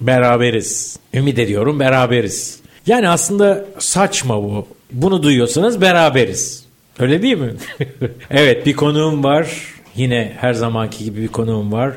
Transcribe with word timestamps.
beraberiz. 0.00 0.98
Ümit 1.14 1.38
ediyorum 1.38 1.80
beraberiz. 1.80 2.60
Yani 2.86 3.08
aslında 3.08 3.64
saçma 3.78 4.42
bu. 4.42 4.66
Bunu 4.92 5.22
duyuyorsanız 5.22 5.80
beraberiz. 5.80 6.64
Öyle 6.98 7.22
değil 7.22 7.38
mi? 7.38 7.54
evet 8.30 8.66
bir 8.66 8.72
konuğum 8.72 9.24
var. 9.24 9.48
Yine 9.96 10.32
her 10.36 10.54
zamanki 10.54 11.04
gibi 11.04 11.22
bir 11.22 11.28
konuğum 11.28 11.72
var. 11.72 11.96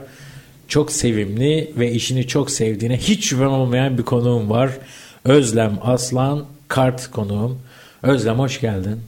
Çok 0.67 0.91
sevimli 0.91 1.71
ve 1.77 1.91
işini 1.91 2.27
çok 2.27 2.51
sevdiğine 2.51 2.97
hiç 2.97 3.25
şüphem 3.25 3.51
olmayan 3.51 3.97
bir 3.97 4.03
konuğum 4.03 4.49
var. 4.49 4.71
Özlem 5.25 5.79
Aslan 5.83 6.45
Kart 6.67 7.11
konuğum. 7.11 7.61
Özlem 8.03 8.39
hoş 8.39 8.61
geldin. 8.61 9.01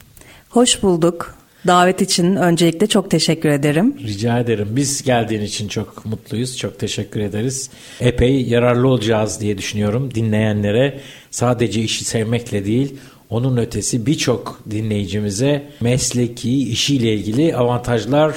Hoş 0.49 0.83
bulduk. 0.83 1.35
Davet 1.67 2.01
için 2.01 2.35
öncelikle 2.35 2.87
çok 2.87 3.11
teşekkür 3.11 3.49
ederim. 3.49 3.95
Rica 4.03 4.39
ederim. 4.39 4.67
Biz 4.71 5.03
geldiğin 5.03 5.41
için 5.41 5.67
çok 5.67 6.05
mutluyuz. 6.05 6.57
Çok 6.57 6.79
teşekkür 6.79 7.19
ederiz. 7.19 7.69
Epey 7.99 8.41
yararlı 8.41 8.87
olacağız 8.87 9.41
diye 9.41 9.57
düşünüyorum 9.57 10.15
dinleyenlere. 10.15 10.99
Sadece 11.31 11.81
işi 11.81 12.05
sevmekle 12.05 12.65
değil, 12.65 12.95
onun 13.29 13.57
ötesi 13.57 14.05
birçok 14.05 14.61
dinleyicimize 14.71 15.63
mesleki, 15.81 16.69
işiyle 16.69 17.13
ilgili 17.13 17.55
avantajlar 17.55 18.35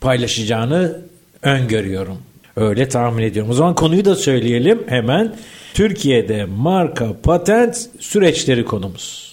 paylaşacağını 0.00 1.00
öngörüyorum. 1.42 2.18
Öyle 2.56 2.88
tahmin 2.88 3.22
ediyorum. 3.22 3.50
O 3.50 3.54
zaman 3.54 3.74
konuyu 3.74 4.04
da 4.04 4.14
söyleyelim 4.14 4.82
hemen. 4.86 5.34
Türkiye'de 5.74 6.44
marka 6.44 7.20
patent 7.22 7.88
süreçleri 8.00 8.64
konumuz. 8.64 9.25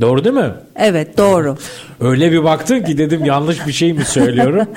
Doğru 0.00 0.24
değil 0.24 0.34
mi? 0.34 0.50
Evet 0.76 1.18
doğru. 1.18 1.56
Öyle 2.00 2.32
bir 2.32 2.44
baktım 2.44 2.84
ki 2.84 2.98
dedim 2.98 3.24
yanlış 3.24 3.66
bir 3.66 3.72
şey 3.72 3.92
mi 3.92 4.04
söylüyorum? 4.04 4.66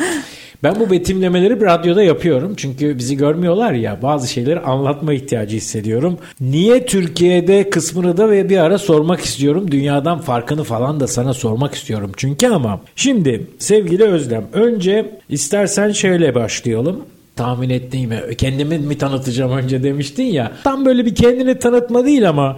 Ben 0.63 0.79
bu 0.79 0.91
betimlemeleri 0.91 1.61
bir 1.61 1.65
radyoda 1.65 2.03
yapıyorum. 2.03 2.53
Çünkü 2.57 2.97
bizi 2.97 3.17
görmüyorlar 3.17 3.73
ya 3.73 3.99
bazı 4.01 4.27
şeyleri 4.27 4.59
anlatma 4.59 5.13
ihtiyacı 5.13 5.57
hissediyorum. 5.57 6.17
Niye 6.41 6.85
Türkiye'de 6.85 7.69
kısmını 7.69 8.17
da 8.17 8.29
ve 8.31 8.49
bir 8.49 8.57
ara 8.57 8.77
sormak 8.77 9.21
istiyorum. 9.21 9.71
Dünyadan 9.71 10.19
farkını 10.19 10.63
falan 10.63 10.99
da 10.99 11.07
sana 11.07 11.33
sormak 11.33 11.75
istiyorum. 11.75 12.11
Çünkü 12.17 12.47
ama 12.47 12.81
şimdi 12.95 13.47
sevgili 13.59 14.03
Özlem 14.03 14.45
önce 14.53 15.19
istersen 15.29 15.91
şöyle 15.91 16.35
başlayalım 16.35 17.05
tahmin 17.35 17.69
ettiğimi 17.69 18.21
kendimi 18.37 18.77
mi 18.77 18.97
tanıtacağım 18.97 19.51
önce 19.51 19.83
demiştin 19.83 20.23
ya. 20.23 20.51
Tam 20.63 20.85
böyle 20.85 21.05
bir 21.05 21.15
kendini 21.15 21.59
tanıtma 21.59 22.05
değil 22.05 22.29
ama 22.29 22.57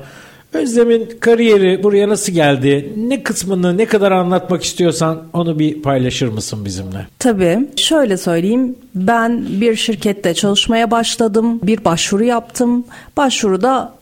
Özlem'in 0.54 1.10
kariyeri 1.20 1.84
buraya 1.84 2.10
nasıl 2.10 2.34
geldi? 2.34 2.94
Ne 2.98 3.24
kısmını 3.24 3.78
ne 3.78 3.86
kadar 3.86 4.12
anlatmak 4.12 4.64
istiyorsan 4.64 5.24
onu 5.34 5.60
bir 5.60 5.82
paylaşır 5.82 6.28
mısın 6.28 6.66
bizimle? 6.66 7.08
Tabii. 7.20 7.60
Şöyle 7.76 8.18
söyleyeyim. 8.18 8.76
Ben 8.96 9.46
bir 9.62 9.76
şirkette 9.76 10.34
çalışmaya 10.34 10.92
başladım. 10.92 11.60
Bir 11.64 11.86
başvuru 11.86 12.24
yaptım. 12.24 12.86
Başvuruda 13.18 13.94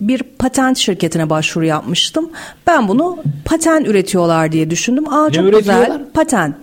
bir 0.00 0.22
patent 0.22 0.78
şirketine 0.78 1.30
başvuru 1.30 1.64
yapmıştım. 1.64 2.30
Ben 2.66 2.88
bunu 2.88 3.18
patent 3.44 3.88
üretiyorlar 3.88 4.52
diye 4.52 4.70
düşündüm. 4.70 5.12
Aa 5.12 5.30
çok 5.30 5.52
güzel. 5.52 6.02
Patent. 6.14 6.56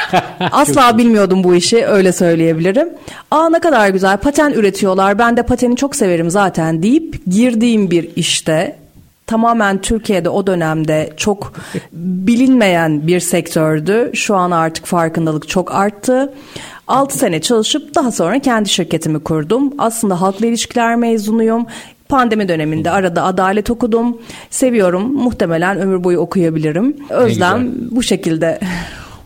Asla 0.40 0.98
bilmiyordum 0.98 1.44
bu 1.44 1.54
işi 1.54 1.86
öyle 1.86 2.12
söyleyebilirim. 2.12 2.88
Aa 3.30 3.50
ne 3.50 3.58
kadar 3.58 3.88
güzel 3.88 4.16
patent 4.16 4.56
üretiyorlar. 4.56 5.18
Ben 5.18 5.36
de 5.36 5.42
pateni 5.42 5.76
çok 5.76 5.96
severim 5.96 6.30
zaten 6.30 6.82
deyip 6.82 7.26
girdiğim 7.26 7.90
bir 7.90 8.08
işte 8.16 8.76
tamamen 9.26 9.80
Türkiye'de 9.80 10.28
o 10.28 10.46
dönemde 10.46 11.12
çok 11.16 11.52
bilinmeyen 11.92 13.06
bir 13.06 13.20
sektördü. 13.20 14.10
Şu 14.14 14.36
an 14.36 14.50
artık 14.50 14.86
farkındalık 14.86 15.48
çok 15.48 15.74
arttı. 15.74 16.32
6 16.88 17.18
sene 17.18 17.40
çalışıp 17.40 17.94
daha 17.94 18.12
sonra 18.12 18.38
kendi 18.38 18.68
şirketimi 18.68 19.18
kurdum. 19.18 19.74
Aslında 19.78 20.20
halkla 20.20 20.46
ilişkiler 20.46 20.96
mezunuyum. 20.96 21.66
Pandemi 22.08 22.48
döneminde 22.48 22.90
arada 22.90 23.24
adalet 23.24 23.70
okudum. 23.70 24.18
Seviyorum. 24.50 25.12
Muhtemelen 25.12 25.78
ömür 25.78 26.04
boyu 26.04 26.18
okuyabilirim. 26.18 26.96
Özlem 27.10 27.72
bu 27.90 28.02
şekilde. 28.02 28.60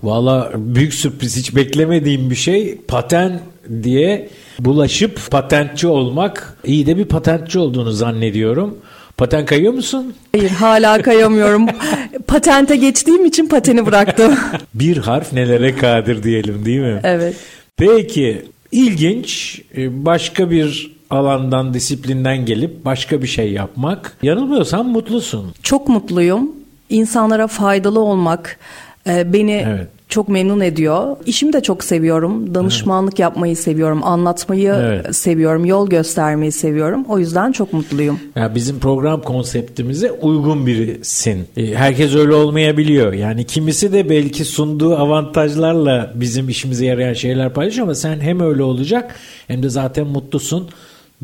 Valla 0.02 0.50
büyük 0.54 0.94
sürpriz 0.94 1.36
hiç 1.36 1.56
beklemediğim 1.56 2.30
bir 2.30 2.34
şey. 2.34 2.78
Paten 2.88 3.40
diye 3.82 4.28
bulaşıp 4.64 5.30
patentçi 5.30 5.86
olmak. 5.86 6.56
iyi 6.64 6.86
de 6.86 6.96
bir 6.96 7.04
patentçi 7.04 7.58
olduğunu 7.58 7.92
zannediyorum. 7.92 8.78
Paten 9.16 9.46
kayıyor 9.46 9.72
musun? 9.72 10.14
Hayır 10.32 10.50
hala 10.50 11.02
kayamıyorum. 11.02 11.66
Patente 12.26 12.76
geçtiğim 12.76 13.24
için 13.24 13.48
pateni 13.48 13.86
bıraktım. 13.86 14.34
bir 14.74 14.96
harf 14.96 15.32
nelere 15.32 15.76
kadir 15.76 16.22
diyelim 16.22 16.64
değil 16.64 16.80
mi? 16.80 17.00
Evet. 17.04 17.36
Peki 17.76 18.42
ilginç 18.72 19.60
başka 19.76 20.50
bir 20.50 20.96
alandan, 21.10 21.74
disiplinden 21.74 22.46
gelip 22.46 22.84
başka 22.84 23.22
bir 23.22 23.26
şey 23.26 23.52
yapmak. 23.52 24.16
Yanılmıyorsam 24.22 24.88
mutlusun. 24.88 25.54
Çok 25.62 25.88
mutluyum. 25.88 26.50
İnsanlara 26.90 27.46
faydalı 27.46 28.00
olmak 28.00 28.58
e, 29.06 29.32
beni 29.32 29.64
evet. 29.68 29.88
Çok 30.10 30.28
memnun 30.28 30.60
ediyor. 30.60 31.16
İşimi 31.26 31.52
de 31.52 31.60
çok 31.60 31.84
seviyorum. 31.84 32.54
Danışmanlık 32.54 33.12
evet. 33.12 33.18
yapmayı 33.18 33.56
seviyorum. 33.56 34.04
Anlatmayı 34.04 34.74
evet. 34.78 35.16
seviyorum. 35.16 35.64
Yol 35.64 35.88
göstermeyi 35.88 36.52
seviyorum. 36.52 37.04
O 37.08 37.18
yüzden 37.18 37.52
çok 37.52 37.72
mutluyum. 37.72 38.20
Ya 38.36 38.54
bizim 38.54 38.78
program 38.78 39.22
konseptimize 39.22 40.12
uygun 40.12 40.66
birisin. 40.66 41.46
E, 41.56 41.74
herkes 41.74 42.14
öyle 42.14 42.34
olmayabiliyor. 42.34 43.12
Yani 43.12 43.44
kimisi 43.44 43.92
de 43.92 44.10
belki 44.10 44.44
sunduğu 44.44 44.96
avantajlarla 44.96 46.12
bizim 46.14 46.48
işimize 46.48 46.86
yarayan 46.86 47.14
şeyler 47.14 47.52
paylaşıyor 47.52 47.86
ama 47.86 47.94
sen 47.94 48.20
hem 48.20 48.40
öyle 48.40 48.62
olacak 48.62 49.14
hem 49.46 49.62
de 49.62 49.68
zaten 49.68 50.06
mutlusun 50.06 50.68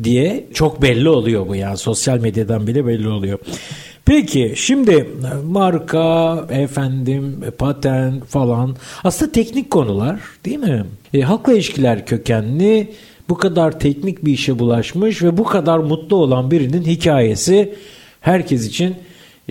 diye 0.03 0.47
çok 0.53 0.81
belli 0.81 1.09
oluyor 1.09 1.47
bu 1.47 1.55
yani 1.55 1.77
sosyal 1.77 2.19
medyadan 2.19 2.67
bile 2.67 2.87
belli 2.87 3.09
oluyor. 3.09 3.39
Peki 4.05 4.53
şimdi 4.55 5.07
marka, 5.45 6.45
efendim, 6.49 7.43
patent 7.57 8.25
falan 8.25 8.75
aslında 9.03 9.31
teknik 9.31 9.69
konular 9.69 10.19
değil 10.45 10.59
mi? 10.59 10.85
E, 11.13 11.21
halkla 11.21 11.53
ilişkiler 11.53 12.05
kökenli 12.05 12.93
bu 13.29 13.37
kadar 13.37 13.79
teknik 13.79 14.25
bir 14.25 14.33
işe 14.33 14.59
bulaşmış 14.59 15.23
ve 15.23 15.37
bu 15.37 15.43
kadar 15.43 15.79
mutlu 15.79 16.15
olan 16.15 16.51
birinin 16.51 16.83
hikayesi 16.83 17.75
herkes 18.21 18.67
için 18.67 18.95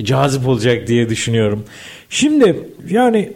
cazip 0.03 0.49
olacak 0.49 0.87
diye 0.87 1.09
düşünüyorum. 1.09 1.65
Şimdi 2.11 2.71
yani 2.91 3.33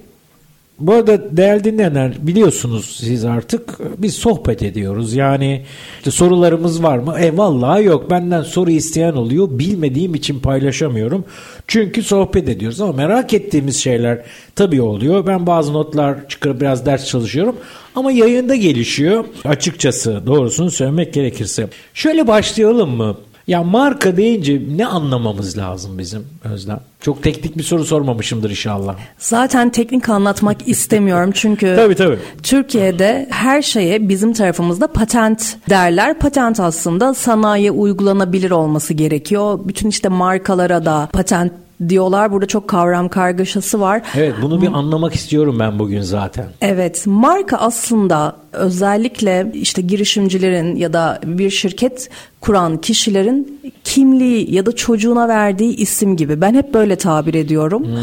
bu 0.80 0.92
arada 0.92 1.36
değerli 1.36 1.64
dinleyenler 1.64 2.12
biliyorsunuz 2.20 2.96
siz 3.00 3.24
artık 3.24 3.78
biz 3.98 4.14
sohbet 4.14 4.62
ediyoruz. 4.62 5.14
Yani 5.14 5.64
işte 5.98 6.10
sorularımız 6.10 6.82
var 6.82 6.98
mı? 6.98 7.16
E 7.18 7.36
vallahi 7.36 7.84
yok. 7.84 8.10
Benden 8.10 8.42
soru 8.42 8.70
isteyen 8.70 9.12
oluyor. 9.12 9.48
Bilmediğim 9.50 10.14
için 10.14 10.40
paylaşamıyorum. 10.40 11.24
Çünkü 11.66 12.02
sohbet 12.02 12.48
ediyoruz 12.48 12.80
ama 12.80 12.92
merak 12.92 13.34
ettiğimiz 13.34 13.76
şeyler 13.76 14.22
tabii 14.56 14.82
oluyor. 14.82 15.26
Ben 15.26 15.46
bazı 15.46 15.72
notlar 15.72 16.28
çıkarıp 16.28 16.60
biraz 16.60 16.86
ders 16.86 17.06
çalışıyorum. 17.06 17.56
Ama 17.94 18.12
yayında 18.12 18.56
gelişiyor. 18.56 19.24
Açıkçası 19.44 20.22
doğrusunu 20.26 20.70
söylemek 20.70 21.14
gerekirse. 21.14 21.68
Şöyle 21.94 22.26
başlayalım 22.26 22.90
mı? 22.90 23.16
Ya 23.50 23.62
marka 23.62 24.16
deyince 24.16 24.62
ne 24.76 24.86
anlamamız 24.86 25.58
lazım 25.58 25.98
bizim 25.98 26.26
Özlem? 26.44 26.80
Çok 27.00 27.22
teknik 27.22 27.58
bir 27.58 27.62
soru 27.62 27.84
sormamışımdır 27.84 28.50
inşallah. 28.50 28.96
Zaten 29.18 29.70
teknik 29.70 30.08
anlatmak 30.08 30.56
istemiyorum 30.68 31.30
çünkü 31.34 31.74
tabii, 31.76 31.94
tabii. 31.94 32.18
Türkiye'de 32.42 33.26
her 33.30 33.62
şeye 33.62 34.08
bizim 34.08 34.32
tarafımızda 34.32 34.86
patent 34.86 35.56
derler. 35.70 36.18
Patent 36.18 36.60
aslında 36.60 37.14
sanayiye 37.14 37.70
uygulanabilir 37.70 38.50
olması 38.50 38.94
gerekiyor. 38.94 39.58
Bütün 39.64 39.88
işte 39.88 40.08
markalara 40.08 40.84
da 40.84 41.08
patent 41.12 41.52
diyorlar. 41.88 42.32
Burada 42.32 42.46
çok 42.46 42.68
kavram 42.68 43.08
kargaşası 43.08 43.80
var. 43.80 44.02
Evet 44.16 44.34
bunu 44.42 44.62
bir 44.62 44.66
anlamak 44.66 45.14
istiyorum 45.14 45.56
ben 45.58 45.78
bugün 45.78 46.00
zaten. 46.00 46.46
Evet 46.60 47.02
marka 47.06 47.56
aslında 47.56 48.36
özellikle 48.52 49.50
işte 49.54 49.82
girişimcilerin 49.82 50.76
ya 50.76 50.92
da 50.92 51.20
bir 51.24 51.50
şirket 51.50 52.10
kuran 52.40 52.80
kişilerin 52.80 53.60
kimliği 53.84 54.54
ya 54.54 54.66
da 54.66 54.72
çocuğuna 54.72 55.28
verdiği 55.28 55.76
isim 55.76 56.16
gibi. 56.16 56.40
Ben 56.40 56.54
hep 56.54 56.74
böyle 56.74 56.96
tabir 56.96 57.34
ediyorum. 57.34 57.84
Hmm. 57.84 57.96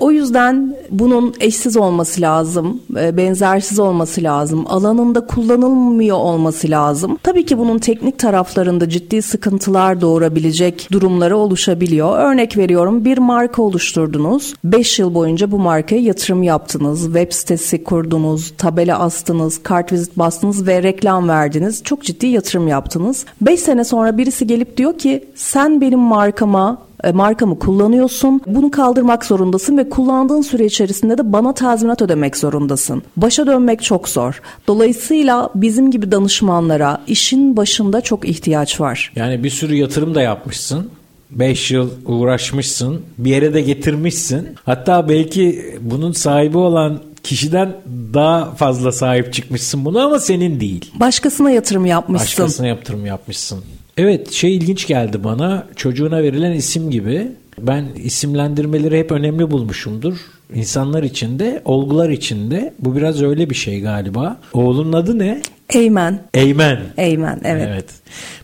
O 0.00 0.10
yüzden 0.10 0.76
bunun 0.90 1.34
eşsiz 1.40 1.76
olması 1.76 2.20
lazım, 2.20 2.80
e, 3.00 3.16
benzersiz 3.16 3.78
olması 3.78 4.22
lazım, 4.22 4.64
alanında 4.68 5.26
kullanılmıyor 5.26 6.16
olması 6.16 6.70
lazım. 6.70 7.18
Tabii 7.22 7.46
ki 7.46 7.58
bunun 7.58 7.78
teknik 7.78 8.18
taraflarında 8.18 8.88
ciddi 8.88 9.22
sıkıntılar 9.22 10.00
doğurabilecek 10.00 10.88
durumları 10.92 11.36
oluşabiliyor. 11.36 12.18
Örnek 12.18 12.56
veriyorum 12.56 13.04
bir 13.04 13.18
marka 13.18 13.62
oluşturdunuz. 13.62 14.54
5 14.64 14.98
yıl 14.98 15.14
boyunca 15.14 15.50
bu 15.50 15.58
markaya 15.58 16.00
yatırım 16.02 16.42
yaptınız. 16.42 17.04
Web 17.04 17.32
sitesi 17.32 17.84
kurdunuz, 17.84 18.52
tabela 18.58 18.98
astınız, 18.98 19.62
kart 19.62 19.92
vizit 19.92 20.18
bastınız 20.18 20.66
ve 20.66 20.82
reklam 20.82 21.28
verdiniz. 21.28 21.82
Çok 21.84 22.02
ciddi 22.02 22.26
yatırım 22.26 22.68
yaptınız. 22.68 23.24
5 23.40 23.60
sene 23.72 23.84
sonra 23.84 24.18
birisi 24.18 24.46
gelip 24.46 24.76
diyor 24.76 24.98
ki 24.98 25.24
sen 25.34 25.80
benim 25.80 25.98
markama 25.98 26.78
e, 27.04 27.12
markamı 27.12 27.58
kullanıyorsun. 27.58 28.40
Bunu 28.46 28.70
kaldırmak 28.70 29.24
zorundasın 29.24 29.78
ve 29.78 29.88
kullandığın 29.88 30.40
süre 30.40 30.64
içerisinde 30.64 31.18
de 31.18 31.32
bana 31.32 31.54
tazminat 31.54 32.02
ödemek 32.02 32.36
zorundasın. 32.36 33.02
Başa 33.16 33.46
dönmek 33.46 33.82
çok 33.82 34.08
zor. 34.08 34.42
Dolayısıyla 34.66 35.50
bizim 35.54 35.90
gibi 35.90 36.12
danışmanlara 36.12 37.00
işin 37.06 37.56
başında 37.56 38.00
çok 38.00 38.28
ihtiyaç 38.28 38.80
var. 38.80 39.12
Yani 39.16 39.44
bir 39.44 39.50
sürü 39.50 39.74
yatırım 39.74 40.14
da 40.14 40.22
yapmışsın. 40.22 40.90
5 41.30 41.70
yıl 41.70 41.90
uğraşmışsın, 42.06 43.00
bir 43.18 43.30
yere 43.30 43.54
de 43.54 43.60
getirmişsin. 43.60 44.48
Hatta 44.64 45.08
belki 45.08 45.76
bunun 45.80 46.12
sahibi 46.12 46.58
olan 46.58 46.98
kişiden 47.22 47.76
daha 48.14 48.54
fazla 48.54 48.92
sahip 48.92 49.32
çıkmışsın 49.32 49.84
buna 49.84 50.04
ama 50.04 50.18
senin 50.18 50.60
değil. 50.60 50.90
Başkasına 50.94 51.50
yatırım 51.50 51.86
yapmışsın. 51.86 52.26
Başkasına 52.26 52.66
yatırım 52.66 53.06
yapmışsın. 53.06 53.64
Evet 53.96 54.32
şey 54.32 54.56
ilginç 54.56 54.86
geldi 54.86 55.24
bana 55.24 55.66
çocuğuna 55.76 56.22
verilen 56.22 56.52
isim 56.52 56.90
gibi. 56.90 57.28
Ben 57.58 57.84
isimlendirmeleri 57.96 58.98
hep 58.98 59.12
önemli 59.12 59.50
bulmuşumdur. 59.50 60.16
İnsanlar 60.54 61.02
içinde, 61.02 61.62
olgular 61.64 62.10
içinde. 62.10 62.74
Bu 62.78 62.96
biraz 62.96 63.22
öyle 63.22 63.50
bir 63.50 63.54
şey 63.54 63.80
galiba. 63.80 64.40
Oğlunun 64.52 64.92
adı 64.92 65.18
ne? 65.18 65.42
Eymen. 65.70 66.22
Eymen. 66.34 66.80
Eymen 66.96 67.40
evet. 67.44 67.68
Evet. 67.68 67.86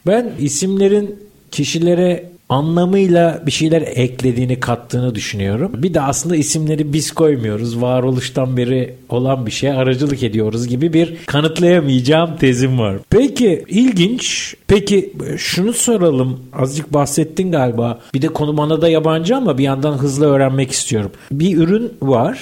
Ben 0.06 0.32
isimlerin 0.38 1.16
kişilere 1.50 2.30
anlamıyla 2.48 3.42
bir 3.46 3.50
şeyler 3.50 3.82
eklediğini 3.82 4.60
kattığını 4.60 5.14
düşünüyorum. 5.14 5.72
Bir 5.74 5.94
de 5.94 6.00
aslında 6.00 6.36
isimleri 6.36 6.92
biz 6.92 7.10
koymuyoruz. 7.10 7.82
Varoluştan 7.82 8.56
beri 8.56 8.94
olan 9.08 9.46
bir 9.46 9.50
şeye 9.50 9.72
aracılık 9.72 10.22
ediyoruz 10.22 10.68
gibi 10.68 10.92
bir 10.92 11.16
kanıtlayamayacağım 11.26 12.36
tezim 12.36 12.78
var. 12.78 12.96
Peki 13.10 13.64
ilginç. 13.68 14.54
Peki 14.66 15.12
şunu 15.36 15.72
soralım. 15.72 16.40
Azıcık 16.52 16.92
bahsettin 16.92 17.52
galiba. 17.52 18.00
Bir 18.14 18.22
de 18.22 18.28
konu 18.28 18.56
bana 18.56 18.82
da 18.82 18.88
yabancı 18.88 19.36
ama 19.36 19.58
bir 19.58 19.64
yandan 19.64 19.92
hızlı 19.92 20.26
öğrenmek 20.26 20.70
istiyorum. 20.70 21.10
Bir 21.32 21.56
ürün 21.56 21.92
var. 22.02 22.38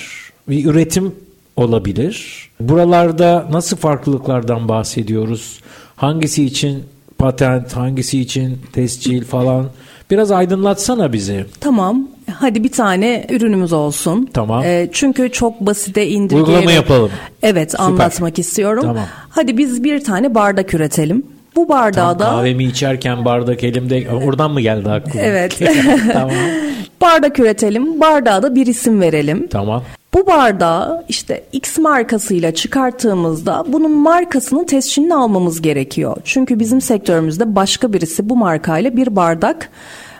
Bir 0.49 0.65
üretim 0.65 1.13
olabilir. 1.57 2.49
Buralarda 2.61 3.49
nasıl 3.51 3.77
farklılıklardan 3.77 4.69
bahsediyoruz? 4.69 5.61
Hangisi 5.97 6.45
için 6.45 6.85
patent, 7.19 7.77
hangisi 7.77 8.21
için 8.21 8.59
tescil 8.73 9.25
falan. 9.25 9.67
Biraz 10.11 10.31
aydınlatsana 10.31 11.13
bizi. 11.13 11.47
Tamam. 11.61 12.09
Hadi 12.35 12.65
bir 12.65 12.73
tane 12.73 13.27
ürünümüz 13.31 13.73
olsun. 13.73 14.29
Tamam. 14.35 14.65
E, 14.65 14.89
çünkü 14.93 15.33
çok 15.33 15.61
basite 15.61 16.07
indirgeyerek. 16.07 16.49
Uygulama 16.49 16.73
yapalım. 16.73 17.11
Evet 17.43 17.71
Süper. 17.71 17.85
anlatmak 17.85 18.39
istiyorum. 18.39 18.83
Tamam. 18.83 19.07
Hadi 19.29 19.59
biz 19.59 19.85
bir 19.85 20.05
tane 20.05 20.35
bardak 20.35 20.75
üretelim. 20.75 21.23
Bu 21.57 21.69
bardağı 21.69 22.19
da... 22.19 22.25
Kahvemi 22.25 22.65
içerken 22.65 23.25
bardak 23.25 23.65
elimde 23.65 24.07
oradan 24.11 24.51
mı 24.51 24.61
geldi 24.61 24.91
aklıma? 24.91 25.21
Evet. 25.21 25.59
tamam. 26.13 26.31
Bardak 27.01 27.39
üretelim. 27.39 28.01
Bardağa 28.01 28.43
da 28.43 28.55
bir 28.55 28.67
isim 28.67 29.01
verelim. 29.01 29.47
Tamam. 29.49 29.83
Bu 30.17 30.27
bardağı 30.27 31.05
işte 31.09 31.45
X 31.53 31.79
markasıyla 31.79 32.55
çıkarttığımızda 32.55 33.65
bunun 33.69 33.91
markasının 33.91 34.65
tescilini 34.65 35.15
almamız 35.15 35.63
gerekiyor. 35.63 36.17
Çünkü 36.25 36.61
bizim 36.61 36.81
sektörümüzde 36.81 37.57
başka 37.57 37.93
birisi 37.93 38.29
bu 38.29 38.37
markayla 38.37 38.97
bir 38.97 39.17
bardak 39.17 39.71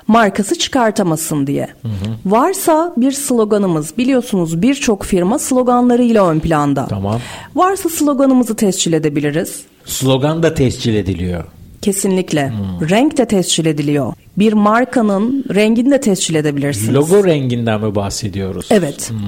markası 0.07 0.59
çıkartamasın 0.59 1.47
diye. 1.47 1.69
Hı 1.83 1.89
hı. 1.89 1.93
Varsa 2.27 2.95
bir 2.97 3.13
sloganımız 3.13 3.99
biliyorsunuz 3.99 4.63
birçok 4.63 5.05
firma 5.05 5.39
sloganlarıyla 5.39 6.31
ön 6.31 6.41
planda. 6.41 6.87
Tamam. 6.87 7.21
Varsa 7.55 7.89
sloganımızı 7.89 8.57
tescil 8.57 8.93
edebiliriz. 8.93 9.63
Slogan 9.85 10.43
da 10.43 10.55
tescil 10.55 10.95
ediliyor. 10.95 11.45
Kesinlikle. 11.87 12.49
Hmm. 12.51 12.89
Renk 12.91 13.17
de 13.17 13.25
tescil 13.25 13.67
ediliyor. 13.67 14.13
Bir 14.39 14.53
markanın 14.53 15.45
rengini 15.55 15.91
de 15.91 16.01
tescil 16.01 16.35
edebilirsiniz. 16.35 16.95
Logo 16.95 17.25
renginden 17.25 17.81
mi 17.81 17.95
bahsediyoruz? 17.95 18.69
Evet. 18.71 19.11
Hmm. 19.11 19.19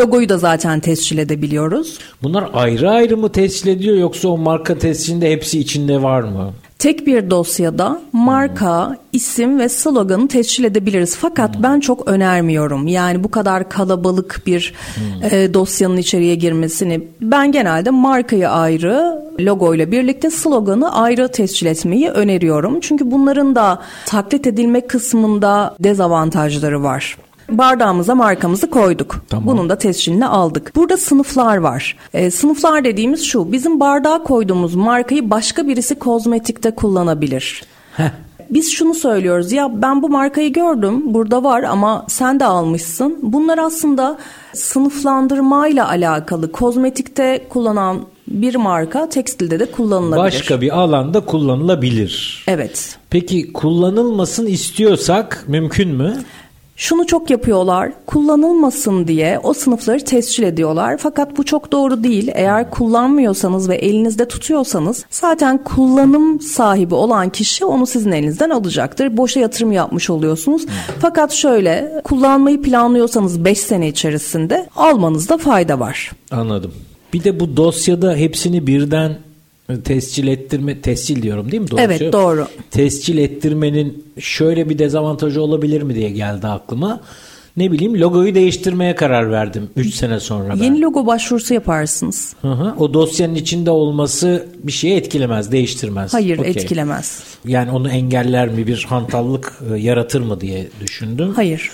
Logoyu 0.00 0.28
da 0.28 0.38
zaten 0.38 0.80
tescil 0.80 1.18
edebiliyoruz. 1.18 1.98
Bunlar 2.22 2.50
ayrı 2.52 2.90
ayrı 2.90 3.16
mı 3.16 3.32
tescil 3.32 3.68
ediyor 3.68 3.96
yoksa 3.96 4.28
o 4.28 4.38
marka 4.38 4.78
tescilinde 4.78 5.30
hepsi 5.30 5.58
içinde 5.60 6.02
var 6.02 6.20
mı? 6.22 6.52
Tek 6.82 7.06
bir 7.06 7.30
dosyada 7.30 8.00
marka, 8.12 8.96
isim 9.12 9.58
ve 9.58 9.68
sloganı 9.68 10.28
tescil 10.28 10.64
edebiliriz. 10.64 11.16
Fakat 11.16 11.56
hmm. 11.56 11.62
ben 11.62 11.80
çok 11.80 12.08
önermiyorum. 12.08 12.86
Yani 12.86 13.24
bu 13.24 13.30
kadar 13.30 13.68
kalabalık 13.68 14.42
bir 14.46 14.74
hmm. 14.94 15.38
e, 15.38 15.54
dosyanın 15.54 15.96
içeriye 15.96 16.34
girmesini. 16.34 17.08
Ben 17.20 17.52
genelde 17.52 17.90
markayı 17.90 18.50
ayrı, 18.50 19.22
logoyla 19.40 19.92
birlikte 19.92 20.30
sloganı 20.30 20.94
ayrı 20.94 21.28
tescil 21.28 21.66
etmeyi 21.66 22.08
öneriyorum. 22.08 22.80
Çünkü 22.80 23.10
bunların 23.10 23.54
da 23.54 23.82
taklit 24.06 24.46
edilme 24.46 24.86
kısmında 24.86 25.76
dezavantajları 25.80 26.82
var. 26.82 27.16
Bardağımıza 27.58 28.14
markamızı 28.14 28.70
koyduk. 28.70 29.24
Tamam. 29.28 29.46
Bunun 29.46 29.68
da 29.68 29.78
tescilini 29.78 30.26
aldık. 30.26 30.72
Burada 30.76 30.96
sınıflar 30.96 31.56
var. 31.56 31.96
E, 32.14 32.30
sınıflar 32.30 32.84
dediğimiz 32.84 33.24
şu. 33.24 33.52
Bizim 33.52 33.80
bardağa 33.80 34.22
koyduğumuz 34.22 34.74
markayı 34.74 35.30
başka 35.30 35.68
birisi 35.68 35.94
kozmetikte 35.94 36.74
kullanabilir. 36.74 37.64
Heh. 37.96 38.10
Biz 38.50 38.72
şunu 38.72 38.94
söylüyoruz 38.94 39.52
ya 39.52 39.82
ben 39.82 40.02
bu 40.02 40.08
markayı 40.08 40.52
gördüm 40.52 41.14
burada 41.14 41.44
var 41.44 41.62
ama 41.62 42.04
sen 42.08 42.40
de 42.40 42.44
almışsın. 42.44 43.18
Bunlar 43.22 43.58
aslında 43.58 44.18
sınıflandırmayla 44.52 45.88
alakalı 45.88 46.52
kozmetikte 46.52 47.46
kullanan 47.48 48.00
bir 48.28 48.54
marka 48.54 49.08
tekstilde 49.08 49.60
de 49.60 49.70
kullanılabilir. 49.70 50.24
Başka 50.24 50.60
bir 50.60 50.78
alanda 50.78 51.20
kullanılabilir. 51.20 52.44
Evet. 52.48 52.98
Peki 53.10 53.52
kullanılmasın 53.52 54.46
istiyorsak 54.46 55.44
mümkün 55.48 55.88
mü? 55.88 56.16
Şunu 56.82 57.06
çok 57.06 57.30
yapıyorlar. 57.30 57.92
Kullanılmasın 58.06 59.08
diye 59.08 59.38
o 59.42 59.54
sınıfları 59.54 60.04
tescil 60.04 60.42
ediyorlar. 60.42 60.96
Fakat 60.98 61.36
bu 61.36 61.44
çok 61.44 61.72
doğru 61.72 62.04
değil. 62.04 62.30
Eğer 62.34 62.70
kullanmıyorsanız 62.70 63.68
ve 63.68 63.76
elinizde 63.76 64.28
tutuyorsanız 64.28 65.04
zaten 65.10 65.64
kullanım 65.64 66.40
sahibi 66.40 66.94
olan 66.94 67.30
kişi 67.30 67.64
onu 67.64 67.86
sizin 67.86 68.12
elinizden 68.12 68.50
alacaktır. 68.50 69.16
Boşa 69.16 69.40
yatırım 69.40 69.72
yapmış 69.72 70.10
oluyorsunuz. 70.10 70.66
Fakat 70.98 71.32
şöyle 71.32 72.00
kullanmayı 72.04 72.62
planlıyorsanız 72.62 73.44
5 73.44 73.58
sene 73.58 73.88
içerisinde 73.88 74.66
almanızda 74.76 75.38
fayda 75.38 75.80
var. 75.80 76.10
Anladım. 76.30 76.72
Bir 77.12 77.24
de 77.24 77.40
bu 77.40 77.56
dosyada 77.56 78.14
hepsini 78.14 78.66
birden 78.66 79.18
tescil 79.84 80.26
ettirme 80.26 80.80
tescil 80.80 81.22
diyorum 81.22 81.52
değil 81.52 81.62
mi 81.62 81.70
doğru? 81.70 81.80
Evet 81.80 82.12
doğru. 82.12 82.46
Tescil 82.70 83.18
ettirmenin 83.18 84.04
şöyle 84.18 84.68
bir 84.68 84.78
dezavantajı 84.78 85.42
olabilir 85.42 85.82
mi 85.82 85.94
diye 85.94 86.10
geldi 86.10 86.46
aklıma. 86.46 87.00
Ne 87.56 87.72
bileyim 87.72 88.00
logoyu 88.00 88.34
değiştirmeye 88.34 88.94
karar 88.94 89.30
verdim 89.30 89.70
3 89.76 89.94
sene 89.94 90.20
sonra 90.20 90.48
ben. 90.48 90.64
Yeni 90.64 90.80
logo 90.80 91.06
başvurusu 91.06 91.54
yaparsınız. 91.54 92.34
Hı 92.42 92.52
hı. 92.52 92.74
O 92.78 92.94
dosyanın 92.94 93.34
içinde 93.34 93.70
olması 93.70 94.46
bir 94.62 94.72
şeyi 94.72 94.94
etkilemez, 94.94 95.52
değiştirmez. 95.52 96.14
Hayır, 96.14 96.38
okay. 96.38 96.50
etkilemez. 96.50 97.22
Yani 97.44 97.70
onu 97.70 97.88
engeller 97.88 98.48
mi, 98.48 98.66
bir 98.66 98.86
hantallık 98.88 99.62
e, 99.74 99.78
yaratır 99.78 100.20
mı 100.20 100.40
diye 100.40 100.68
düşündüm. 100.80 101.32
Hayır. 101.36 101.70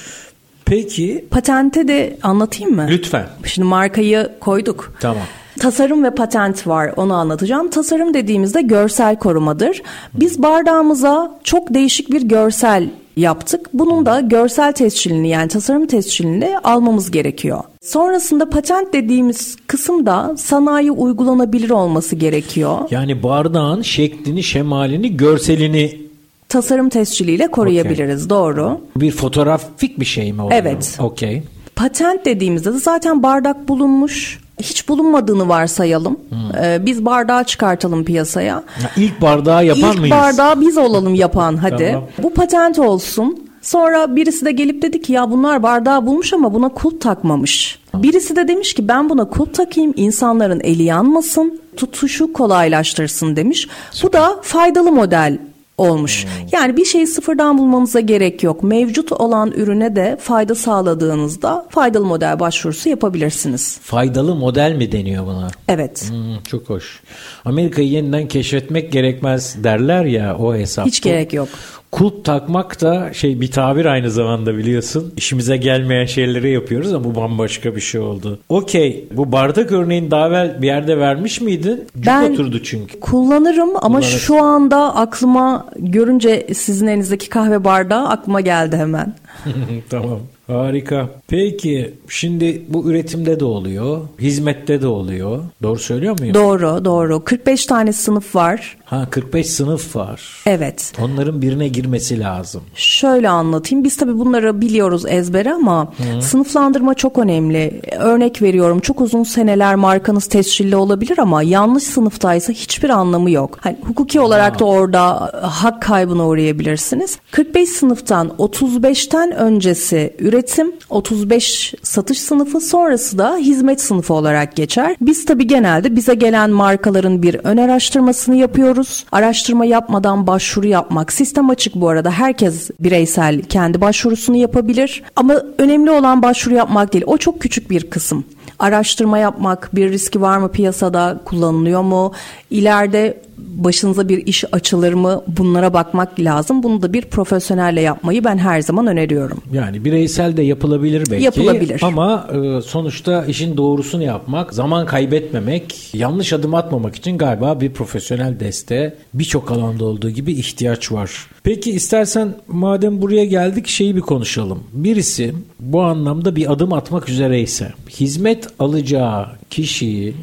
Peki. 0.64 1.24
Patente 1.30 1.88
de 1.88 2.18
anlatayım 2.22 2.76
mı? 2.76 2.86
Lütfen. 2.90 3.26
Şimdi 3.44 3.68
markayı 3.68 4.28
koyduk. 4.40 4.94
Tamam. 5.00 5.22
Tasarım 5.58 6.04
ve 6.04 6.10
patent 6.14 6.66
var 6.66 6.92
onu 6.96 7.14
anlatacağım. 7.14 7.70
Tasarım 7.70 8.14
dediğimizde 8.14 8.62
görsel 8.62 9.16
korumadır. 9.16 9.82
Biz 10.14 10.42
bardağımıza 10.42 11.38
çok 11.44 11.74
değişik 11.74 12.12
bir 12.12 12.22
görsel 12.22 12.88
yaptık. 13.16 13.66
Bunun 13.74 14.06
da 14.06 14.20
görsel 14.20 14.72
tescilini 14.72 15.28
yani 15.28 15.48
tasarım 15.48 15.86
tescilini 15.86 16.58
almamız 16.64 17.10
gerekiyor. 17.10 17.60
Sonrasında 17.82 18.50
patent 18.50 18.92
dediğimiz 18.92 19.56
kısımda 19.66 20.34
sanayi 20.36 20.90
uygulanabilir 20.90 21.70
olması 21.70 22.16
gerekiyor. 22.16 22.78
Yani 22.90 23.22
bardağın 23.22 23.82
şeklini, 23.82 24.42
şemalini, 24.42 25.16
görselini 25.16 26.00
tasarım 26.48 26.88
tesciliyle 26.88 27.46
koruyabiliriz. 27.48 28.24
Okay. 28.26 28.38
Doğru. 28.38 28.80
Bir 28.96 29.10
fotoğrafik 29.10 30.00
bir 30.00 30.04
şey 30.04 30.32
mi 30.32 30.42
oluyor? 30.42 30.60
Evet. 30.62 30.96
Okey. 31.00 31.42
Patent 31.76 32.24
dediğimizde 32.24 32.72
de 32.72 32.78
zaten 32.78 33.22
bardak 33.22 33.68
bulunmuş 33.68 34.38
hiç 34.60 34.88
bulunmadığını 34.88 35.48
varsayalım. 35.48 36.18
Ee, 36.62 36.78
biz 36.86 37.04
bardağı 37.04 37.44
çıkartalım 37.44 38.04
piyasaya. 38.04 38.62
Ya 38.82 38.90
ilk 38.96 39.20
bardağı 39.20 39.64
yapan 39.66 39.92
İlk 39.92 39.98
mıyız? 40.00 40.16
bardağı 40.16 40.60
biz 40.60 40.78
olalım 40.78 41.14
yapan 41.14 41.56
hadi. 41.62 41.90
Tamam. 41.92 42.04
Bu 42.22 42.34
patent 42.34 42.78
olsun. 42.78 43.48
Sonra 43.62 44.16
birisi 44.16 44.44
de 44.44 44.52
gelip 44.52 44.82
dedi 44.82 45.02
ki 45.02 45.12
ya 45.12 45.30
bunlar 45.30 45.62
bardağı 45.62 46.06
bulmuş 46.06 46.32
ama 46.32 46.54
buna 46.54 46.68
kulp 46.68 47.00
takmamış. 47.00 47.78
Birisi 47.94 48.36
de 48.36 48.48
demiş 48.48 48.74
ki 48.74 48.88
ben 48.88 49.08
buna 49.10 49.24
kulp 49.24 49.54
takayım 49.54 49.92
insanların 49.96 50.60
eli 50.60 50.82
yanmasın 50.82 51.60
tutuşu 51.76 52.32
kolaylaştırsın 52.32 53.36
demiş. 53.36 53.68
Bu 54.02 54.12
da 54.12 54.36
faydalı 54.42 54.92
model 54.92 55.38
olmuş. 55.78 56.26
Yani 56.52 56.76
bir 56.76 56.84
şeyi 56.84 57.06
sıfırdan 57.06 57.58
bulmanıza 57.58 58.00
gerek 58.00 58.42
yok. 58.42 58.62
Mevcut 58.62 59.12
olan 59.12 59.52
ürüne 59.52 59.96
de 59.96 60.16
fayda 60.20 60.54
sağladığınızda 60.54 61.66
faydalı 61.70 62.04
model 62.04 62.40
başvurusu 62.40 62.88
yapabilirsiniz. 62.88 63.78
Faydalı 63.82 64.34
model 64.34 64.72
mi 64.72 64.92
deniyor 64.92 65.26
buna? 65.26 65.48
Evet. 65.68 66.10
Hmm, 66.10 66.42
çok 66.42 66.68
hoş. 66.68 67.02
Amerika'yı 67.44 67.88
yeniden 67.88 68.28
keşfetmek 68.28 68.92
gerekmez 68.92 69.64
derler 69.64 70.04
ya 70.04 70.36
o 70.38 70.54
hesap. 70.54 70.86
Hiç 70.86 71.00
gerek 71.00 71.32
yok. 71.32 71.48
Kulp 71.92 72.24
takmak 72.24 72.80
da 72.80 73.12
şey 73.12 73.40
bir 73.40 73.50
tabir 73.50 73.84
aynı 73.84 74.10
zamanda 74.10 74.56
biliyorsun. 74.56 75.12
İşimize 75.16 75.56
gelmeyen 75.56 76.06
şeyleri 76.06 76.50
yapıyoruz 76.50 76.92
ama 76.94 77.04
bu 77.04 77.14
bambaşka 77.14 77.76
bir 77.76 77.80
şey 77.80 78.00
oldu. 78.00 78.38
Okey 78.48 79.04
bu 79.12 79.32
bardak 79.32 79.72
örneğini 79.72 80.10
daha 80.10 80.28
evvel 80.28 80.62
bir 80.62 80.66
yerde 80.66 80.98
vermiş 80.98 81.40
miydin? 81.40 81.84
Cuk 81.96 82.06
Ben- 82.06 82.32
oturdu 82.32 82.62
çünkü. 82.62 83.00
Kullanırım 83.00 83.68
ama 83.76 83.80
Kullanırsın. 83.80 84.18
şu 84.18 84.42
anda 84.44 84.96
aklıma 84.96 85.66
görünce 85.76 86.46
sizin 86.54 86.86
elinizdeki 86.86 87.28
kahve 87.28 87.64
bardağı 87.64 88.08
aklıma 88.08 88.40
geldi 88.40 88.76
hemen. 88.76 89.14
tamam. 89.90 90.18
Harika. 90.46 91.08
Peki 91.28 91.94
şimdi 92.08 92.62
bu 92.68 92.90
üretimde 92.90 93.40
de 93.40 93.44
oluyor. 93.44 94.00
Hizmette 94.20 94.82
de 94.82 94.86
oluyor. 94.86 95.42
Doğru 95.62 95.78
söylüyor 95.78 96.18
muyum? 96.20 96.34
Doğru, 96.34 96.84
doğru. 96.84 97.24
45 97.24 97.66
tane 97.66 97.92
sınıf 97.92 98.36
var. 98.36 98.76
Ha 98.90 99.06
45 99.10 99.50
sınıf 99.50 99.96
var. 99.96 100.42
Evet. 100.46 100.92
Onların 101.02 101.42
birine 101.42 101.68
girmesi 101.68 102.20
lazım. 102.20 102.62
Şöyle 102.74 103.28
anlatayım. 103.28 103.84
Biz 103.84 103.96
tabii 103.96 104.18
bunları 104.18 104.60
biliyoruz 104.60 105.04
ezbere 105.08 105.52
ama 105.52 105.92
sınıflandırma 106.20 106.94
çok 106.94 107.18
önemli. 107.18 107.80
Örnek 107.98 108.42
veriyorum. 108.42 108.80
Çok 108.80 109.00
uzun 109.00 109.22
seneler 109.22 109.74
markanız 109.74 110.26
tescilli 110.26 110.76
olabilir 110.76 111.18
ama 111.18 111.42
yanlış 111.42 111.82
sınıftaysa 111.82 112.52
hiçbir 112.52 112.90
anlamı 112.90 113.30
yok. 113.30 113.58
Hani 113.60 113.76
hukuki 113.84 114.20
olarak 114.20 114.58
da 114.58 114.64
orada 114.64 115.30
hak 115.42 115.82
kaybına 115.82 116.26
uğrayabilirsiniz. 116.28 117.18
45 117.30 117.68
sınıftan 117.68 118.28
35'ten 118.38 119.32
öncesi 119.32 120.16
üretim, 120.18 120.72
35 120.90 121.74
satış 121.82 122.20
sınıfı 122.20 122.60
sonrası 122.60 123.18
da 123.18 123.36
hizmet 123.36 123.80
sınıfı 123.80 124.14
olarak 124.14 124.56
geçer. 124.56 124.96
Biz 125.00 125.24
tabii 125.24 125.46
genelde 125.46 125.96
bize 125.96 126.14
gelen 126.14 126.50
markaların 126.50 127.22
bir 127.22 127.34
ön 127.34 127.56
araştırmasını 127.56 128.36
yapıyoruz. 128.36 128.77
Araştırma 129.12 129.64
yapmadan 129.64 130.26
başvuru 130.26 130.66
yapmak 130.66 131.12
sistem 131.12 131.50
açık 131.50 131.74
bu 131.74 131.88
arada. 131.88 132.10
Herkes 132.10 132.70
bireysel 132.80 133.42
kendi 133.42 133.80
başvurusunu 133.80 134.36
yapabilir. 134.36 135.02
Ama 135.16 135.42
önemli 135.58 135.90
olan 135.90 136.22
başvuru 136.22 136.54
yapmak 136.54 136.92
değil. 136.92 137.04
O 137.06 137.18
çok 137.18 137.40
küçük 137.40 137.70
bir 137.70 137.90
kısım. 137.90 138.24
Araştırma 138.58 139.18
yapmak, 139.18 139.70
bir 139.74 139.92
riski 139.92 140.20
var 140.20 140.38
mı 140.38 140.52
piyasada, 140.52 141.20
kullanılıyor 141.24 141.82
mu? 141.82 142.12
İleride 142.50 143.27
başınıza 143.38 144.08
bir 144.08 144.26
iş 144.26 144.44
açılır 144.52 144.92
mı? 144.92 145.22
Bunlara 145.26 145.72
bakmak 145.74 146.20
lazım. 146.20 146.62
Bunu 146.62 146.82
da 146.82 146.92
bir 146.92 147.02
profesyonelle 147.02 147.80
yapmayı 147.80 148.24
ben 148.24 148.38
her 148.38 148.60
zaman 148.60 148.86
öneriyorum. 148.86 149.42
Yani 149.52 149.84
bireysel 149.84 150.36
de 150.36 150.42
yapılabilir 150.42 151.04
belki. 151.10 151.24
Yapılabilir. 151.24 151.80
Ama 151.84 152.28
e, 152.32 152.62
sonuçta 152.62 153.24
işin 153.24 153.56
doğrusunu 153.56 154.02
yapmak, 154.02 154.54
zaman 154.54 154.86
kaybetmemek, 154.86 155.94
yanlış 155.94 156.32
adım 156.32 156.54
atmamak 156.54 156.96
için 156.96 157.18
galiba 157.18 157.60
bir 157.60 157.72
profesyonel 157.72 158.40
desteğe 158.40 158.94
birçok 159.14 159.50
alanda 159.50 159.84
olduğu 159.84 160.10
gibi 160.10 160.32
ihtiyaç 160.32 160.92
var. 160.92 161.26
Peki 161.42 161.70
istersen 161.70 162.34
madem 162.48 163.02
buraya 163.02 163.24
geldik 163.24 163.66
şeyi 163.66 163.96
bir 163.96 164.00
konuşalım. 164.00 164.62
Birisi 164.72 165.34
bu 165.60 165.82
anlamda 165.82 166.36
bir 166.36 166.52
adım 166.52 166.72
atmak 166.72 167.08
üzereyse 167.08 167.72
hizmet 167.90 168.46
alacağı 168.58 169.26
kişiyi 169.50 170.14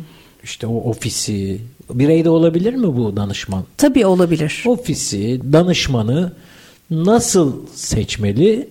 işte 0.44 0.68
o 0.68 0.76
ofisi 0.76 1.62
bireyde 1.94 2.30
olabilir 2.30 2.74
mi 2.74 2.98
bu 2.98 3.16
danışman? 3.16 3.64
Tabii 3.78 4.06
olabilir. 4.06 4.64
ofisi, 4.66 5.42
danışmanı 5.54 6.32
nasıl 6.92 7.54
seçmeli, 7.74 8.70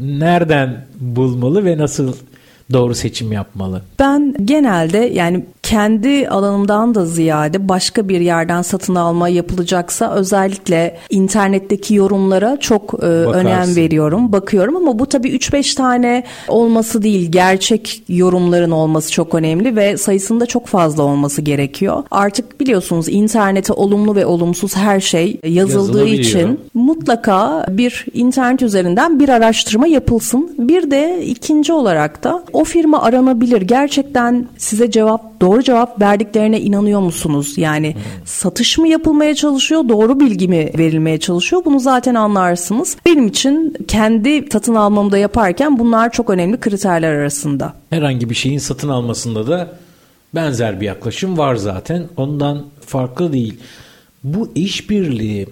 nereden 0.00 0.86
bulmalı 1.00 1.64
ve 1.64 1.78
nasıl 1.78 2.14
doğru 2.72 2.94
seçim 2.94 3.32
yapmalı? 3.32 3.82
Ben 3.98 4.34
genelde 4.44 4.98
yani 4.98 5.44
kendi 5.62 6.28
alanımdan 6.28 6.94
da 6.94 7.06
ziyade 7.06 7.68
başka 7.68 8.08
bir 8.08 8.20
yerden 8.20 8.62
satın 8.62 8.94
alma 8.94 9.28
yapılacaksa 9.28 10.14
özellikle 10.14 10.98
internetteki 11.10 11.94
yorumlara 11.94 12.56
çok 12.60 12.94
e, 13.02 13.06
önem 13.06 13.76
veriyorum, 13.76 14.32
bakıyorum 14.32 14.76
ama 14.76 14.98
bu 14.98 15.06
tabii 15.06 15.28
3-5 15.28 15.76
tane 15.76 16.24
olması 16.48 17.02
değil, 17.02 17.32
gerçek 17.32 18.02
yorumların 18.08 18.70
olması 18.70 19.12
çok 19.12 19.34
önemli 19.34 19.76
ve 19.76 19.96
sayısında 19.96 20.46
çok 20.46 20.66
fazla 20.66 21.02
olması 21.02 21.42
gerekiyor. 21.42 22.02
Artık 22.10 22.60
biliyorsunuz 22.60 23.08
internete 23.08 23.72
olumlu 23.72 24.14
ve 24.14 24.26
olumsuz 24.26 24.76
her 24.76 25.00
şey 25.00 25.40
yazıldığı 25.44 26.06
için 26.06 26.60
mutlaka 26.74 27.66
bir 27.68 28.06
internet 28.14 28.62
üzerinden 28.62 29.20
bir 29.20 29.28
araştırma 29.28 29.86
yapılsın. 29.86 30.54
Bir 30.58 30.90
de 30.90 31.24
ikinci 31.26 31.72
olarak 31.72 32.24
da 32.24 32.44
o 32.52 32.64
firma 32.64 33.02
aranabilir. 33.02 33.62
Gerçekten 33.62 34.46
size 34.58 34.90
cevap 34.90 35.29
doğru 35.40 35.62
cevap 35.62 36.00
verdiklerine 36.00 36.60
inanıyor 36.60 37.00
musunuz? 37.00 37.58
Yani 37.58 37.96
satış 38.24 38.78
mı 38.78 38.88
yapılmaya 38.88 39.34
çalışıyor, 39.34 39.88
doğru 39.88 40.20
bilgi 40.20 40.48
mi 40.48 40.70
verilmeye 40.78 41.20
çalışıyor? 41.20 41.62
Bunu 41.64 41.80
zaten 41.80 42.14
anlarsınız. 42.14 42.96
Benim 43.06 43.26
için 43.26 43.76
kendi 43.88 44.48
satın 44.52 44.74
almamda 44.74 45.18
yaparken 45.18 45.78
bunlar 45.78 46.12
çok 46.12 46.30
önemli 46.30 46.60
kriterler 46.60 47.12
arasında. 47.12 47.74
Herhangi 47.90 48.30
bir 48.30 48.34
şeyin 48.34 48.58
satın 48.58 48.88
almasında 48.88 49.46
da 49.46 49.72
benzer 50.34 50.80
bir 50.80 50.86
yaklaşım 50.86 51.38
var 51.38 51.54
zaten. 51.56 52.08
Ondan 52.16 52.64
farklı 52.86 53.32
değil. 53.32 53.54
Bu 54.24 54.52
işbirliği 54.54 55.46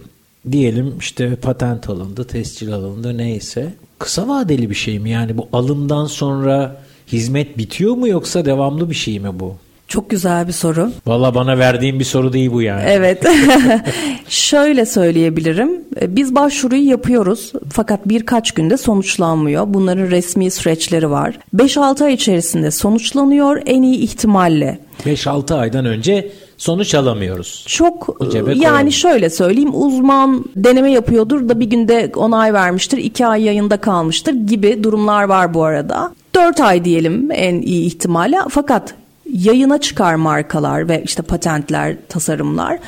diyelim 0.52 0.94
işte 0.98 1.36
patent 1.36 1.88
alındı, 1.88 2.24
tescil 2.24 2.72
alındı 2.72 3.18
neyse. 3.18 3.74
Kısa 3.98 4.28
vadeli 4.28 4.70
bir 4.70 4.74
şey 4.74 4.98
mi? 4.98 5.10
Yani 5.10 5.36
bu 5.38 5.48
alımdan 5.52 6.06
sonra 6.06 6.76
hizmet 7.12 7.58
bitiyor 7.58 7.94
mu 7.94 8.08
yoksa 8.08 8.44
devamlı 8.44 8.90
bir 8.90 8.94
şey 8.94 9.20
mi 9.20 9.40
bu? 9.40 9.56
Çok 9.88 10.10
güzel 10.10 10.46
bir 10.46 10.52
soru. 10.52 10.90
Valla 11.06 11.34
bana 11.34 11.58
verdiğin 11.58 11.98
bir 11.98 12.04
soru 12.04 12.32
değil 12.32 12.52
bu 12.52 12.62
yani. 12.62 12.82
Evet. 12.86 13.26
Şöyle 14.28 14.86
söyleyebilirim. 14.86 15.70
Biz 16.02 16.34
başvuruyu 16.34 16.88
yapıyoruz 16.88 17.52
fakat 17.72 18.08
birkaç 18.08 18.52
günde 18.52 18.76
sonuçlanmıyor. 18.76 19.64
Bunların 19.68 20.10
resmi 20.10 20.50
süreçleri 20.50 21.10
var. 21.10 21.38
5-6 21.56 22.04
ay 22.04 22.14
içerisinde 22.14 22.70
sonuçlanıyor 22.70 23.62
en 23.66 23.82
iyi 23.82 23.98
ihtimalle. 23.98 24.78
5-6 25.04 25.54
aydan 25.54 25.84
önce 25.84 26.32
sonuç 26.56 26.94
alamıyoruz. 26.94 27.64
Çok 27.68 28.16
yani 28.20 28.44
koyalım. 28.44 28.92
şöyle 28.92 29.30
söyleyeyim 29.30 29.70
uzman 29.74 30.44
deneme 30.56 30.92
yapıyordur 30.92 31.48
da 31.48 31.60
bir 31.60 31.66
günde 31.66 32.12
onay 32.16 32.54
vermiştir, 32.54 32.98
iki 32.98 33.26
ay 33.26 33.42
yayında 33.42 33.76
kalmıştır 33.76 34.32
gibi 34.34 34.84
durumlar 34.84 35.24
var 35.24 35.54
bu 35.54 35.64
arada. 35.64 36.12
4 36.34 36.60
ay 36.60 36.84
diyelim 36.84 37.28
en 37.32 37.62
iyi 37.62 37.86
ihtimalle 37.86 38.38
fakat 38.50 38.94
yayına 39.32 39.78
çıkar 39.78 40.14
markalar 40.14 40.88
ve 40.88 41.02
işte 41.04 41.22
patentler, 41.22 41.96
tasarımlar 42.08 42.78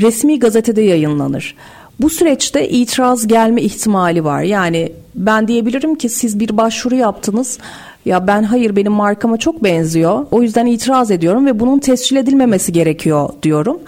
resmi 0.00 0.38
gazetede 0.38 0.82
yayınlanır. 0.82 1.54
Bu 2.00 2.10
süreçte 2.10 2.68
itiraz 2.68 3.26
gelme 3.26 3.62
ihtimali 3.62 4.24
var. 4.24 4.42
Yani 4.42 4.92
ben 5.14 5.48
diyebilirim 5.48 5.94
ki 5.94 6.08
siz 6.08 6.40
bir 6.40 6.56
başvuru 6.56 6.94
yaptınız. 6.94 7.58
Ya 8.04 8.26
ben 8.26 8.42
hayır 8.42 8.76
benim 8.76 8.92
markama 8.92 9.36
çok 9.36 9.64
benziyor. 9.64 10.26
O 10.30 10.42
yüzden 10.42 10.66
itiraz 10.66 11.10
ediyorum 11.10 11.46
ve 11.46 11.60
bunun 11.60 11.78
tescil 11.78 12.16
edilmemesi 12.16 12.72
gerekiyor 12.72 13.28
diyorum. 13.42 13.78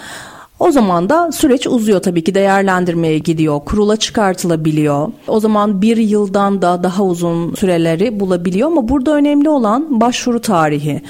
O 0.59 0.71
zaman 0.71 1.09
da 1.09 1.33
süreç 1.33 1.67
uzuyor 1.67 2.03
tabii 2.03 2.25
ki 2.25 2.35
değerlendirmeye 2.35 3.19
gidiyor. 3.19 3.61
Kurula 3.65 3.97
çıkartılabiliyor. 3.97 5.09
O 5.29 5.41
zaman 5.41 5.83
bir 5.83 5.97
yıldan 5.97 6.63
da 6.63 6.83
daha 6.83 7.05
uzun 7.05 7.55
süreleri 7.55 8.21
bulabiliyor 8.21 8.69
ama 8.69 8.89
burada 8.89 9.15
önemli 9.15 9.49
olan 9.49 10.01
başvuru 10.01 10.41
tarihi. 10.41 11.03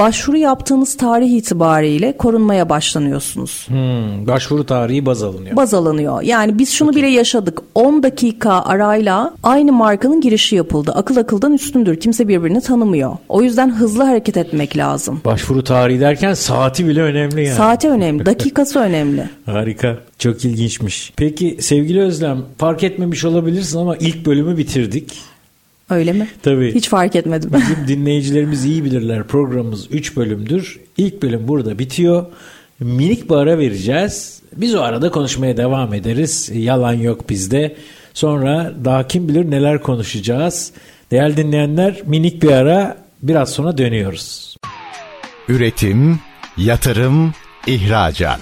Başvuru 0.00 0.36
yaptığınız 0.36 0.96
tarih 0.96 1.30
itibariyle 1.30 2.16
korunmaya 2.16 2.68
başlanıyorsunuz 2.68 3.66
Hmm, 3.68 4.26
başvuru 4.26 4.66
tarihi 4.66 5.06
baz 5.06 5.22
alınıyor. 5.22 5.56
baz 5.56 5.74
alınıyor. 5.74 6.22
Yani 6.22 6.58
biz 6.58 6.70
şunu 6.70 6.94
bile 6.96 7.06
yaşadık. 7.06 7.62
10 7.74 8.02
dakika 8.02 8.52
arayla 8.62 9.34
aynı 9.42 9.72
markanın 9.72 10.20
girişi 10.20 10.56
yapıldı. 10.56 10.92
Akıl 10.94 11.16
akıldan 11.16 11.52
üstündür. 11.52 12.00
Kimse 12.00 12.28
birbirini 12.28 12.60
tanımıyor. 12.60 13.12
O 13.28 13.42
yüzden 13.42 13.70
hızlı 13.70 14.02
hareket 14.04 14.36
etmek 14.36 14.76
lazım. 14.76 15.20
Başvuru 15.24 15.64
tarihi 15.64 16.00
derken 16.00 16.34
saati 16.34 16.88
bile 16.88 17.02
önemli 17.02 17.44
yani. 17.46 17.56
Saati 17.56 17.88
önemli, 17.88 18.26
dakikası 18.26 18.78
önemli. 18.78 19.24
Harika. 19.46 19.96
Çok 20.18 20.44
ilginçmiş. 20.44 21.12
Peki 21.16 21.56
sevgili 21.60 22.00
Özlem 22.00 22.38
fark 22.58 22.84
etmemiş 22.84 23.24
olabilirsin 23.24 23.78
ama 23.78 23.96
ilk 23.96 24.26
bölümü 24.26 24.56
bitirdik. 24.56 25.12
Öyle 25.90 26.12
mi? 26.12 26.28
Tabii. 26.42 26.74
Hiç 26.74 26.88
fark 26.88 27.16
etmedim. 27.16 27.50
Bizim 27.52 27.88
dinleyicilerimiz 27.88 28.64
iyi 28.64 28.84
bilirler. 28.84 29.24
Programımız 29.24 29.86
3 29.90 30.16
bölümdür. 30.16 30.80
İlk 30.96 31.22
bölüm 31.22 31.48
burada 31.48 31.78
bitiyor. 31.78 32.26
Minik 32.80 33.30
bir 33.30 33.34
ara 33.34 33.58
vereceğiz. 33.58 34.42
Biz 34.56 34.74
o 34.74 34.80
arada 34.80 35.10
konuşmaya 35.10 35.56
devam 35.56 35.94
ederiz. 35.94 36.50
Yalan 36.54 36.92
yok 36.92 37.30
bizde. 37.30 37.76
Sonra 38.14 38.72
daha 38.84 39.06
kim 39.08 39.28
bilir 39.28 39.50
neler 39.50 39.82
konuşacağız. 39.82 40.72
Değerli 41.10 41.36
dinleyenler 41.36 42.00
minik 42.06 42.42
bir 42.42 42.50
ara 42.50 42.96
biraz 43.22 43.50
sonra 43.50 43.78
dönüyoruz. 43.78 44.56
Üretim, 45.48 46.20
yatırım, 46.56 47.34
ihracat. 47.66 48.40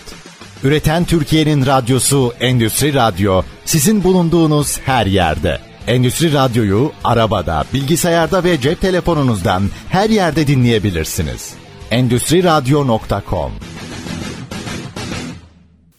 Üreten 0.65 1.05
Türkiye'nin 1.05 1.67
radyosu 1.67 2.33
Endüstri 2.41 2.95
Radyo 2.95 3.43
sizin 3.65 4.05
bulunduğunuz 4.05 4.79
her 4.79 5.07
yerde. 5.07 5.68
Endüstri 5.89 6.33
Radyo'yu 6.33 6.93
arabada, 7.05 7.65
bilgisayarda 7.75 8.45
ve 8.45 8.61
cep 8.61 8.81
telefonunuzdan 8.81 9.63
her 9.89 10.11
yerde 10.11 10.47
dinleyebilirsiniz. 10.47 11.55
Endüstri 11.91 12.45
Radyo.com 12.45 13.53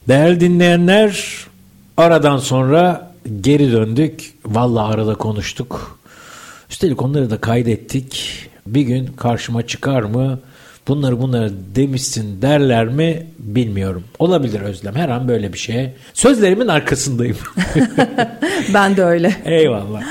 Değerli 0.08 0.40
dinleyenler 0.40 1.24
aradan 1.98 2.38
sonra 2.38 3.12
geri 3.42 3.72
döndük. 3.72 4.34
Vallahi 4.46 4.94
arada 4.94 5.16
konuştuk. 5.16 6.00
Üstelik 6.70 7.02
onları 7.02 7.30
da 7.30 7.42
kaydettik. 7.42 8.34
Bir 8.68 8.82
gün 8.82 9.08
karşıma 9.08 9.68
çıkar 9.68 10.02
mı? 10.02 10.40
Bunları 10.90 11.22
bunları 11.22 11.52
demişsin 11.76 12.42
derler 12.42 12.88
mi 12.88 13.28
bilmiyorum. 13.40 14.04
Olabilir 14.20 14.62
Özlem 14.62 14.96
her 14.96 15.10
an 15.10 15.28
böyle 15.28 15.54
bir 15.54 15.58
şeye. 15.58 15.94
Sözlerimin 16.14 16.68
arkasındayım. 16.68 17.38
ben 18.74 18.98
de 18.98 19.04
öyle. 19.04 19.36
Eyvallah. 19.46 20.02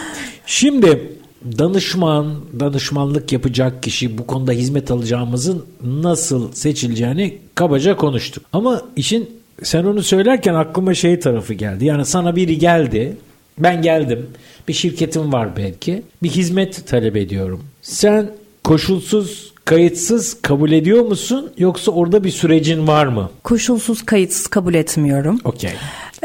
Şimdi 0.47 1.12
danışman, 1.58 2.35
danışmanlık 2.61 3.32
yapacak 3.32 3.82
kişi 3.82 4.18
bu 4.18 4.26
konuda 4.26 4.52
hizmet 4.52 4.90
alacağımızın 4.90 5.64
nasıl 5.85 6.52
seçileceğini 6.52 7.38
kabaca 7.54 7.97
konuştuk. 7.97 8.44
Ama 8.52 8.82
işin 8.97 9.30
sen 9.62 9.85
onu 9.85 10.02
söylerken 10.02 10.54
aklıma 10.54 10.94
şey 10.94 11.20
tarafı 11.20 11.54
geldi. 11.54 11.85
Yani 11.85 12.04
sana 12.04 12.37
biri 12.37 12.58
geldi. 12.58 13.16
Ben 13.58 13.82
geldim. 13.82 14.26
Bir 14.68 14.73
şirketim 14.73 15.32
var 15.32 15.56
belki. 15.56 16.02
Bir 16.23 16.28
hizmet 16.28 16.87
talep 16.87 17.16
ediyorum. 17.16 17.64
Sen 17.82 18.30
koşulsuz 18.64 19.52
kayıtsız 19.68 20.42
kabul 20.42 20.72
ediyor 20.72 21.04
musun 21.04 21.52
yoksa 21.58 21.92
orada 21.92 22.25
bir 22.25 22.30
sürecin 22.30 22.87
var 22.87 23.06
mı? 23.06 23.30
Koşulsuz 23.44 24.06
kayıtsız 24.06 24.46
kabul 24.46 24.75
etmiyorum. 24.75 25.40
Okey. 25.44 25.70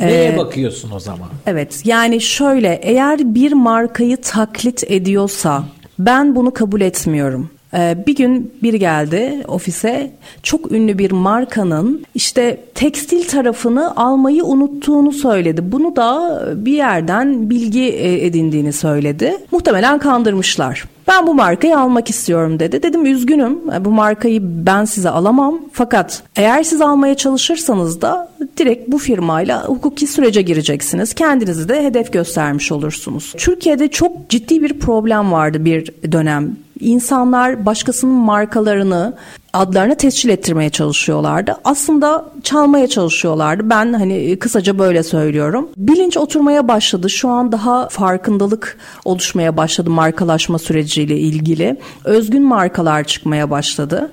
Neye 0.02 0.34
ee, 0.34 0.38
bakıyorsun 0.38 0.92
o 0.92 1.00
zaman? 1.00 1.30
Evet 1.46 1.82
yani 1.86 2.22
şöyle 2.22 2.80
eğer 2.84 3.36
bir 3.36 3.52
markayı 3.52 4.18
taklit 4.18 4.84
ediyorsa 4.92 5.64
ben 6.00 6.36
bunu 6.36 6.54
kabul 6.54 6.82
etmiyorum. 6.82 7.50
Ee, 7.74 8.04
bir 8.08 8.16
gün 8.16 8.54
bir 8.64 8.74
geldi 8.74 9.44
ofise 9.48 10.12
çok 10.44 10.72
ünlü 10.72 10.98
bir 10.98 11.12
markanın 11.12 12.06
işte 12.16 12.60
tekstil 12.76 13.28
tarafını 13.28 13.96
almayı 13.96 14.44
unuttuğunu 14.44 15.12
söyledi. 15.12 15.72
Bunu 15.72 15.96
da 15.96 16.42
bir 16.56 16.74
yerden 16.74 17.50
bilgi 17.50 17.84
e, 17.84 18.26
edindiğini 18.26 18.74
söyledi. 18.74 19.38
Muhtemelen 19.52 20.00
kandırmışlar. 20.00 20.86
Ben 21.08 21.28
bu 21.28 21.34
markayı 21.34 21.78
almak 21.78 22.10
istiyorum 22.10 22.60
dedi. 22.60 22.84
Dedim 22.84 23.06
üzgünüm 23.06 23.60
bu 23.86 23.92
markayı 23.92 24.40
ben 24.44 24.86
size 24.86 25.10
alamam. 25.10 25.62
Fakat 25.72 26.24
eğer 26.36 26.64
siz 26.64 26.82
almaya 26.82 27.16
çalışırsanız 27.16 28.02
da 28.02 28.32
direkt 28.58 28.88
bu 28.88 28.98
firmayla 28.98 29.66
hukuki 29.66 30.08
sürece 30.08 30.42
gireceksiniz. 30.42 31.14
Kendinizi 31.14 31.70
de 31.70 31.84
hedef 31.84 32.14
göstermiş 32.14 32.72
olursunuz. 32.72 33.34
Türkiye'de 33.38 33.88
çok 33.88 34.30
ciddi 34.30 34.62
bir 34.64 34.80
problem 34.80 35.32
vardı 35.32 35.66
bir 35.66 35.92
dönem 36.12 36.56
insanlar 36.84 37.66
başkasının 37.66 38.14
markalarını 38.14 39.14
adlarını 39.54 39.98
tescil 39.98 40.30
ettirmeye 40.30 40.70
çalışıyorlardı. 40.70 41.56
Aslında 41.64 42.26
çalmaya 42.44 42.88
çalışıyorlardı. 42.88 43.70
Ben 43.70 43.94
hani 43.94 44.40
kısaca 44.40 44.80
böyle 44.80 45.04
söylüyorum. 45.04 45.70
Bilinç 45.78 46.18
oturmaya 46.18 46.68
başladı. 46.68 47.10
Şu 47.10 47.30
an 47.30 47.52
daha 47.52 47.90
farkındalık 47.90 48.78
oluşmaya 49.06 49.58
başladı 49.58 49.90
markalaşma 49.90 50.60
süreciyle 50.60 51.18
ilgili. 51.18 51.78
Özgün 52.04 52.44
markalar 52.44 53.04
çıkmaya 53.04 53.50
başladı. 53.50 54.12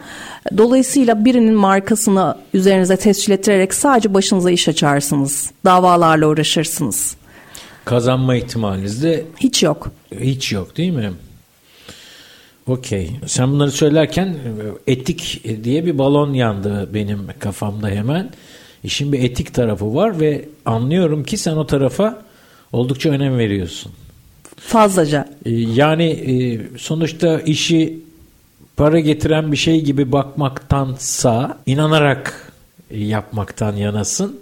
Dolayısıyla 0.58 1.24
birinin 1.24 1.54
markasını 1.54 2.36
üzerinize 2.54 2.96
tescil 2.96 3.32
ettirerek 3.32 3.74
sadece 3.74 4.14
başınıza 4.14 4.50
iş 4.50 4.68
açarsınız. 4.68 5.50
Davalarla 5.64 6.26
uğraşırsınız. 6.26 7.16
Kazanma 7.84 8.36
ihtimaliniz 8.36 9.02
de 9.02 9.24
hiç 9.36 9.62
yok. 9.62 9.90
Hiç 10.20 10.52
yok 10.52 10.76
değil 10.76 10.92
mi? 10.92 11.12
Okey. 12.70 13.10
Sen 13.26 13.52
bunları 13.52 13.70
söylerken 13.70 14.36
etik 14.86 15.44
diye 15.64 15.86
bir 15.86 15.98
balon 15.98 16.32
yandı 16.34 16.88
benim 16.94 17.26
kafamda 17.38 17.88
hemen. 17.88 18.30
İşin 18.84 19.12
bir 19.12 19.22
etik 19.22 19.54
tarafı 19.54 19.94
var 19.94 20.20
ve 20.20 20.44
anlıyorum 20.64 21.24
ki 21.24 21.36
sen 21.36 21.56
o 21.56 21.66
tarafa 21.66 22.22
oldukça 22.72 23.10
önem 23.10 23.38
veriyorsun. 23.38 23.92
Fazlaca. 24.56 25.28
Ee, 25.44 25.50
yani 25.50 26.04
e, 26.04 26.60
sonuçta 26.78 27.40
işi 27.40 27.98
para 28.76 29.00
getiren 29.00 29.52
bir 29.52 29.56
şey 29.56 29.80
gibi 29.80 30.12
bakmaktansa 30.12 31.58
inanarak 31.66 32.52
yapmaktan 32.90 33.76
yanasın. 33.76 34.40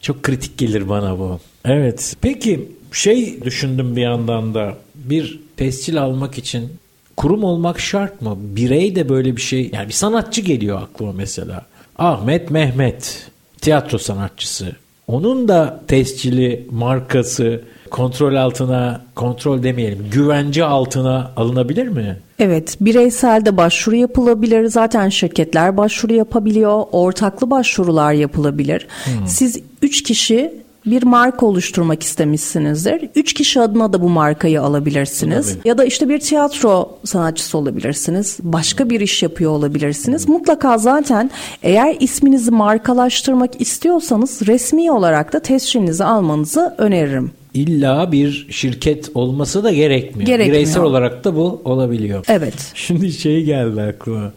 Çok 0.00 0.22
kritik 0.22 0.58
gelir 0.58 0.88
bana 0.88 1.18
bu. 1.18 1.40
Evet. 1.64 2.16
Peki 2.20 2.68
şey 2.92 3.44
düşündüm 3.44 3.96
bir 3.96 4.02
yandan 4.02 4.54
da 4.54 4.74
bir 4.94 5.40
tescil 5.56 6.02
almak 6.02 6.38
için 6.38 6.68
kurum 7.18 7.44
olmak 7.44 7.80
şart 7.80 8.22
mı? 8.22 8.36
Birey 8.38 8.94
de 8.94 9.08
böyle 9.08 9.36
bir 9.36 9.40
şey 9.40 9.70
yani 9.72 9.88
bir 9.88 9.92
sanatçı 9.92 10.40
geliyor 10.40 10.82
aklıma 10.82 11.12
mesela. 11.12 11.66
Ahmet 11.98 12.50
Mehmet 12.50 13.30
tiyatro 13.60 13.98
sanatçısı. 13.98 14.76
Onun 15.06 15.48
da 15.48 15.80
tescili, 15.88 16.66
markası 16.70 17.62
kontrol 17.90 18.34
altına, 18.34 19.02
kontrol 19.14 19.62
demeyelim, 19.62 20.06
güvence 20.12 20.64
altına 20.64 21.32
alınabilir 21.36 21.88
mi? 21.88 22.16
Evet, 22.38 22.76
bireysel 22.80 23.44
de 23.44 23.56
başvuru 23.56 23.96
yapılabilir. 23.96 24.66
Zaten 24.66 25.08
şirketler 25.08 25.76
başvuru 25.76 26.12
yapabiliyor. 26.12 26.84
Ortaklı 26.92 27.50
başvurular 27.50 28.12
yapılabilir. 28.12 28.86
Hmm. 29.04 29.26
Siz 29.26 29.60
3 29.82 30.02
kişi 30.02 30.54
bir 30.86 31.02
marka 31.02 31.46
oluşturmak 31.46 32.02
istemişsinizdir. 32.02 33.08
Üç 33.14 33.32
kişi 33.32 33.60
adına 33.60 33.92
da 33.92 34.02
bu 34.02 34.08
markayı 34.08 34.62
alabilirsiniz. 34.62 35.52
Tabii. 35.52 35.68
Ya 35.68 35.78
da 35.78 35.84
işte 35.84 36.08
bir 36.08 36.18
tiyatro 36.20 36.98
sanatçısı 37.04 37.58
olabilirsiniz. 37.58 38.38
Başka 38.42 38.90
bir 38.90 39.00
iş 39.00 39.22
yapıyor 39.22 39.50
olabilirsiniz. 39.50 40.28
Mutlaka 40.28 40.78
zaten 40.78 41.30
eğer 41.62 41.96
isminizi 42.00 42.50
markalaştırmak 42.50 43.60
istiyorsanız 43.60 44.40
resmi 44.46 44.92
olarak 44.92 45.32
da 45.32 45.40
tescilinizi 45.40 46.04
almanızı 46.04 46.74
öneririm. 46.78 47.30
İlla 47.54 48.12
bir 48.12 48.46
şirket 48.50 49.10
olması 49.14 49.64
da 49.64 49.72
gerekmiyor. 49.72 50.26
gerekmiyor. 50.26 50.54
Bireysel 50.54 50.82
olarak 50.82 51.24
da 51.24 51.36
bu 51.36 51.62
olabiliyor. 51.64 52.24
Evet. 52.28 52.54
Şimdi 52.74 53.12
şey 53.12 53.44
geldi 53.44 53.82
aklıma. 53.82 54.32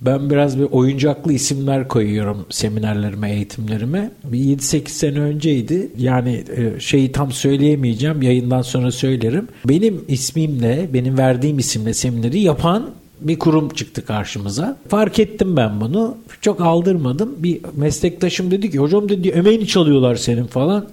Ben 0.00 0.30
biraz 0.30 0.58
bir 0.58 0.64
oyuncaklı 0.64 1.32
isimler 1.32 1.88
koyuyorum 1.88 2.46
seminerlerime, 2.50 3.32
eğitimlerime. 3.32 4.10
Bir 4.24 4.38
7-8 4.38 4.88
sene 4.88 5.20
önceydi. 5.20 5.88
Yani 5.98 6.44
e, 6.56 6.80
şeyi 6.80 7.12
tam 7.12 7.32
söyleyemeyeceğim. 7.32 8.22
Yayından 8.22 8.62
sonra 8.62 8.92
söylerim. 8.92 9.48
Benim 9.64 10.04
ismimle, 10.08 10.88
benim 10.92 11.18
verdiğim 11.18 11.58
isimle 11.58 11.94
semineri 11.94 12.40
yapan 12.40 12.90
bir 13.20 13.38
kurum 13.38 13.68
çıktı 13.68 14.06
karşımıza. 14.06 14.78
Fark 14.88 15.18
ettim 15.18 15.56
ben 15.56 15.80
bunu. 15.80 16.16
Çok 16.40 16.60
aldırmadım. 16.60 17.34
Bir 17.38 17.60
meslektaşım 17.76 18.50
dedi 18.50 18.70
ki 18.70 18.78
hocam 18.78 19.08
dedi 19.08 19.28
emeğini 19.28 19.66
çalıyorlar 19.66 20.16
senin 20.16 20.46
falan. 20.46 20.88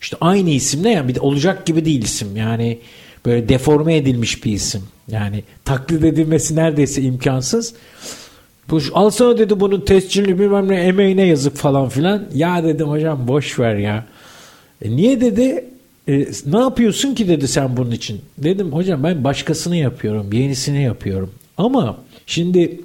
İşte 0.00 0.16
aynı 0.20 0.50
isimle 0.50 0.90
yani 0.90 1.08
bir 1.08 1.14
de 1.14 1.20
olacak 1.20 1.66
gibi 1.66 1.84
değil 1.84 2.02
isim. 2.02 2.36
Yani 2.36 2.78
böyle 3.26 3.48
deforme 3.48 3.96
edilmiş 3.96 4.44
bir 4.44 4.52
isim. 4.52 4.82
Yani 5.08 5.44
taklit 5.64 6.04
edilmesi 6.04 6.56
neredeyse 6.56 7.02
imkansız. 7.02 7.74
Bu, 8.70 8.80
alsana 8.92 9.38
dedi 9.38 9.60
bunun 9.60 9.80
tescilini 9.80 10.38
bilmem 10.38 10.68
ne 10.68 10.76
emeğine 10.76 11.22
yazık 11.22 11.56
falan 11.56 11.88
filan. 11.88 12.26
Ya 12.34 12.64
dedim 12.64 12.88
hocam 12.88 13.28
boş 13.28 13.58
ver 13.58 13.76
ya. 13.76 14.06
E 14.82 14.96
niye 14.96 15.20
dedi? 15.20 15.64
E, 16.08 16.26
ne 16.46 16.58
yapıyorsun 16.58 17.14
ki 17.14 17.28
dedi 17.28 17.48
sen 17.48 17.76
bunun 17.76 17.90
için. 17.90 18.20
Dedim 18.38 18.72
hocam 18.72 19.02
ben 19.04 19.24
başkasını 19.24 19.76
yapıyorum. 19.76 20.32
Yenisini 20.32 20.82
yapıyorum. 20.82 21.30
Ama 21.56 21.96
şimdi 22.26 22.80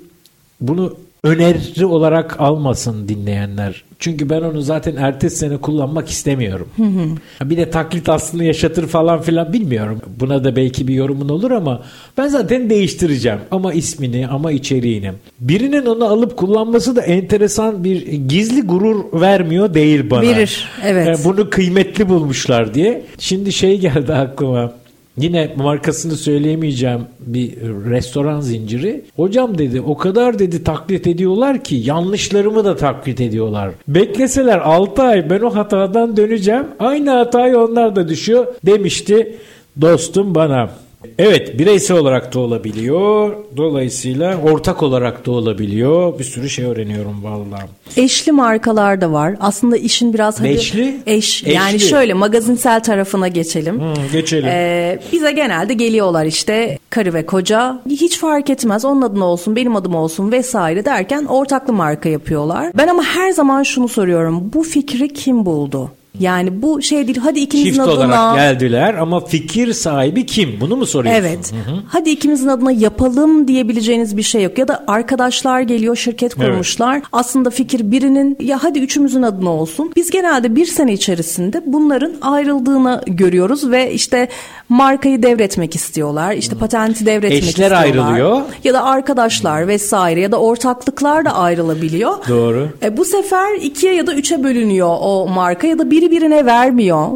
bunu 0.62 0.98
öneri 1.24 1.86
olarak 1.86 2.40
almasın 2.40 3.08
dinleyenler. 3.08 3.84
Çünkü 4.00 4.30
ben 4.30 4.42
onu 4.42 4.62
zaten 4.62 4.96
ertesi 4.96 5.38
sene 5.38 5.58
kullanmak 5.58 6.10
istemiyorum. 6.10 6.68
Hı 6.78 6.84
hı. 6.84 7.50
Bir 7.50 7.58
de 7.58 7.70
taklit 7.70 8.10
aslında 8.10 8.44
yaşatır 8.44 8.88
falan 8.88 9.22
filan 9.22 9.54
bilmiyorum. 9.54 10.02
Buna 10.20 10.44
da 10.44 10.56
belki 10.56 10.88
bir 10.88 10.94
yorumun 10.94 11.30
olur 11.30 11.52
ama 11.52 11.82
ben 12.18 12.28
zaten 12.28 12.70
değiştireceğim. 12.70 13.40
Ama 13.52 13.74
ismini 13.74 14.28
ama 14.28 14.52
içeriğini. 14.52 15.12
Birinin 15.40 15.86
onu 15.86 16.06
alıp 16.06 16.38
kullanması 16.38 16.96
da 16.96 17.02
enteresan 17.02 17.84
bir 17.84 18.08
gizli 18.08 18.62
gurur 18.62 19.22
vermiyor 19.22 19.74
değil 19.74 20.10
bana. 20.10 20.22
Verir 20.22 20.68
evet. 20.86 21.08
Yani 21.08 21.18
bunu 21.24 21.50
kıymetli 21.50 22.10
bulmuşlar 22.10 22.74
diye. 22.74 23.04
Şimdi 23.18 23.52
şey 23.52 23.80
geldi 23.80 24.14
aklıma. 24.14 24.74
Yine 25.20 25.54
markasını 25.56 26.16
söyleyemeyeceğim 26.16 27.02
bir 27.20 27.58
restoran 27.62 28.42
zinciri. 28.42 29.06
Hocam 29.16 29.58
dedi 29.58 29.82
o 29.82 29.98
kadar 29.98 30.40
dedi 30.40 30.64
taklit 30.64 31.08
ediyorlar 31.08 31.64
ki 31.64 31.76
yanlışlarımı 31.76 32.66
da 32.66 32.76
taklit 32.76 33.22
ediyorlar. 33.22 33.72
Bekleseler 33.88 34.58
6 34.58 35.02
ay 35.02 35.30
ben 35.30 35.40
o 35.40 35.56
hatadan 35.56 36.18
döneceğim. 36.18 36.68
Aynı 36.80 37.10
hatayı 37.10 37.60
onlar 37.60 37.96
da 37.96 38.08
düşüyor 38.08 38.48
demişti 38.66 39.38
dostum 39.82 40.36
bana. 40.36 40.70
Evet 41.18 41.60
bireysel 41.60 41.98
olarak 41.98 42.34
da 42.34 42.40
olabiliyor. 42.40 43.36
Dolayısıyla 43.58 44.38
ortak 44.42 44.84
olarak 44.84 45.26
da 45.26 45.32
olabiliyor. 45.32 46.20
Bir 46.20 46.24
sürü 46.24 46.50
şey 46.50 46.66
öğreniyorum 46.66 47.24
vallahi. 47.24 47.66
Eşli 47.98 48.32
markalar 48.32 49.02
da 49.02 49.12
var. 49.12 49.36
Aslında 49.40 49.78
işin 49.78 50.14
biraz 50.14 50.40
hadi 50.40 50.50
Beşli? 50.50 50.98
eş 51.06 51.44
Eşli. 51.44 51.54
yani 51.54 51.80
şöyle 51.80 52.14
magazinsel 52.14 52.84
tarafına 52.84 53.28
geçelim. 53.28 53.80
Hmm, 53.80 53.94
geçelim. 54.12 54.50
Ee, 54.50 55.00
bize 55.12 55.32
genelde 55.32 55.74
geliyorlar 55.74 56.26
işte 56.26 56.80
karı 56.90 57.14
ve 57.14 57.26
koca 57.26 57.82
hiç 57.90 58.18
fark 58.20 58.50
etmez 58.50 58.86
onun 58.86 59.02
adına 59.02 59.26
olsun 59.26 59.56
benim 59.56 59.76
adım 59.76 59.96
olsun 59.96 60.32
vesaire 60.32 60.86
derken 60.86 61.26
ortaklı 61.26 61.74
marka 61.74 62.10
yapıyorlar. 62.10 62.72
Ben 62.78 62.88
ama 62.88 63.04
her 63.04 63.32
zaman 63.32 63.64
şunu 63.64 63.88
soruyorum 63.88 64.52
bu 64.54 64.64
fikri 64.64 65.14
kim 65.14 65.46
buldu? 65.46 65.92
Yani 66.20 66.62
bu 66.62 66.82
şey 66.82 67.08
değil 67.08 67.18
hadi 67.24 67.40
ikimizin 67.40 67.70
Çift 67.70 67.88
adına 67.88 68.06
olarak 68.06 68.36
geldiler 68.36 68.94
ama 68.94 69.26
fikir 69.26 69.74
sahibi 69.74 70.26
kim? 70.26 70.58
Bunu 70.62 70.76
mu 70.76 70.86
soruyorsun? 70.86 71.22
Evet. 71.22 71.54
Hadi 71.88 72.10
ikimizin 72.10 72.48
adına 72.48 72.72
yapalım 72.72 73.48
diyebileceğiniz 73.48 74.18
bir 74.18 74.24
şey 74.24 74.44
yok. 74.44 74.58
Ya 74.58 74.68
da 74.68 74.84
arkadaşlar 74.88 75.62
geliyor 75.62 75.96
şirket 75.96 76.36
kurmuşlar. 76.36 77.02
Aslında 77.12 77.50
fikir 77.50 77.92
birinin 77.92 78.38
ya 78.40 78.64
hadi 78.64 78.80
üçümüzün 78.80 79.22
adına 79.22 79.50
olsun. 79.50 79.92
Biz 79.96 80.10
genelde 80.10 80.56
bir 80.56 80.66
sene 80.66 80.94
içerisinde 80.94 81.62
bunların 81.66 82.14
ayrıldığını 82.22 83.02
görüyoruz 83.08 83.72
ve 83.72 83.94
işte 83.94 84.28
markayı 84.70 85.24
devretmek 85.24 85.76
istiyorlar. 85.76 86.34
İşte 86.34 86.56
patenti 86.56 87.06
devretmek 87.06 87.34
Eşler 87.34 87.48
istiyorlar. 87.50 87.84
ayrılıyor. 87.84 88.42
Ya 88.64 88.74
da 88.74 88.84
arkadaşlar 88.84 89.68
vesaire 89.68 90.22
ya 90.22 90.32
da 90.32 90.40
ortaklıklar 90.40 91.26
da 91.26 91.36
ayrılabiliyor. 91.36 92.28
Doğru. 92.28 92.70
E, 92.84 92.98
bu 92.98 93.06
sefer 93.06 93.56
ikiye 93.62 93.94
ya 93.94 94.08
da 94.08 94.14
üçe 94.14 94.44
bölünüyor 94.44 94.98
o 95.02 95.28
marka 95.28 95.68
ya 95.68 95.80
da 95.80 95.92
biri 95.92 96.09
birine 96.12 96.46
vermiyor. 96.46 97.08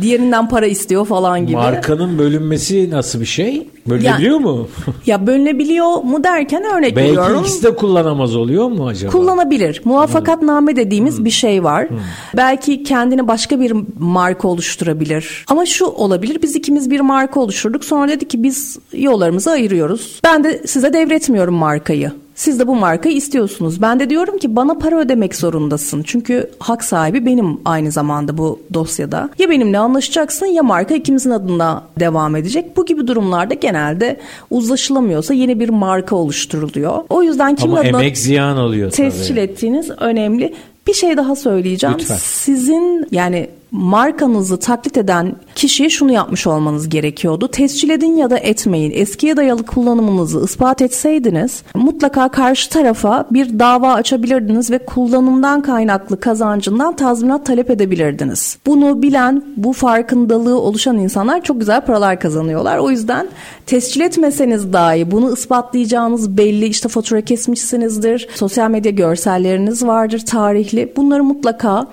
Diğerinden 0.00 0.48
para 0.48 0.66
istiyor 0.66 1.06
falan 1.06 1.46
gibi. 1.46 1.56
Markanın 1.56 2.18
bölünmesi 2.18 2.90
nasıl 2.90 3.20
bir 3.20 3.26
şey? 3.26 3.68
Bölünebiliyor 3.86 4.38
mu? 4.38 4.68
Ya 5.06 5.26
bölünebiliyor 5.26 5.86
mu 6.02 6.24
derken 6.24 6.62
örnek 6.76 6.96
Belki 6.96 7.10
veriyorum. 7.10 7.40
ikisi 7.40 7.62
de 7.62 7.74
kullanamaz 7.76 8.36
oluyor 8.36 8.68
mu 8.68 8.86
acaba? 8.86 9.12
Kullanabilir. 9.12 9.80
Muvaffakatname 9.84 10.76
dediğimiz 10.76 11.24
bir 11.24 11.30
şey 11.30 11.64
var. 11.64 11.88
Belki 12.36 12.82
kendine 12.82 13.28
başka 13.28 13.60
bir 13.60 13.72
marka 13.98 14.48
oluşturabilir. 14.48 15.44
Ama 15.48 15.66
şu 15.66 15.86
olabilir. 15.86 16.38
Biz 16.42 16.56
ikimiz 16.56 16.90
bir 16.90 17.00
marka 17.00 17.40
oluşturduk. 17.40 17.84
Sonra 17.84 18.08
dedi 18.08 18.28
ki 18.28 18.42
biz 18.42 18.78
yollarımızı 18.92 19.50
ayırıyoruz. 19.50 20.20
Ben 20.24 20.44
de 20.44 20.62
size 20.66 20.92
devretmiyorum 20.92 21.54
markayı. 21.54 22.12
Siz 22.38 22.58
de 22.58 22.66
bu 22.66 22.74
markayı 22.74 23.16
istiyorsunuz. 23.16 23.82
Ben 23.82 24.00
de 24.00 24.10
diyorum 24.10 24.38
ki 24.38 24.56
bana 24.56 24.74
para 24.74 24.98
ödemek 24.98 25.34
zorundasın. 25.34 26.02
Çünkü 26.02 26.50
hak 26.58 26.84
sahibi 26.84 27.26
benim 27.26 27.60
aynı 27.64 27.90
zamanda 27.90 28.38
bu 28.38 28.60
dosyada. 28.74 29.30
Ya 29.38 29.50
benimle 29.50 29.78
anlaşacaksın 29.78 30.46
ya 30.46 30.62
marka 30.62 30.94
ikimizin 30.94 31.30
adına 31.30 31.82
devam 32.00 32.36
edecek. 32.36 32.76
Bu 32.76 32.86
gibi 32.86 33.06
durumlarda 33.06 33.54
genelde 33.54 34.16
uzlaşılamıyorsa 34.50 35.34
yeni 35.34 35.60
bir 35.60 35.68
marka 35.68 36.16
oluşturuluyor. 36.16 37.04
O 37.08 37.22
yüzden 37.22 37.54
kimin 37.54 37.72
Ama 37.72 37.80
adına 37.80 38.02
emek 38.02 38.18
ziyan 38.18 38.58
oluyor 38.58 38.90
tescil 38.90 39.28
tabii. 39.34 39.40
ettiğiniz 39.40 39.90
önemli. 39.90 40.54
Bir 40.86 40.94
şey 40.94 41.16
daha 41.16 41.36
söyleyeceğim. 41.36 41.96
Lütfen. 41.98 42.16
Sizin 42.16 43.06
yani 43.10 43.48
markanızı 43.72 44.60
taklit 44.60 44.96
eden 44.96 45.36
kişiye 45.54 45.90
şunu 45.90 46.12
yapmış 46.12 46.46
olmanız 46.46 46.88
gerekiyordu. 46.88 47.48
Tescil 47.48 47.90
edin 47.90 48.16
ya 48.16 48.30
da 48.30 48.38
etmeyin. 48.38 48.92
Eskiye 48.94 49.36
dayalı 49.36 49.66
kullanımınızı 49.66 50.44
ispat 50.44 50.82
etseydiniz 50.82 51.62
mutlaka 51.74 52.28
karşı 52.28 52.70
tarafa 52.70 53.26
bir 53.30 53.58
dava 53.58 53.94
açabilirdiniz 53.94 54.70
ve 54.70 54.78
kullanımdan 54.78 55.62
kaynaklı 55.62 56.20
kazancından 56.20 56.96
tazminat 56.96 57.46
talep 57.46 57.70
edebilirdiniz. 57.70 58.58
Bunu 58.66 59.02
bilen, 59.02 59.44
bu 59.56 59.72
farkındalığı 59.72 60.60
oluşan 60.60 60.98
insanlar 60.98 61.44
çok 61.44 61.60
güzel 61.60 61.80
paralar 61.80 62.20
kazanıyorlar. 62.20 62.78
O 62.78 62.90
yüzden 62.90 63.28
tescil 63.66 64.00
etmeseniz 64.00 64.72
dahi 64.72 65.10
bunu 65.10 65.32
ispatlayacağınız 65.32 66.36
belli 66.36 66.66
işte 66.66 66.88
fatura 66.88 67.20
kesmişsinizdir. 67.20 68.28
Sosyal 68.34 68.70
medya 68.70 68.92
görselleriniz 68.92 69.86
vardır 69.86 70.18
tarihli. 70.26 70.92
Bunları 70.96 71.24
mutlaka 71.24 71.86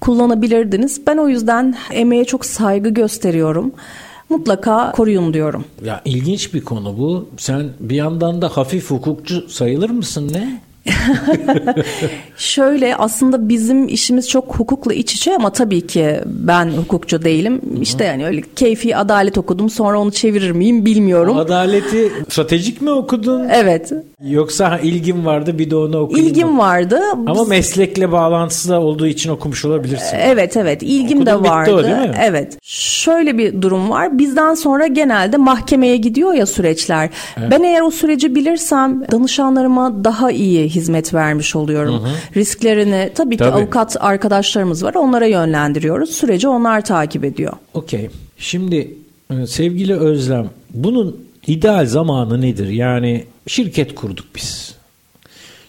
kullanabilirdiniz. 0.00 1.06
Ben 1.06 1.16
o 1.16 1.28
yüzden 1.28 1.76
emeğe 1.92 2.24
çok 2.24 2.46
saygı 2.46 2.88
gösteriyorum. 2.88 3.72
Mutlaka 4.28 4.92
koruyun 4.92 5.34
diyorum. 5.34 5.64
Ya 5.84 6.02
ilginç 6.04 6.54
bir 6.54 6.60
konu 6.60 6.98
bu. 6.98 7.28
Sen 7.36 7.68
bir 7.80 7.96
yandan 7.96 8.42
da 8.42 8.48
hafif 8.48 8.90
hukukçu 8.90 9.48
sayılır 9.48 9.90
mısın 9.90 10.30
ne? 10.32 10.60
Şöyle 12.36 12.96
aslında 12.96 13.48
bizim 13.48 13.88
işimiz 13.88 14.28
çok 14.28 14.56
hukukla 14.58 14.94
iç 14.94 15.14
içe 15.14 15.34
ama 15.36 15.52
tabii 15.52 15.86
ki 15.86 16.20
ben 16.26 16.66
hukukçu 16.70 17.22
değilim. 17.22 17.60
İşte 17.80 18.04
yani 18.04 18.26
öyle 18.26 18.42
keyfi 18.56 18.96
adalet 18.96 19.38
okudum 19.38 19.70
sonra 19.70 20.00
onu 20.00 20.12
çevirir 20.12 20.50
miyim 20.50 20.84
bilmiyorum. 20.84 21.36
Adaleti 21.36 22.12
stratejik 22.28 22.82
mi 22.82 22.90
okudun? 22.90 23.48
Evet. 23.48 23.92
Yoksa 24.24 24.78
ilgim 24.78 25.26
vardı 25.26 25.58
bir 25.58 25.70
de 25.70 25.76
onu 25.76 26.06
mı? 26.06 26.18
İlgim 26.18 26.58
vardı. 26.58 27.00
Ama 27.26 27.44
meslekle 27.44 28.12
bağlantısı 28.12 28.68
da 28.68 28.80
olduğu 28.80 29.06
için 29.06 29.30
okumuş 29.30 29.64
olabilirsin. 29.64 30.16
Evet 30.20 30.56
evet 30.56 30.82
ilgim 30.82 31.18
Okudun, 31.18 31.34
de 31.34 31.38
bitti 31.38 31.50
vardı. 31.50 31.74
o, 31.74 31.84
değil 31.84 31.96
mi? 31.96 32.14
Evet. 32.22 32.58
Şöyle 32.62 33.38
bir 33.38 33.62
durum 33.62 33.90
var. 33.90 34.18
Bizden 34.18 34.54
sonra 34.54 34.86
genelde 34.86 35.36
mahkemeye 35.36 35.96
gidiyor 35.96 36.32
ya 36.32 36.46
süreçler. 36.46 37.10
Ben 37.50 37.62
eğer 37.62 37.80
o 37.80 37.90
süreci 37.90 38.34
bilirsem 38.34 39.02
danışanlarıma 39.12 40.04
daha 40.04 40.30
iyi 40.30 40.69
hizmet 40.70 41.14
vermiş 41.14 41.56
oluyorum. 41.56 42.08
Risklerini 42.36 43.10
tabii 43.14 43.36
ki 43.36 43.44
Tabii. 43.44 43.56
avukat 43.56 43.96
arkadaşlarımız 44.00 44.84
var. 44.84 44.94
Onlara 44.94 45.26
yönlendiriyoruz. 45.26 46.10
Süreci 46.10 46.48
onlar 46.48 46.84
takip 46.84 47.24
ediyor. 47.24 47.52
Okey. 47.74 48.10
Şimdi 48.38 48.94
e, 49.30 49.46
sevgili 49.46 49.94
Özlem 49.94 50.50
bunun 50.74 51.16
ideal 51.46 51.86
zamanı 51.86 52.40
nedir? 52.40 52.68
Yani 52.68 53.24
şirket 53.46 53.94
kurduk 53.94 54.26
biz. 54.36 54.74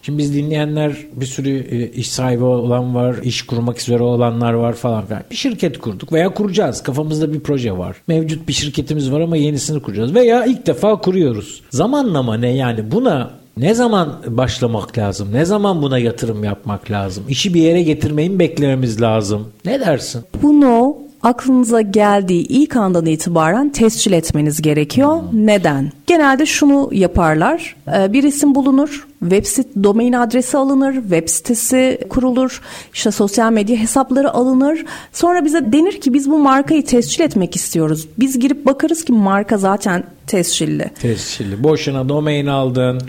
Şimdi 0.02 0.18
biz 0.18 0.34
dinleyenler 0.34 0.96
bir 1.12 1.26
sürü 1.26 1.50
e, 1.50 1.90
iş 1.90 2.10
sahibi 2.10 2.44
olan 2.44 2.94
var, 2.94 3.16
iş 3.22 3.42
kurmak 3.42 3.80
üzere 3.80 4.02
olanlar 4.02 4.52
var 4.52 4.72
falan 4.72 5.06
filan. 5.06 5.22
Bir 5.30 5.36
şirket 5.36 5.78
kurduk 5.78 6.12
veya 6.12 6.34
kuracağız. 6.34 6.82
Kafamızda 6.82 7.32
bir 7.32 7.40
proje 7.40 7.78
var. 7.78 7.96
Mevcut 8.06 8.48
bir 8.48 8.52
şirketimiz 8.52 9.12
var 9.12 9.20
ama 9.20 9.36
yenisini 9.36 9.82
kuracağız. 9.82 10.14
Veya 10.14 10.44
ilk 10.44 10.66
defa 10.66 11.00
kuruyoruz. 11.00 11.62
Zamanlama 11.70 12.36
ne 12.36 12.56
yani 12.56 12.90
buna 12.90 13.30
ne 13.56 13.74
zaman 13.74 14.14
başlamak 14.26 14.98
lazım? 14.98 15.28
Ne 15.32 15.44
zaman 15.44 15.82
buna 15.82 15.98
yatırım 15.98 16.44
yapmak 16.44 16.90
lazım? 16.90 17.24
İşi 17.28 17.54
bir 17.54 17.60
yere 17.62 17.82
getirmeyi 17.82 18.30
mi 18.30 18.38
beklememiz 18.38 19.00
lazım? 19.00 19.48
Ne 19.64 19.80
dersin? 19.80 20.22
Bunu 20.42 20.96
aklınıza 21.22 21.80
geldiği 21.80 22.46
ilk 22.48 22.76
andan 22.76 23.06
itibaren 23.06 23.68
tescil 23.70 24.12
etmeniz 24.12 24.62
gerekiyor. 24.62 25.18
Neden? 25.32 25.92
Genelde 26.06 26.46
şunu 26.46 26.88
yaparlar. 26.92 27.76
Ee, 27.96 28.12
Bir 28.12 28.22
isim 28.22 28.54
bulunur, 28.54 29.06
web 29.20 29.44
sit 29.44 29.66
domain 29.84 30.12
adresi 30.12 30.56
alınır, 30.58 30.94
web 30.94 31.28
sitesi 31.28 31.98
kurulur, 32.08 32.60
işte 32.94 33.10
sosyal 33.10 33.52
medya 33.52 33.76
hesapları 33.76 34.30
alınır. 34.34 34.84
Sonra 35.12 35.44
bize 35.44 35.72
denir 35.72 36.00
ki 36.00 36.14
biz 36.14 36.30
bu 36.30 36.38
markayı 36.38 36.84
tescil 36.84 37.20
etmek 37.24 37.56
istiyoruz. 37.56 38.08
Biz 38.18 38.38
girip 38.38 38.66
bakarız 38.66 39.04
ki 39.04 39.12
marka 39.12 39.58
zaten 39.58 40.04
tescilli. 40.26 40.90
Tescilli. 41.00 41.62
Boşuna 41.64 42.08
domain 42.08 42.46
aldın. 42.46 43.00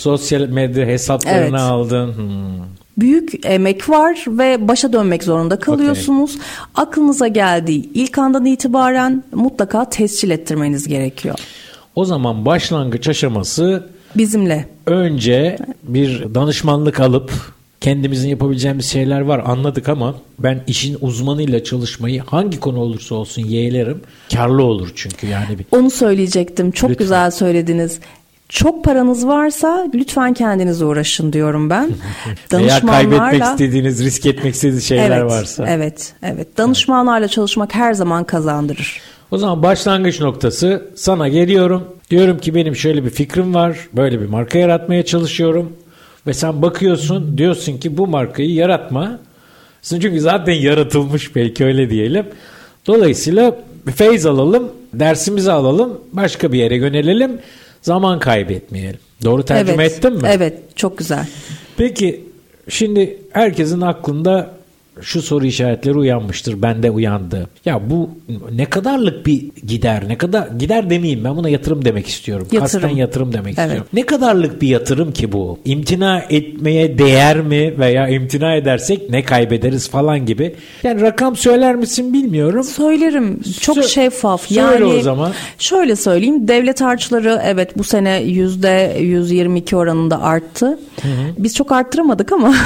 Sosyal 0.00 0.40
medya 0.48 0.86
hesaplarını 0.86 1.40
Evet. 1.48 1.60
aldın. 1.60 2.14
Hmm. 2.16 2.66
büyük 2.98 3.46
emek 3.46 3.88
var 3.88 4.24
ve 4.28 4.68
başa 4.68 4.92
dönmek 4.92 5.22
zorunda 5.24 5.58
kalıyorsunuz. 5.58 6.38
Aklınıza 6.74 7.28
geldiği 7.28 7.90
ilk 7.94 8.18
andan 8.18 8.44
itibaren 8.46 9.24
mutlaka 9.32 9.90
tescil 9.90 10.30
ettirmeniz 10.30 10.88
gerekiyor. 10.88 11.34
O 11.94 12.04
zaman 12.04 12.44
başlangıç 12.46 13.08
aşaması 13.08 13.86
Bizimle. 14.16 14.68
önce 14.86 15.58
bir 15.82 16.34
danışmanlık 16.34 17.00
alıp 17.00 17.32
kendimizin 17.80 18.28
yapabileceğimiz 18.28 18.86
şeyler 18.86 19.20
var 19.20 19.42
anladık 19.46 19.88
ama 19.88 20.14
ben 20.38 20.62
işin 20.66 20.96
uzmanıyla 21.00 21.64
çalışmayı 21.64 22.20
hangi 22.26 22.60
konu 22.60 22.78
olursa 22.80 23.14
olsun 23.14 23.42
yeğlerim. 23.42 24.00
Karlı 24.34 24.62
olur 24.62 24.92
çünkü 24.94 25.26
yani 25.26 25.58
bir 25.58 25.66
Onu 25.70 25.90
söyleyecektim. 25.90 26.70
Çok 26.70 26.90
Lütfen. 26.90 27.04
güzel 27.04 27.30
söylediniz. 27.30 27.98
Çok 28.48 28.84
paranız 28.84 29.26
varsa 29.26 29.88
lütfen 29.94 30.34
kendiniz 30.34 30.82
uğraşın 30.82 31.32
diyorum 31.32 31.70
ben. 31.70 31.90
veya 32.52 32.80
kaybetmek 32.80 33.20
Danışmanlarla 33.20 33.52
istediğiniz, 33.52 34.04
risk 34.04 34.26
etmek 34.26 34.54
istediğiniz 34.54 34.84
şeyler 34.84 35.20
evet, 35.20 35.30
varsa. 35.30 35.64
Evet, 35.68 36.14
evet. 36.22 36.58
Danışmanlarla 36.58 37.28
çalışmak 37.28 37.74
her 37.74 37.94
zaman 37.94 38.24
kazandırır. 38.24 39.00
O 39.30 39.38
zaman 39.38 39.62
başlangıç 39.62 40.20
noktası 40.20 40.90
sana 40.96 41.28
geliyorum. 41.28 41.84
Diyorum 42.10 42.38
ki 42.38 42.54
benim 42.54 42.76
şöyle 42.76 43.04
bir 43.04 43.10
fikrim 43.10 43.54
var. 43.54 43.78
Böyle 43.92 44.20
bir 44.20 44.26
marka 44.26 44.58
yaratmaya 44.58 45.04
çalışıyorum. 45.04 45.72
Ve 46.26 46.34
sen 46.34 46.62
bakıyorsun 46.62 47.38
diyorsun 47.38 47.78
ki 47.78 47.98
bu 47.98 48.06
markayı 48.06 48.54
yaratma. 48.54 49.18
Çünkü 49.82 50.20
zaten 50.20 50.52
yaratılmış 50.52 51.36
belki 51.36 51.64
öyle 51.64 51.90
diyelim. 51.90 52.26
Dolayısıyla 52.86 53.56
bir 53.86 53.92
feyz 53.92 54.26
alalım. 54.26 54.72
dersimizi 54.94 55.52
alalım, 55.52 56.00
başka 56.12 56.52
bir 56.52 56.58
yere 56.58 56.76
yönelelim, 56.76 57.38
zaman 57.86 58.18
kaybetmeyelim. 58.18 59.00
Doğru 59.24 59.44
tercüme 59.44 59.82
evet, 59.84 59.96
ettim 59.96 60.14
mi? 60.14 60.28
Evet, 60.32 60.76
çok 60.76 60.98
güzel. 60.98 61.26
Peki 61.76 62.24
şimdi 62.68 63.18
herkesin 63.30 63.80
aklında 63.80 64.55
şu 65.00 65.22
soru 65.22 65.46
işaretleri 65.46 65.98
uyanmıştır. 65.98 66.62
Bende 66.62 66.90
uyandı. 66.90 67.46
Ya 67.64 67.90
bu 67.90 68.10
ne 68.54 68.64
kadarlık 68.64 69.26
bir 69.26 69.44
gider? 69.66 70.08
Ne 70.08 70.18
kadar 70.18 70.48
gider 70.58 70.90
demeyeyim 70.90 71.24
ben 71.24 71.36
buna 71.36 71.48
yatırım 71.48 71.84
demek 71.84 72.06
istiyorum. 72.06 72.48
Yatırım. 72.52 72.80
Kasten 72.82 72.96
yatırım 72.96 73.32
demek 73.32 73.54
Evet. 73.58 73.58
istiyorum. 73.58 73.86
Ne 73.92 74.06
kadarlık 74.06 74.62
bir 74.62 74.68
yatırım 74.68 75.12
ki 75.12 75.32
bu? 75.32 75.58
İmtina 75.64 76.22
etmeye 76.30 76.98
değer 76.98 77.40
mi 77.40 77.74
veya 77.78 78.08
imtina 78.08 78.54
edersek 78.54 79.10
ne 79.10 79.22
kaybederiz 79.24 79.90
falan 79.90 80.26
gibi. 80.26 80.54
Yani 80.82 81.00
rakam 81.00 81.36
söyler 81.36 81.74
misin 81.76 82.12
bilmiyorum. 82.12 82.64
Söylerim. 82.64 83.40
Çok 83.60 83.76
Sö- 83.76 83.88
şeffaf. 83.88 84.42
söyle 84.42 84.60
yani 84.60 84.84
o 84.84 85.00
zaman. 85.00 85.32
Şöyle 85.58 85.96
söyleyeyim. 85.96 86.48
Devlet 86.48 86.80
harçları 86.80 87.40
evet 87.44 87.78
bu 87.78 87.84
sene 87.84 88.22
yüzde 88.22 88.96
122 89.00 89.76
oranında 89.76 90.22
arttı. 90.22 90.78
Biz 91.38 91.54
çok 91.54 91.72
arttıramadık 91.72 92.32
ama 92.32 92.54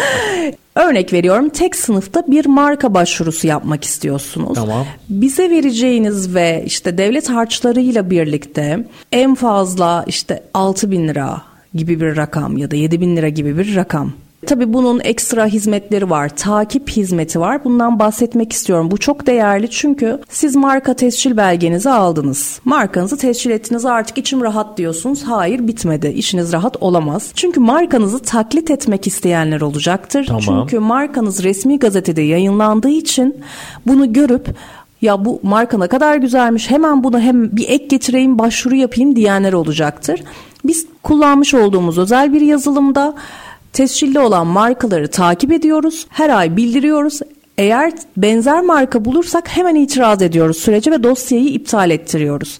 Örnek 0.88 1.12
veriyorum 1.12 1.48
tek 1.48 1.76
sınıfta 1.76 2.24
bir 2.26 2.46
marka 2.46 2.94
başvurusu 2.94 3.46
yapmak 3.46 3.84
istiyorsunuz. 3.84 4.54
Tamam. 4.54 4.86
Bize 5.08 5.50
vereceğiniz 5.50 6.34
ve 6.34 6.62
işte 6.66 6.98
devlet 6.98 7.30
harçlarıyla 7.30 8.10
birlikte 8.10 8.86
en 9.12 9.34
fazla 9.34 10.04
işte 10.06 10.42
6 10.54 10.90
bin 10.90 11.08
lira 11.08 11.42
gibi 11.74 12.00
bir 12.00 12.16
rakam 12.16 12.56
ya 12.56 12.70
da 12.70 12.76
7 12.76 13.00
bin 13.00 13.16
lira 13.16 13.28
gibi 13.28 13.58
bir 13.58 13.76
rakam. 13.76 14.12
Tabii 14.46 14.72
bunun 14.72 15.00
ekstra 15.00 15.46
hizmetleri 15.46 16.10
var. 16.10 16.28
Takip 16.28 16.90
hizmeti 16.90 17.40
var. 17.40 17.64
Bundan 17.64 17.98
bahsetmek 17.98 18.52
istiyorum. 18.52 18.90
Bu 18.90 18.98
çok 18.98 19.26
değerli 19.26 19.70
çünkü 19.70 20.20
siz 20.28 20.56
marka 20.56 20.94
tescil 20.94 21.36
belgenizi 21.36 21.90
aldınız. 21.90 22.60
Markanızı 22.64 23.16
tescil 23.16 23.50
ettiniz 23.50 23.86
artık 23.86 24.18
içim 24.18 24.42
rahat 24.42 24.78
diyorsunuz. 24.78 25.22
Hayır 25.22 25.66
bitmedi. 25.66 26.08
İşiniz 26.08 26.52
rahat 26.52 26.76
olamaz. 26.80 27.30
Çünkü 27.34 27.60
markanızı 27.60 28.18
taklit 28.18 28.70
etmek 28.70 29.06
isteyenler 29.06 29.60
olacaktır. 29.60 30.24
Tamam. 30.28 30.42
Çünkü 30.44 30.78
markanız 30.78 31.42
resmi 31.42 31.78
gazetede 31.78 32.22
yayınlandığı 32.22 32.88
için 32.88 33.36
bunu 33.86 34.12
görüp 34.12 34.54
ya 35.02 35.24
bu 35.24 35.40
marka 35.42 35.78
ne 35.78 35.86
kadar 35.86 36.16
güzelmiş 36.16 36.70
hemen 36.70 37.04
bunu 37.04 37.20
hem 37.20 37.56
bir 37.56 37.68
ek 37.68 37.86
getireyim 37.86 38.38
başvuru 38.38 38.74
yapayım 38.74 39.16
diyenler 39.16 39.52
olacaktır. 39.52 40.22
Biz 40.64 40.86
kullanmış 41.02 41.54
olduğumuz 41.54 41.98
özel 41.98 42.32
bir 42.32 42.40
yazılımda 42.40 43.14
tescilli 43.72 44.18
olan 44.20 44.46
markaları 44.46 45.08
takip 45.08 45.52
ediyoruz. 45.52 46.06
Her 46.08 46.30
ay 46.30 46.56
bildiriyoruz. 46.56 47.20
Eğer 47.58 47.92
benzer 48.16 48.60
marka 48.60 49.04
bulursak 49.04 49.48
hemen 49.48 49.74
itiraz 49.74 50.22
ediyoruz 50.22 50.56
sürece 50.56 50.90
ve 50.90 51.02
dosyayı 51.02 51.48
iptal 51.48 51.90
ettiriyoruz. 51.90 52.58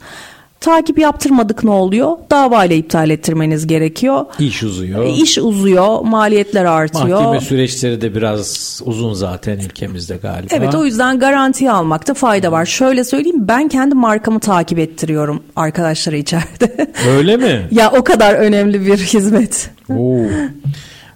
Takip 0.61 0.99
yaptırmadık 0.99 1.65
ne 1.65 1.71
oluyor? 1.71 2.17
Davayla 2.31 2.77
iptal 2.77 3.11
ettirmeniz 3.11 3.67
gerekiyor. 3.67 4.25
İş 4.39 4.63
uzuyor. 4.63 5.07
İş 5.07 5.39
uzuyor, 5.39 6.01
maliyetler 6.01 6.65
artıyor. 6.65 7.23
Mahkeme 7.23 7.41
süreçleri 7.41 8.01
de 8.01 8.15
biraz 8.15 8.81
uzun 8.85 9.13
zaten 9.13 9.59
ülkemizde 9.59 10.17
galiba. 10.17 10.55
Evet 10.57 10.75
o 10.75 10.85
yüzden 10.85 11.19
garantiye 11.19 11.71
almakta 11.71 12.15
fayda 12.15 12.53
var. 12.53 12.67
Şöyle 12.67 13.05
söyleyeyim 13.05 13.49
ben 13.49 13.69
kendi 13.69 13.95
markamı 13.95 14.41
takip 14.41 14.79
ettiriyorum 14.79 15.43
arkadaşlara 15.57 16.17
içeride. 16.17 16.93
Öyle 17.09 17.37
mi? 17.37 17.69
ya 17.71 17.93
o 17.93 18.05
kadar 18.05 18.35
önemli 18.35 18.87
bir 18.87 18.99
hizmet. 18.99 19.71
Oo. 19.91 20.23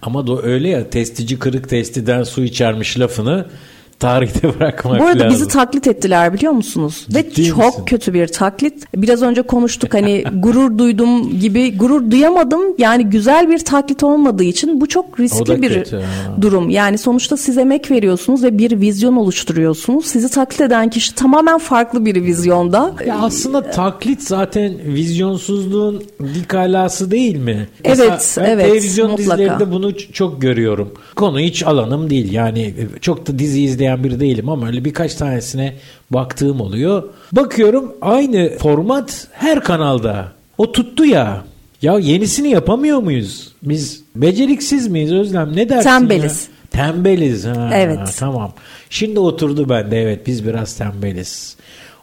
Ama 0.04 0.26
da 0.26 0.42
öyle 0.42 0.68
ya 0.68 0.90
testici 0.90 1.38
kırık 1.38 1.68
testiden 1.68 2.22
su 2.22 2.42
içermiş 2.42 3.00
lafını 3.00 3.46
tarihte 4.00 4.54
bırakmak 4.61 5.00
Bu 5.00 5.04
arada 5.04 5.24
lazım. 5.24 5.30
bizi 5.30 5.48
taklit 5.48 5.87
ettiler 5.87 6.35
biliyor 6.35 6.52
musunuz? 6.52 7.07
Ve 7.14 7.30
Ciddi 7.30 7.44
çok 7.44 7.66
misin? 7.66 7.85
kötü 7.85 8.14
bir 8.14 8.26
taklit. 8.26 8.85
Biraz 8.96 9.22
önce 9.22 9.42
konuştuk 9.42 9.94
hani 9.94 10.24
gurur 10.35 10.78
duydum 10.78 11.40
gibi 11.40 11.76
gurur 11.76 12.11
duyamadım. 12.11 12.61
Yani 12.78 13.04
güzel 13.07 13.50
bir 13.50 13.59
taklit 13.59 14.02
olmadığı 14.02 14.44
için 14.44 14.80
bu 14.80 14.88
çok 14.88 15.20
riskli 15.20 15.62
bir 15.62 15.74
kötü, 15.74 16.02
durum. 16.40 16.70
Yani 16.70 16.98
sonuçta 16.98 17.37
siz 17.37 17.59
emek 17.59 17.90
veriyorsunuz 17.90 18.42
ve 18.44 18.59
bir 18.59 18.80
vizyon 18.80 19.16
oluşturuyorsunuz. 19.16 20.07
Sizi 20.07 20.30
taklit 20.30 20.61
eden 20.61 20.90
kişi 20.90 21.14
tamamen 21.14 21.59
farklı 21.59 22.04
bir 22.04 22.22
vizyonda. 22.22 22.94
Ya 23.07 23.18
aslında 23.22 23.70
taklit 23.70 24.22
zaten 24.22 24.72
vizyonsuzluğun 24.85 26.02
dik 26.35 26.54
alası 26.54 27.11
değil 27.11 27.37
mi? 27.37 27.68
Evet, 27.85 28.35
ben 28.38 28.44
evet, 28.44 28.66
Televizyon 28.66 29.11
mutlaka. 29.11 29.33
dizilerinde 29.38 29.70
bunu 29.72 29.96
çok 30.12 30.42
görüyorum. 30.42 30.92
Konu 31.16 31.38
hiç 31.38 31.62
alanım 31.62 32.11
değil. 32.11 32.33
Yani 32.33 32.74
çok 33.00 33.26
da 33.26 33.38
dizi 33.38 33.62
izleyen 33.84 34.04
biri 34.04 34.20
değilim 34.20 34.48
ama 34.48 34.66
öyle 34.66 34.84
birkaç 34.84 35.14
tanesine 35.14 35.72
baktığım 36.10 36.60
oluyor. 36.60 37.02
Bakıyorum 37.32 37.92
aynı 38.00 38.58
format 38.58 39.28
her 39.32 39.60
kanalda. 39.60 40.32
O 40.58 40.72
tuttu 40.72 41.04
ya. 41.04 41.44
Ya 41.82 41.98
yenisini 41.98 42.48
yapamıyor 42.50 42.98
muyuz? 42.98 43.52
Biz 43.62 44.02
beceriksiz 44.16 44.88
miyiz 44.88 45.12
Özlem? 45.12 45.56
Ne 45.56 45.68
dersin 45.68 45.88
Tembeliz. 45.90 46.48
ya? 46.48 46.70
Tembeliz. 46.70 47.44
Ha, 47.44 47.70
Evet. 47.74 48.16
Tamam. 48.18 48.52
Şimdi 48.90 49.18
oturdu 49.20 49.68
bende 49.68 50.02
evet 50.02 50.26
biz 50.26 50.46
biraz 50.46 50.74
tembeliz. 50.76 51.56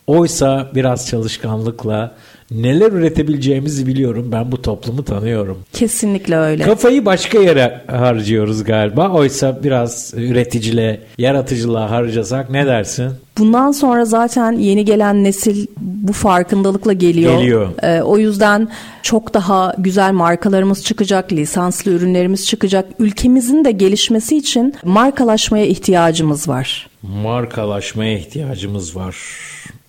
Oysa 0.08 0.70
biraz 0.76 1.08
çalışkanlıkla 1.08 2.16
neler 2.52 2.92
üretebileceğimizi 2.92 3.88
biliyorum. 3.88 4.30
Ben 4.32 4.52
bu 4.52 4.62
toplumu 4.62 5.06
tanıyorum. 5.06 5.58
Kesinlikle 5.74 6.38
öyle. 6.38 6.64
Kafayı 6.64 7.06
başka 7.06 7.40
yere 7.40 7.82
harcıyoruz 7.88 8.64
galiba. 8.64 9.10
Oysa 9.10 9.64
biraz 9.64 10.14
üreticiliğe, 10.18 11.02
yaratıcılığa 11.18 11.92
harcasak 11.92 12.50
ne 12.50 12.66
dersin? 12.66 13.12
Bundan 13.38 13.72
sonra 13.72 14.06
zaten 14.06 14.52
yeni 14.52 14.86
gelen 14.86 15.24
nesil 15.24 15.68
bu 15.82 16.14
farkındalıkla 16.14 16.94
geliyor. 16.94 17.38
Geliyor. 17.40 17.70
Ee, 17.84 18.02
o 18.02 18.18
yüzden 18.18 18.68
çok 19.04 19.34
daha 19.34 19.76
güzel 19.78 20.12
markalarımız 20.12 20.84
çıkacak, 20.84 21.34
lisanslı 21.34 21.92
ürünlerimiz 21.92 22.48
çıkacak. 22.48 22.86
Ülkemizin 23.00 23.66
de 23.66 23.72
gelişmesi 23.72 24.38
için 24.38 24.74
markalaşmaya 24.84 25.66
ihtiyacımız 25.66 26.48
var. 26.48 26.90
Markalaşmaya 27.02 28.18
ihtiyacımız 28.18 28.96
var. 28.96 29.16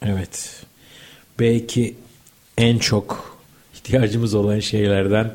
Evet. 0.03 0.51
Belki 1.41 1.95
en 2.63 2.79
çok 2.79 3.37
ihtiyacımız 3.75 4.35
olan 4.35 4.61
şeylerden 4.61 5.35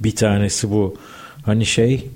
bir 0.00 0.16
tanesi 0.16 0.70
bu. 0.70 0.96
Hani 1.42 1.66
şey 1.66 2.06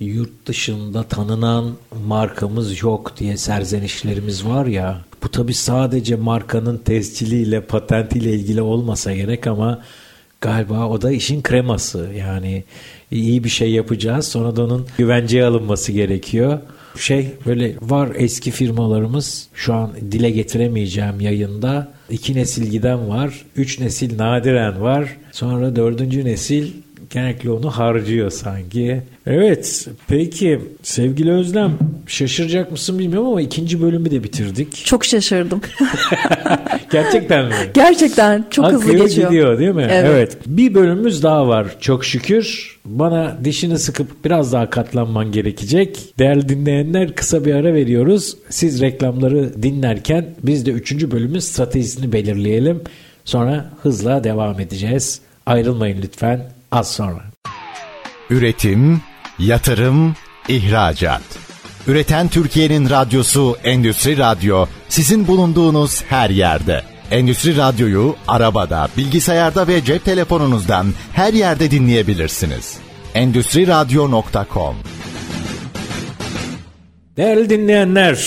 yurt 0.00 0.46
dışında 0.46 1.02
tanınan 1.02 1.74
markamız 2.06 2.82
yok 2.82 3.12
diye 3.18 3.36
serzenişlerimiz 3.36 4.46
var 4.46 4.66
ya. 4.66 5.00
Bu 5.22 5.30
tabi 5.30 5.54
sadece 5.54 6.16
markanın 6.16 6.78
tesciliyle, 6.78 7.60
patentiyle 7.60 8.32
ilgili 8.32 8.62
olmasa 8.62 9.14
gerek 9.14 9.46
ama 9.46 9.82
galiba 10.40 10.88
o 10.88 11.02
da 11.02 11.10
işin 11.10 11.42
kreması. 11.42 12.10
Yani 12.16 12.64
iyi 13.10 13.44
bir 13.44 13.48
şey 13.48 13.70
yapacağız 13.70 14.28
sonra 14.28 14.56
da 14.56 14.64
onun 14.64 14.86
güvenceye 14.98 15.44
alınması 15.44 15.92
gerekiyor 15.92 16.58
şey 17.00 17.28
böyle 17.46 17.74
var 17.82 18.08
eski 18.14 18.50
firmalarımız 18.50 19.48
şu 19.54 19.74
an 19.74 19.92
dile 20.10 20.30
getiremeyeceğim 20.30 21.20
yayında. 21.20 21.92
İki 22.10 22.34
nesil 22.34 22.70
giden 22.70 23.08
var 23.08 23.44
üç 23.56 23.80
nesil 23.80 24.18
nadiren 24.18 24.80
var. 24.80 25.16
Sonra 25.32 25.76
dördüncü 25.76 26.24
nesil 26.24 26.72
genellikle 27.10 27.50
onu 27.50 27.70
harcıyor 27.70 28.30
sanki. 28.30 29.02
Evet 29.26 29.88
peki 30.08 30.60
sevgili 30.82 31.32
Özlem 31.32 31.78
şaşıracak 32.06 32.72
mısın 32.72 32.98
bilmiyorum 32.98 33.28
ama 33.28 33.40
ikinci 33.40 33.82
bölümü 33.82 34.10
de 34.10 34.24
bitirdik. 34.24 34.84
Çok 34.84 35.04
şaşırdım. 35.04 35.60
Gerçekten 36.92 37.46
mi? 37.46 37.54
Gerçekten 37.74 38.44
çok 38.50 38.66
hızlı 38.66 38.78
Akıyor 38.88 39.06
geçiyor. 39.06 39.30
gidiyor 39.30 39.58
değil 39.58 39.70
mi? 39.70 39.88
Evet. 39.90 40.36
Bir 40.46 40.74
bölümümüz 40.74 41.22
daha 41.22 41.48
var 41.48 41.66
çok 41.80 42.04
şükür. 42.04 42.76
Bana 42.84 43.36
dişini 43.44 43.78
sıkıp 43.78 44.24
biraz 44.24 44.52
daha 44.52 44.70
katlanman 44.70 45.32
gerekecek. 45.32 45.98
Değerli 46.18 46.48
dinleyenler 46.48 47.14
kısa 47.14 47.44
bir 47.44 47.54
ara 47.54 47.74
veriyoruz. 47.74 48.36
Siz 48.50 48.80
reklamları 48.80 49.62
dinlerken 49.62 50.26
biz 50.42 50.66
de 50.66 50.70
üçüncü 50.70 51.10
bölümün 51.10 51.38
stratejisini 51.38 52.12
belirleyelim. 52.12 52.80
Sonra 53.24 53.70
hızla 53.82 54.24
devam 54.24 54.60
edeceğiz. 54.60 55.20
Ayrılmayın 55.46 55.98
lütfen 56.02 56.55
az 56.72 56.90
sonra. 56.90 57.22
Üretim, 58.30 59.00
yatırım, 59.38 60.16
ihracat. 60.48 61.22
Üreten 61.86 62.28
Türkiye'nin 62.28 62.90
radyosu 62.90 63.56
Endüstri 63.64 64.18
Radyo 64.18 64.66
sizin 64.88 65.26
bulunduğunuz 65.26 66.02
her 66.02 66.30
yerde. 66.30 66.82
Endüstri 67.10 67.56
Radyo'yu 67.56 68.16
arabada, 68.28 68.88
bilgisayarda 68.96 69.68
ve 69.68 69.84
cep 69.84 70.04
telefonunuzdan 70.04 70.86
her 71.12 71.32
yerde 71.32 71.70
dinleyebilirsiniz. 71.70 72.78
Endüstri 73.14 73.66
Radyo.com 73.66 74.76
Değerli 77.16 77.50
dinleyenler, 77.50 78.18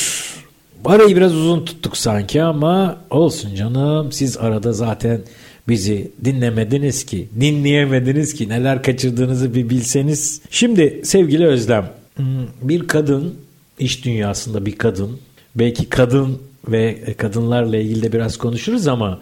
arayı 0.85 1.15
biraz 1.15 1.35
uzun 1.35 1.65
tuttuk 1.65 1.97
sanki 1.97 2.43
ama 2.43 2.97
olsun 3.09 3.55
canım. 3.55 4.11
Siz 4.11 4.37
arada 4.37 4.73
zaten 4.73 5.21
bizi 5.69 6.11
dinlemediniz 6.25 7.05
ki, 7.05 7.27
dinleyemediniz 7.39 8.33
ki, 8.33 8.49
neler 8.49 8.83
kaçırdığınızı 8.83 9.55
bir 9.55 9.69
bilseniz. 9.69 10.41
Şimdi 10.51 11.01
sevgili 11.03 11.47
Özlem, 11.47 11.89
hmm, 12.15 12.25
bir 12.61 12.87
kadın, 12.87 13.35
iş 13.79 14.05
dünyasında 14.05 14.65
bir 14.65 14.77
kadın, 14.77 15.17
belki 15.55 15.89
kadın 15.89 16.37
ve 16.67 17.13
kadınlarla 17.17 17.77
ilgili 17.77 18.03
de 18.03 18.13
biraz 18.13 18.37
konuşuruz 18.37 18.87
ama 18.87 19.19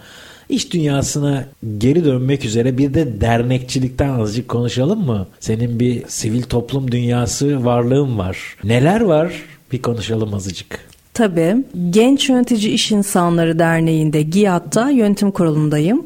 iş 0.49 0.73
dünyasına 0.73 1.47
geri 1.77 2.05
dönmek 2.05 2.45
üzere 2.45 2.77
bir 2.77 2.93
de 2.93 3.21
dernekçilikten 3.21 4.10
azıcık 4.10 4.47
konuşalım 4.47 5.05
mı? 5.05 5.27
Senin 5.39 5.79
bir 5.79 6.03
sivil 6.07 6.43
toplum 6.43 6.91
dünyası 6.91 7.65
varlığın 7.65 8.17
var. 8.17 8.38
Neler 8.63 9.01
var? 9.01 9.33
Bir 9.71 9.81
konuşalım 9.81 10.33
azıcık. 10.33 10.88
Tabii. 11.17 11.56
Genç 11.89 12.30
Yönetici 12.30 12.71
İş 12.71 12.91
İnsanları 12.91 13.60
Derneği'nde 13.60 14.21
GİAD'da 14.21 14.89
yönetim 14.89 15.32
kurulundayım. 15.32 16.06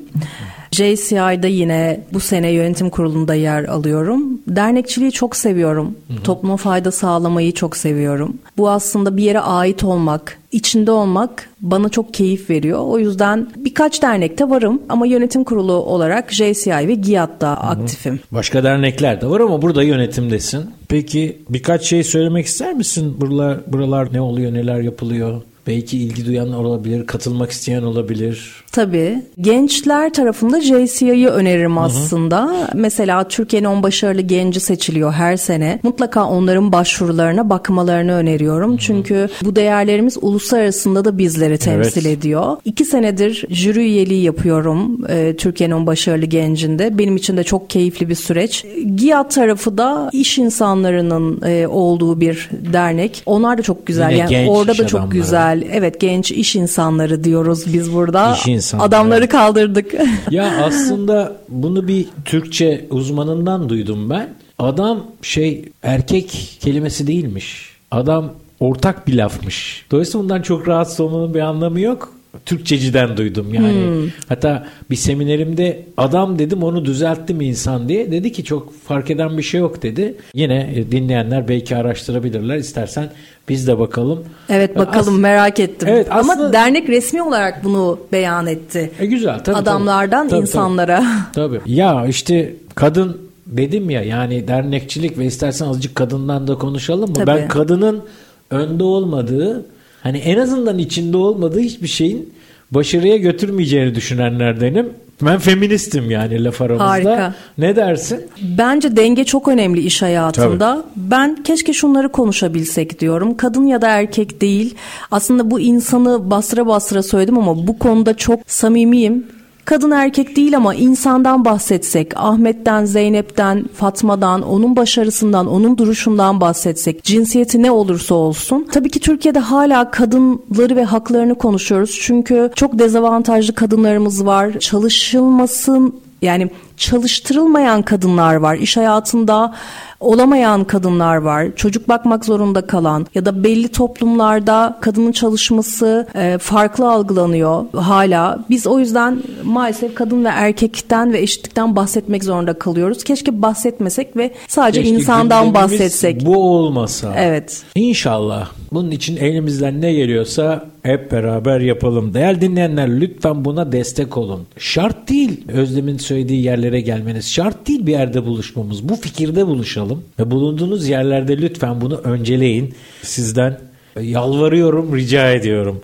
JCI'da 0.71 1.47
yine 1.47 2.01
bu 2.13 2.19
sene 2.19 2.49
yönetim 2.51 2.89
kurulunda 2.89 3.33
yer 3.33 3.63
alıyorum. 3.63 4.41
Dernekçiliği 4.47 5.11
çok 5.11 5.35
seviyorum. 5.35 5.95
Hı 6.07 6.13
hı. 6.13 6.23
Topluma 6.23 6.57
fayda 6.57 6.91
sağlamayı 6.91 7.51
çok 7.51 7.77
seviyorum. 7.77 8.37
Bu 8.57 8.69
aslında 8.69 9.17
bir 9.17 9.23
yere 9.23 9.39
ait 9.39 9.83
olmak, 9.83 10.37
içinde 10.51 10.91
olmak 10.91 11.49
bana 11.61 11.89
çok 11.89 12.13
keyif 12.13 12.49
veriyor. 12.49 12.79
O 12.79 12.99
yüzden 12.99 13.47
birkaç 13.55 14.01
dernekte 14.01 14.49
varım 14.49 14.81
ama 14.89 15.05
yönetim 15.05 15.43
kurulu 15.43 15.73
olarak 15.73 16.33
JCI 16.33 16.87
ve 16.87 16.93
GİAD'da 16.93 17.49
Hı-hı. 17.49 17.57
aktifim. 17.57 18.19
Başka 18.31 18.63
dernekler 18.63 19.21
de 19.21 19.29
var 19.29 19.39
ama 19.39 19.61
burada 19.61 19.83
yönetimdesin. 19.83 20.65
Peki 20.87 21.41
birkaç 21.49 21.83
şey 21.83 22.03
söylemek 22.03 22.45
ister 22.45 22.73
misin? 22.73 23.15
Buralar, 23.21 23.57
buralar 23.67 24.13
ne 24.13 24.21
oluyor, 24.21 24.53
neler 24.53 24.79
yapılıyor? 24.79 25.41
Belki 25.67 25.97
ilgi 25.97 26.25
duyan 26.25 26.53
olabilir, 26.53 27.05
katılmak 27.05 27.51
isteyen 27.51 27.83
olabilir. 27.83 28.63
Tabii. 28.71 29.21
Gençler 29.41 30.13
tarafında 30.13 30.61
JCI'yi 30.61 31.27
öneririm 31.27 31.77
aslında. 31.77 32.45
Hı 32.45 32.49
hı. 32.49 32.67
Mesela 32.73 33.27
Türkiye'nin 33.27 33.67
10 33.67 33.83
başarılı 33.83 34.21
genci 34.21 34.59
seçiliyor 34.59 35.11
her 35.11 35.37
sene. 35.37 35.79
Mutlaka 35.83 36.25
onların 36.25 36.71
başvurularına 36.71 37.49
bakmalarını 37.49 38.13
öneriyorum. 38.13 38.71
Hı 38.71 38.75
hı. 38.75 38.79
Çünkü 38.79 39.29
bu 39.43 39.55
değerlerimiz 39.55 40.17
uluslararasında 40.21 41.05
da 41.05 41.17
bizleri 41.17 41.57
temsil 41.57 42.05
evet. 42.05 42.17
ediyor. 42.17 42.57
İki 42.65 42.85
senedir 42.85 43.45
jüri 43.49 43.79
üyeliği 43.79 44.23
yapıyorum 44.23 45.05
e, 45.09 45.35
Türkiye'nin 45.35 45.75
10 45.75 45.87
başarılı 45.87 46.25
gencinde. 46.25 46.97
Benim 46.97 47.15
için 47.15 47.37
de 47.37 47.43
çok 47.43 47.69
keyifli 47.69 48.09
bir 48.09 48.15
süreç. 48.15 48.65
GİAD 48.95 49.29
tarafı 49.29 49.77
da 49.77 50.09
iş 50.13 50.37
insanlarının 50.37 51.41
e, 51.41 51.67
olduğu 51.67 52.21
bir 52.21 52.49
dernek. 52.73 53.23
Onlar 53.25 53.57
da 53.57 53.61
çok 53.61 53.87
güzel. 53.87 54.11
Yine 54.11 54.33
yani 54.33 54.49
orada 54.49 54.77
da 54.77 54.87
çok 54.87 54.99
adamları. 54.99 55.17
Güzel. 55.59 55.73
Evet 55.73 56.01
genç 56.01 56.31
iş 56.31 56.55
insanları 56.55 57.23
diyoruz 57.23 57.73
biz 57.73 57.93
burada. 57.93 58.33
İş 58.33 58.47
insanları. 58.47 58.87
Adamları 58.87 59.27
kaldırdık. 59.27 59.93
ya 60.31 60.53
aslında 60.63 61.37
bunu 61.49 61.87
bir 61.87 62.05
Türkçe 62.25 62.85
uzmanından 62.89 63.69
duydum 63.69 64.09
ben. 64.09 64.29
Adam 64.59 65.03
şey 65.21 65.69
erkek 65.83 66.57
kelimesi 66.61 67.07
değilmiş. 67.07 67.69
Adam 67.91 68.33
ortak 68.59 69.07
bir 69.07 69.13
lafmış. 69.13 69.85
Dolayısıyla 69.91 70.23
bundan 70.23 70.41
çok 70.41 70.67
rahatsız 70.67 70.99
olmanın 70.99 71.33
bir 71.33 71.39
anlamı 71.39 71.79
yok. 71.79 72.13
Türkçeciden 72.45 73.17
duydum 73.17 73.53
yani. 73.53 73.85
Hmm. 73.85 74.09
Hatta 74.29 74.67
bir 74.89 74.95
seminerimde 74.95 75.85
adam 75.97 76.39
dedim 76.39 76.63
onu 76.63 76.85
düzelttim 76.85 77.41
insan 77.41 77.89
diye. 77.89 78.11
Dedi 78.11 78.31
ki 78.31 78.43
çok 78.43 78.83
fark 78.83 79.11
eden 79.11 79.37
bir 79.37 79.43
şey 79.43 79.59
yok 79.59 79.83
dedi. 79.83 80.15
Yine 80.33 80.69
e, 80.75 80.91
dinleyenler 80.91 81.47
belki 81.47 81.75
araştırabilirler. 81.75 82.57
İstersen 82.57 83.09
biz 83.49 83.67
de 83.67 83.79
bakalım. 83.79 84.25
Evet 84.49 84.77
bakalım 84.77 85.15
As- 85.15 85.19
merak 85.21 85.59
ettim. 85.59 85.87
Evet, 85.91 86.07
aslında... 86.09 86.33
Ama 86.33 86.53
dernek 86.53 86.89
resmi 86.89 87.21
olarak 87.21 87.63
bunu 87.63 87.99
beyan 88.11 88.47
etti. 88.47 88.91
E, 88.99 89.05
güzel 89.05 89.39
tabii. 89.39 89.57
Adamlardan 89.57 90.29
tabii, 90.29 90.41
insanlara. 90.41 91.03
Tabii. 91.33 91.59
tabii. 91.59 91.73
Ya 91.73 92.05
işte 92.07 92.53
kadın 92.75 93.17
dedim 93.47 93.89
ya 93.89 94.03
yani 94.03 94.47
dernekçilik 94.47 95.17
ve 95.17 95.25
istersen 95.25 95.67
azıcık 95.67 95.95
kadından 95.95 96.47
da 96.47 96.57
konuşalım 96.57 97.09
mı? 97.09 97.15
Tabii. 97.15 97.27
Ben 97.27 97.47
kadının 97.47 98.03
önde 98.51 98.83
olmadığı 98.83 99.65
hani 100.03 100.17
en 100.17 100.37
azından 100.37 100.77
içinde 100.77 101.17
olmadığı 101.17 101.59
hiçbir 101.59 101.87
şeyin 101.87 102.33
başarıya 102.71 103.17
götürmeyeceğini 103.17 103.95
düşünenlerdenim. 103.95 104.89
Ben 105.21 105.39
feministim 105.39 106.11
yani 106.11 106.43
laf 106.43 106.61
aramızda. 106.61 106.89
Harika. 106.89 107.33
Ne 107.57 107.75
dersin? 107.75 108.21
Bence 108.57 108.95
denge 108.95 109.23
çok 109.23 109.47
önemli 109.47 109.81
iş 109.81 110.01
hayatında. 110.01 110.73
Tabii. 110.73 111.09
Ben 111.11 111.43
keşke 111.43 111.73
şunları 111.73 112.09
konuşabilsek 112.09 112.99
diyorum. 112.99 113.37
Kadın 113.37 113.65
ya 113.65 113.81
da 113.81 113.87
erkek 113.87 114.41
değil. 114.41 114.75
Aslında 115.11 115.51
bu 115.51 115.59
insanı 115.59 116.31
bastıra 116.31 116.67
bastıra 116.67 117.03
söyledim 117.03 117.37
ama 117.37 117.67
bu 117.67 117.79
konuda 117.79 118.13
çok 118.17 118.39
samimiyim 118.47 119.25
kadın 119.71 119.91
erkek 119.91 120.35
değil 120.35 120.57
ama 120.57 120.75
insandan 120.75 121.45
bahsetsek, 121.45 122.13
Ahmet'ten, 122.15 122.85
Zeynep'ten, 122.85 123.65
Fatma'dan, 123.75 124.41
onun 124.41 124.75
başarısından, 124.75 125.47
onun 125.47 125.77
duruşundan 125.77 126.41
bahsetsek, 126.41 127.03
cinsiyeti 127.03 127.63
ne 127.63 127.71
olursa 127.71 128.15
olsun. 128.15 128.67
Tabii 128.71 128.89
ki 128.89 128.99
Türkiye'de 128.99 129.39
hala 129.39 129.91
kadınları 129.91 130.75
ve 130.75 130.83
haklarını 130.83 131.35
konuşuyoruz. 131.35 131.99
Çünkü 132.01 132.51
çok 132.55 132.79
dezavantajlı 132.79 133.55
kadınlarımız 133.55 134.25
var. 134.25 134.59
Çalışılmasın 134.59 136.01
yani 136.21 136.49
çalıştırılmayan 136.77 137.81
kadınlar 137.81 138.35
var. 138.35 138.55
İş 138.55 138.77
hayatında 138.77 139.53
olamayan 140.01 140.63
kadınlar 140.63 141.15
var. 141.15 141.47
Çocuk 141.55 141.89
bakmak 141.89 142.25
zorunda 142.25 142.61
kalan 142.61 143.07
ya 143.15 143.25
da 143.25 143.43
belli 143.43 143.67
toplumlarda 143.67 144.77
kadının 144.81 145.11
çalışması 145.11 146.07
e, 146.15 146.37
farklı 146.37 146.91
algılanıyor 146.91 147.65
hala. 147.73 148.45
Biz 148.49 148.67
o 148.67 148.79
yüzden 148.79 149.23
maalesef 149.43 149.95
kadın 149.95 150.25
ve 150.25 150.29
erkekten 150.29 151.13
ve 151.13 151.19
eşitlikten 151.19 151.75
bahsetmek 151.75 152.23
zorunda 152.23 152.53
kalıyoruz. 152.53 153.03
Keşke 153.03 153.41
bahsetmesek 153.41 154.17
ve 154.17 154.31
sadece 154.47 154.81
Keşke 154.81 154.95
insandan 154.95 155.53
bahsetsek. 155.53 156.25
Bu 156.25 156.37
olmasa. 156.37 157.13
Evet. 157.17 157.63
İnşallah. 157.75 158.49
Bunun 158.73 158.91
için 158.91 159.17
elimizden 159.17 159.81
ne 159.81 159.93
geliyorsa 159.93 160.65
hep 160.83 161.11
beraber 161.11 161.59
yapalım. 161.59 162.13
Değerli 162.13 162.41
dinleyenler 162.41 163.01
lütfen 163.01 163.45
buna 163.45 163.71
destek 163.71 164.17
olun. 164.17 164.47
Şart 164.57 165.09
değil 165.09 165.41
Özlem'in 165.53 165.97
söylediği 165.97 166.43
yerlere 166.43 166.81
gelmeniz. 166.81 167.31
Şart 167.31 167.67
değil 167.67 167.85
bir 167.85 167.91
yerde 167.91 168.25
buluşmamız. 168.25 168.89
Bu 168.89 168.95
fikirde 168.95 169.47
buluşalım. 169.47 169.90
Ve 170.19 170.31
bulunduğunuz 170.31 170.89
yerlerde 170.89 171.37
lütfen 171.37 171.81
bunu 171.81 171.97
önceleyin. 171.97 172.73
Sizden 173.01 173.59
yalvarıyorum, 174.01 174.95
rica 174.95 175.31
ediyorum. 175.31 175.81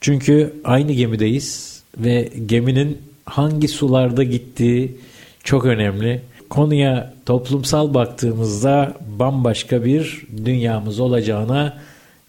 Çünkü 0.00 0.52
aynı 0.64 0.92
gemideyiz 0.92 1.80
ve 1.98 2.28
geminin 2.46 2.98
hangi 3.24 3.68
sularda 3.68 4.22
gittiği 4.22 4.96
çok 5.44 5.64
önemli. 5.64 6.22
Konuya 6.50 7.14
toplumsal 7.26 7.94
baktığımızda 7.94 8.94
bambaşka 9.18 9.84
bir 9.84 10.22
dünyamız 10.44 11.00
olacağına 11.00 11.78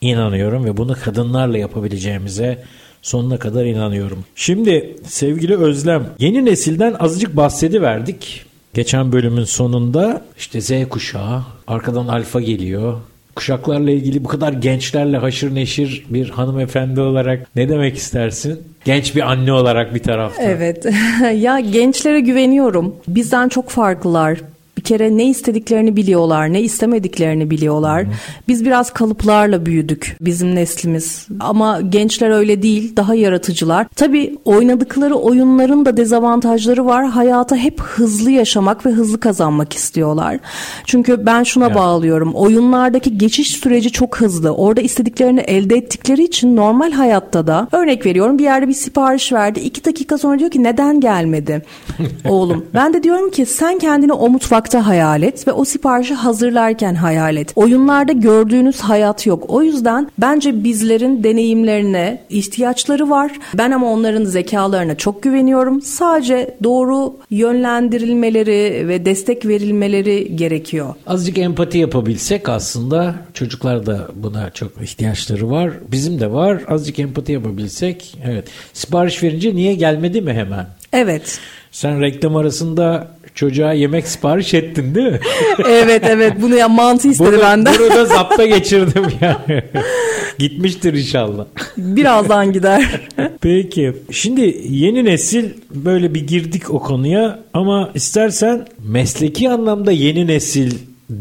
inanıyorum 0.01 0.65
ve 0.65 0.77
bunu 0.77 0.95
kadınlarla 1.03 1.57
yapabileceğimize 1.57 2.63
sonuna 3.01 3.39
kadar 3.39 3.65
inanıyorum. 3.65 4.25
Şimdi 4.35 4.95
sevgili 5.05 5.57
Özlem 5.57 6.09
yeni 6.19 6.45
nesilden 6.45 6.93
azıcık 6.93 7.35
bahsediverdik. 7.35 8.46
Geçen 8.73 9.11
bölümün 9.11 9.43
sonunda 9.43 10.21
işte 10.37 10.61
Z 10.61 10.71
kuşağı, 10.89 11.43
arkadan 11.67 12.07
alfa 12.07 12.41
geliyor. 12.41 12.97
Kuşaklarla 13.35 13.91
ilgili 13.91 14.23
bu 14.23 14.27
kadar 14.27 14.53
gençlerle 14.53 15.17
haşır 15.17 15.55
neşir 15.55 16.05
bir 16.09 16.29
hanımefendi 16.29 17.01
olarak 17.01 17.47
ne 17.55 17.69
demek 17.69 17.97
istersin? 17.97 18.59
Genç 18.85 19.15
bir 19.15 19.31
anne 19.31 19.53
olarak 19.53 19.93
bir 19.95 19.99
tarafta. 19.99 20.43
Evet. 20.43 20.85
ya 21.35 21.59
gençlere 21.59 22.19
güveniyorum. 22.19 22.95
Bizden 23.07 23.49
çok 23.49 23.69
farklılar 23.69 24.39
bir 24.77 24.81
kere 24.81 25.17
ne 25.17 25.25
istediklerini 25.25 25.95
biliyorlar, 25.95 26.53
ne 26.53 26.61
istemediklerini 26.61 27.49
biliyorlar. 27.49 28.05
Biz 28.47 28.65
biraz 28.65 28.93
kalıplarla 28.93 29.65
büyüdük 29.65 30.17
bizim 30.21 30.55
neslimiz. 30.55 31.27
Ama 31.39 31.81
gençler 31.81 32.29
öyle 32.29 32.61
değil, 32.61 32.95
daha 32.95 33.15
yaratıcılar. 33.15 33.87
Tabii 33.95 34.35
oynadıkları 34.45 35.15
oyunların 35.15 35.85
da 35.85 35.97
dezavantajları 35.97 36.85
var. 36.85 37.05
Hayata 37.05 37.55
hep 37.55 37.81
hızlı 37.81 38.31
yaşamak 38.31 38.85
ve 38.85 38.89
hızlı 38.89 39.19
kazanmak 39.19 39.73
istiyorlar. 39.73 40.39
Çünkü 40.85 41.25
ben 41.25 41.43
şuna 41.43 41.65
evet. 41.65 41.75
bağlıyorum. 41.75 42.33
Oyunlardaki 42.33 43.17
geçiş 43.17 43.51
süreci 43.51 43.91
çok 43.91 44.21
hızlı. 44.21 44.55
Orada 44.55 44.81
istediklerini 44.81 45.39
elde 45.39 45.75
ettikleri 45.75 46.23
için 46.23 46.55
normal 46.55 46.91
hayatta 46.91 47.47
da 47.47 47.67
örnek 47.71 48.05
veriyorum 48.05 48.39
bir 48.39 48.43
yerde 48.43 48.67
bir 48.67 48.73
sipariş 48.73 49.33
verdi. 49.33 49.59
iki 49.59 49.85
dakika 49.85 50.17
sonra 50.17 50.39
diyor 50.39 50.51
ki 50.51 50.63
neden 50.63 50.99
gelmedi 50.99 51.61
oğlum? 52.29 52.65
ben 52.73 52.93
de 52.93 53.03
diyorum 53.03 53.31
ki 53.31 53.45
sen 53.45 53.79
kendini 53.79 54.13
o 54.13 54.29
mutfak 54.29 54.66
mutfakta 54.67 54.87
hayal 54.87 55.23
et 55.23 55.47
ve 55.47 55.51
o 55.51 55.65
siparişi 55.65 56.13
hazırlarken 56.13 56.95
hayal 56.95 57.37
et. 57.37 57.53
Oyunlarda 57.55 58.11
gördüğünüz 58.11 58.79
hayat 58.79 59.25
yok. 59.25 59.45
O 59.47 59.63
yüzden 59.63 60.11
bence 60.17 60.63
bizlerin 60.63 61.23
deneyimlerine 61.23 62.21
ihtiyaçları 62.29 63.09
var. 63.09 63.31
Ben 63.53 63.71
ama 63.71 63.91
onların 63.91 64.23
zekalarına 64.23 64.95
çok 64.95 65.23
güveniyorum. 65.23 65.81
Sadece 65.81 66.57
doğru 66.63 67.17
yönlendirilmeleri 67.29 68.87
ve 68.87 69.05
destek 69.05 69.45
verilmeleri 69.45 70.35
gerekiyor. 70.35 70.95
Azıcık 71.07 71.37
empati 71.37 71.77
yapabilsek 71.77 72.49
aslında 72.49 73.15
çocuklar 73.33 73.85
da 73.85 74.07
buna 74.15 74.49
çok 74.49 74.71
ihtiyaçları 74.81 75.49
var. 75.49 75.71
Bizim 75.91 76.19
de 76.19 76.31
var. 76.31 76.61
Azıcık 76.67 76.99
empati 76.99 77.31
yapabilsek. 77.31 78.17
Evet. 78.25 78.47
Sipariş 78.73 79.23
verince 79.23 79.55
niye 79.55 79.73
gelmedi 79.73 80.21
mi 80.21 80.33
hemen? 80.33 80.67
Evet. 80.93 81.39
Sen 81.71 82.01
reklam 82.01 82.35
arasında 82.35 83.07
çocuğa 83.37 83.73
yemek 83.73 84.07
sipariş 84.07 84.53
ettin 84.53 84.95
değil 84.95 85.07
mi? 85.07 85.19
evet 85.67 86.03
evet 86.05 86.33
bunu 86.41 86.55
ya 86.55 86.69
mantı 86.69 87.07
istedi 87.07 87.29
bunu, 87.31 87.41
benden. 87.41 87.75
Bunu 87.79 87.89
da 87.89 88.05
zapta 88.15 88.45
geçirdim 88.45 89.05
yani. 89.21 89.63
Gitmiştir 90.39 90.93
inşallah. 90.93 91.45
Birazdan 91.77 92.53
gider. 92.53 93.07
Peki. 93.41 93.93
Şimdi 94.11 94.57
yeni 94.69 95.05
nesil 95.05 95.49
böyle 95.71 96.13
bir 96.13 96.27
girdik 96.27 96.73
o 96.73 96.79
konuya 96.79 97.39
ama 97.53 97.91
istersen 97.93 98.67
mesleki 98.83 99.49
anlamda 99.49 99.91
yeni 99.91 100.27
nesil 100.27 100.71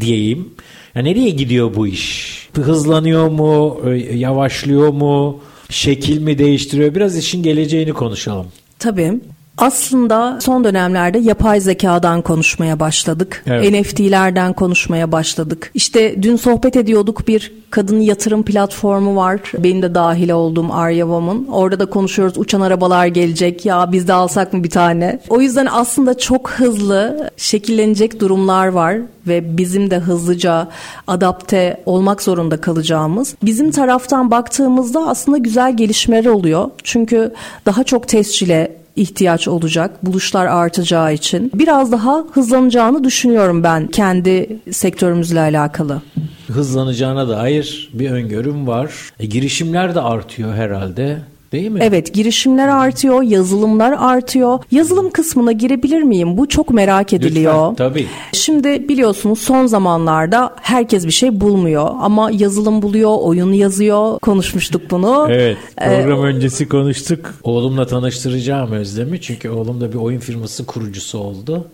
diyeyim. 0.00 0.48
Ya 0.94 1.02
nereye 1.02 1.30
gidiyor 1.30 1.74
bu 1.76 1.86
iş? 1.86 2.36
Hızlanıyor 2.56 3.28
mu? 3.28 3.80
Yavaşlıyor 4.14 4.88
mu? 4.88 5.40
Şekil 5.70 6.18
mi 6.18 6.38
değiştiriyor? 6.38 6.94
Biraz 6.94 7.18
işin 7.18 7.42
geleceğini 7.42 7.92
konuşalım. 7.92 8.46
Tabii. 8.78 9.12
Aslında 9.58 10.38
son 10.40 10.64
dönemlerde 10.64 11.18
yapay 11.18 11.60
zekadan 11.60 12.22
konuşmaya 12.22 12.80
başladık. 12.80 13.44
Evet. 13.46 13.72
NFT'lerden 13.72 14.52
konuşmaya 14.52 15.12
başladık. 15.12 15.70
İşte 15.74 16.22
dün 16.22 16.36
sohbet 16.36 16.76
ediyorduk 16.76 17.28
bir 17.28 17.52
kadın 17.70 18.00
yatırım 18.00 18.42
platformu 18.42 19.16
var. 19.16 19.40
Benim 19.58 19.82
de 19.82 19.94
dahil 19.94 20.30
olduğum 20.30 20.72
Aryavam'ın. 20.72 21.46
Orada 21.46 21.80
da 21.80 21.86
konuşuyoruz 21.86 22.38
uçan 22.38 22.60
arabalar 22.60 23.06
gelecek. 23.06 23.66
Ya 23.66 23.92
biz 23.92 24.08
de 24.08 24.12
alsak 24.12 24.52
mı 24.52 24.64
bir 24.64 24.70
tane? 24.70 25.20
O 25.28 25.40
yüzden 25.40 25.68
aslında 25.70 26.18
çok 26.18 26.50
hızlı 26.50 27.30
şekillenecek 27.36 28.20
durumlar 28.20 28.66
var 28.66 28.96
ve 29.26 29.56
bizim 29.56 29.90
de 29.90 29.98
hızlıca 29.98 30.68
adapte 31.06 31.82
olmak 31.86 32.22
zorunda 32.22 32.60
kalacağımız. 32.60 33.34
Bizim 33.42 33.70
taraftan 33.70 34.30
baktığımızda 34.30 35.08
aslında 35.08 35.38
güzel 35.38 35.76
gelişmeler 35.76 36.26
oluyor. 36.30 36.70
Çünkü 36.82 37.34
daha 37.66 37.84
çok 37.84 38.08
tescile 38.08 38.85
ihtiyaç 38.96 39.48
olacak. 39.48 40.06
Buluşlar 40.06 40.46
artacağı 40.46 41.14
için. 41.14 41.50
Biraz 41.54 41.92
daha 41.92 42.24
hızlanacağını 42.32 43.04
düşünüyorum 43.04 43.62
ben 43.62 43.86
kendi 43.86 44.58
sektörümüzle 44.72 45.40
alakalı. 45.40 46.02
Hızlanacağına 46.48 47.28
dair 47.28 47.90
bir 47.92 48.10
öngörüm 48.10 48.66
var. 48.66 48.92
E, 49.20 49.26
girişimler 49.26 49.94
de 49.94 50.00
artıyor 50.00 50.54
herhalde. 50.54 51.18
Değil 51.52 51.70
mi? 51.70 51.80
Evet 51.82 52.14
girişimler 52.14 52.68
artıyor, 52.68 53.22
yazılımlar 53.22 53.94
artıyor. 53.98 54.58
Yazılım 54.70 55.10
kısmına 55.10 55.52
girebilir 55.52 56.02
miyim? 56.02 56.38
Bu 56.38 56.48
çok 56.48 56.70
merak 56.70 57.12
ediliyor. 57.12 57.70
Lütfen, 57.70 57.88
tabii. 57.88 58.06
Şimdi 58.32 58.88
biliyorsunuz 58.88 59.38
son 59.38 59.66
zamanlarda 59.66 60.54
herkes 60.62 61.06
bir 61.06 61.10
şey 61.10 61.40
bulmuyor 61.40 61.90
ama 62.00 62.30
yazılım 62.32 62.82
buluyor, 62.82 63.16
oyun 63.20 63.52
yazıyor. 63.52 64.18
Konuşmuştuk 64.18 64.90
bunu. 64.90 65.26
Evet. 65.30 65.56
Program 65.76 66.18
ee, 66.18 66.28
öncesi 66.28 66.68
konuştuk. 66.68 67.34
Oğlumla 67.42 67.86
tanıştıracağım 67.86 68.72
Özlem'i. 68.72 69.20
Çünkü 69.20 69.50
oğlum 69.50 69.80
da 69.80 69.92
bir 69.92 69.98
oyun 69.98 70.20
firması 70.20 70.66
kurucusu 70.66 71.18
oldu. 71.18 71.66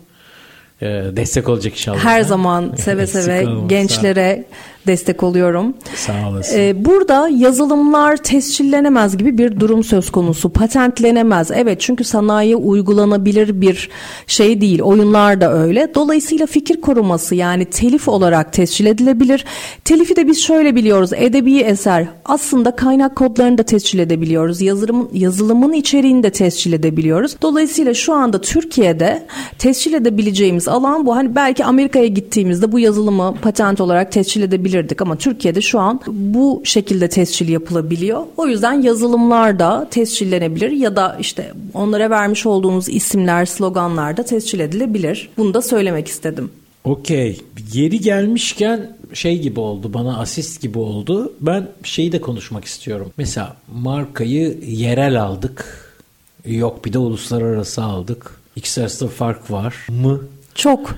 Ee, 0.81 0.85
destek 1.15 1.49
olacak 1.49 1.73
inşallah. 1.73 1.97
Her 1.97 2.21
zaman 2.21 2.73
seve 2.77 3.07
seve 3.07 3.47
gençlere 3.67 4.45
destek 4.87 5.23
oluyorum. 5.23 5.73
Sağ 5.95 6.29
olasın. 6.29 6.59
Ee, 6.59 6.85
burada 6.85 7.29
yazılımlar 7.29 8.17
tescillenemez 8.17 9.17
gibi 9.17 9.37
bir 9.37 9.59
durum 9.59 9.83
söz 9.83 10.09
konusu. 10.09 10.49
Patentlenemez. 10.49 11.51
Evet 11.51 11.81
çünkü 11.81 12.03
sanayiye 12.03 12.55
uygulanabilir 12.55 13.61
bir 13.61 13.89
şey 14.27 14.61
değil. 14.61 14.81
Oyunlar 14.81 15.41
da 15.41 15.53
öyle. 15.53 15.91
Dolayısıyla 15.95 16.45
fikir 16.45 16.81
koruması 16.81 17.35
yani 17.35 17.65
telif 17.65 18.07
olarak 18.07 18.53
tescil 18.53 18.85
edilebilir. 18.85 19.45
Telifi 19.85 20.15
de 20.15 20.27
biz 20.27 20.43
şöyle 20.43 20.75
biliyoruz. 20.75 21.09
Edebi 21.15 21.59
eser 21.59 22.07
aslında 22.25 22.75
kaynak 22.75 23.15
kodlarını 23.15 23.57
da 23.57 23.63
tescil 23.63 23.99
edebiliyoruz. 23.99 24.61
Yazılımın, 24.61 25.09
yazılımın 25.13 25.73
içeriğini 25.73 26.23
de 26.23 26.29
tescil 26.29 26.73
edebiliyoruz. 26.73 27.35
Dolayısıyla 27.41 27.93
şu 27.93 28.13
anda 28.13 28.41
Türkiye'de 28.41 29.23
tescil 29.57 29.93
edebileceğimiz 29.93 30.67
alan 30.67 31.05
bu. 31.05 31.15
Hani 31.15 31.35
belki 31.35 31.65
Amerika'ya 31.65 32.07
gittiğimizde 32.07 32.71
bu 32.71 32.79
yazılımı 32.79 33.35
patent 33.41 33.81
olarak 33.81 34.11
tescil 34.11 34.41
edebiliriz 34.41 34.72
yapabilirdik 34.73 35.01
ama 35.01 35.15
Türkiye'de 35.15 35.61
şu 35.61 35.79
an 35.79 35.99
bu 36.07 36.61
şekilde 36.65 37.07
tescil 37.09 37.49
yapılabiliyor. 37.49 38.23
O 38.37 38.47
yüzden 38.47 38.81
yazılımlar 38.81 39.59
da 39.59 39.87
tescillenebilir 39.91 40.71
ya 40.71 40.95
da 40.95 41.17
işte 41.19 41.51
onlara 41.73 42.09
vermiş 42.09 42.45
olduğunuz 42.45 42.89
isimler, 42.89 43.45
sloganlar 43.45 44.17
da 44.17 44.23
tescil 44.23 44.59
edilebilir. 44.59 45.29
Bunu 45.37 45.53
da 45.53 45.61
söylemek 45.61 46.07
istedim. 46.07 46.51
Okey. 46.83 47.41
Yeri 47.73 47.99
gelmişken 47.99 48.97
şey 49.13 49.39
gibi 49.39 49.59
oldu 49.59 49.93
bana 49.93 50.19
asist 50.19 50.61
gibi 50.61 50.79
oldu. 50.79 51.33
Ben 51.41 51.67
şeyi 51.83 52.11
de 52.11 52.21
konuşmak 52.21 52.65
istiyorum. 52.65 53.11
Mesela 53.17 53.55
markayı 53.73 54.59
yerel 54.67 55.21
aldık. 55.21 55.89
Yok 56.45 56.85
bir 56.85 56.93
de 56.93 56.97
uluslararası 56.97 57.83
aldık. 57.83 58.31
İkisi 58.55 58.81
arasında 58.81 59.09
fark 59.09 59.51
var 59.51 59.75
mı? 59.89 60.21
Çok 60.55 60.95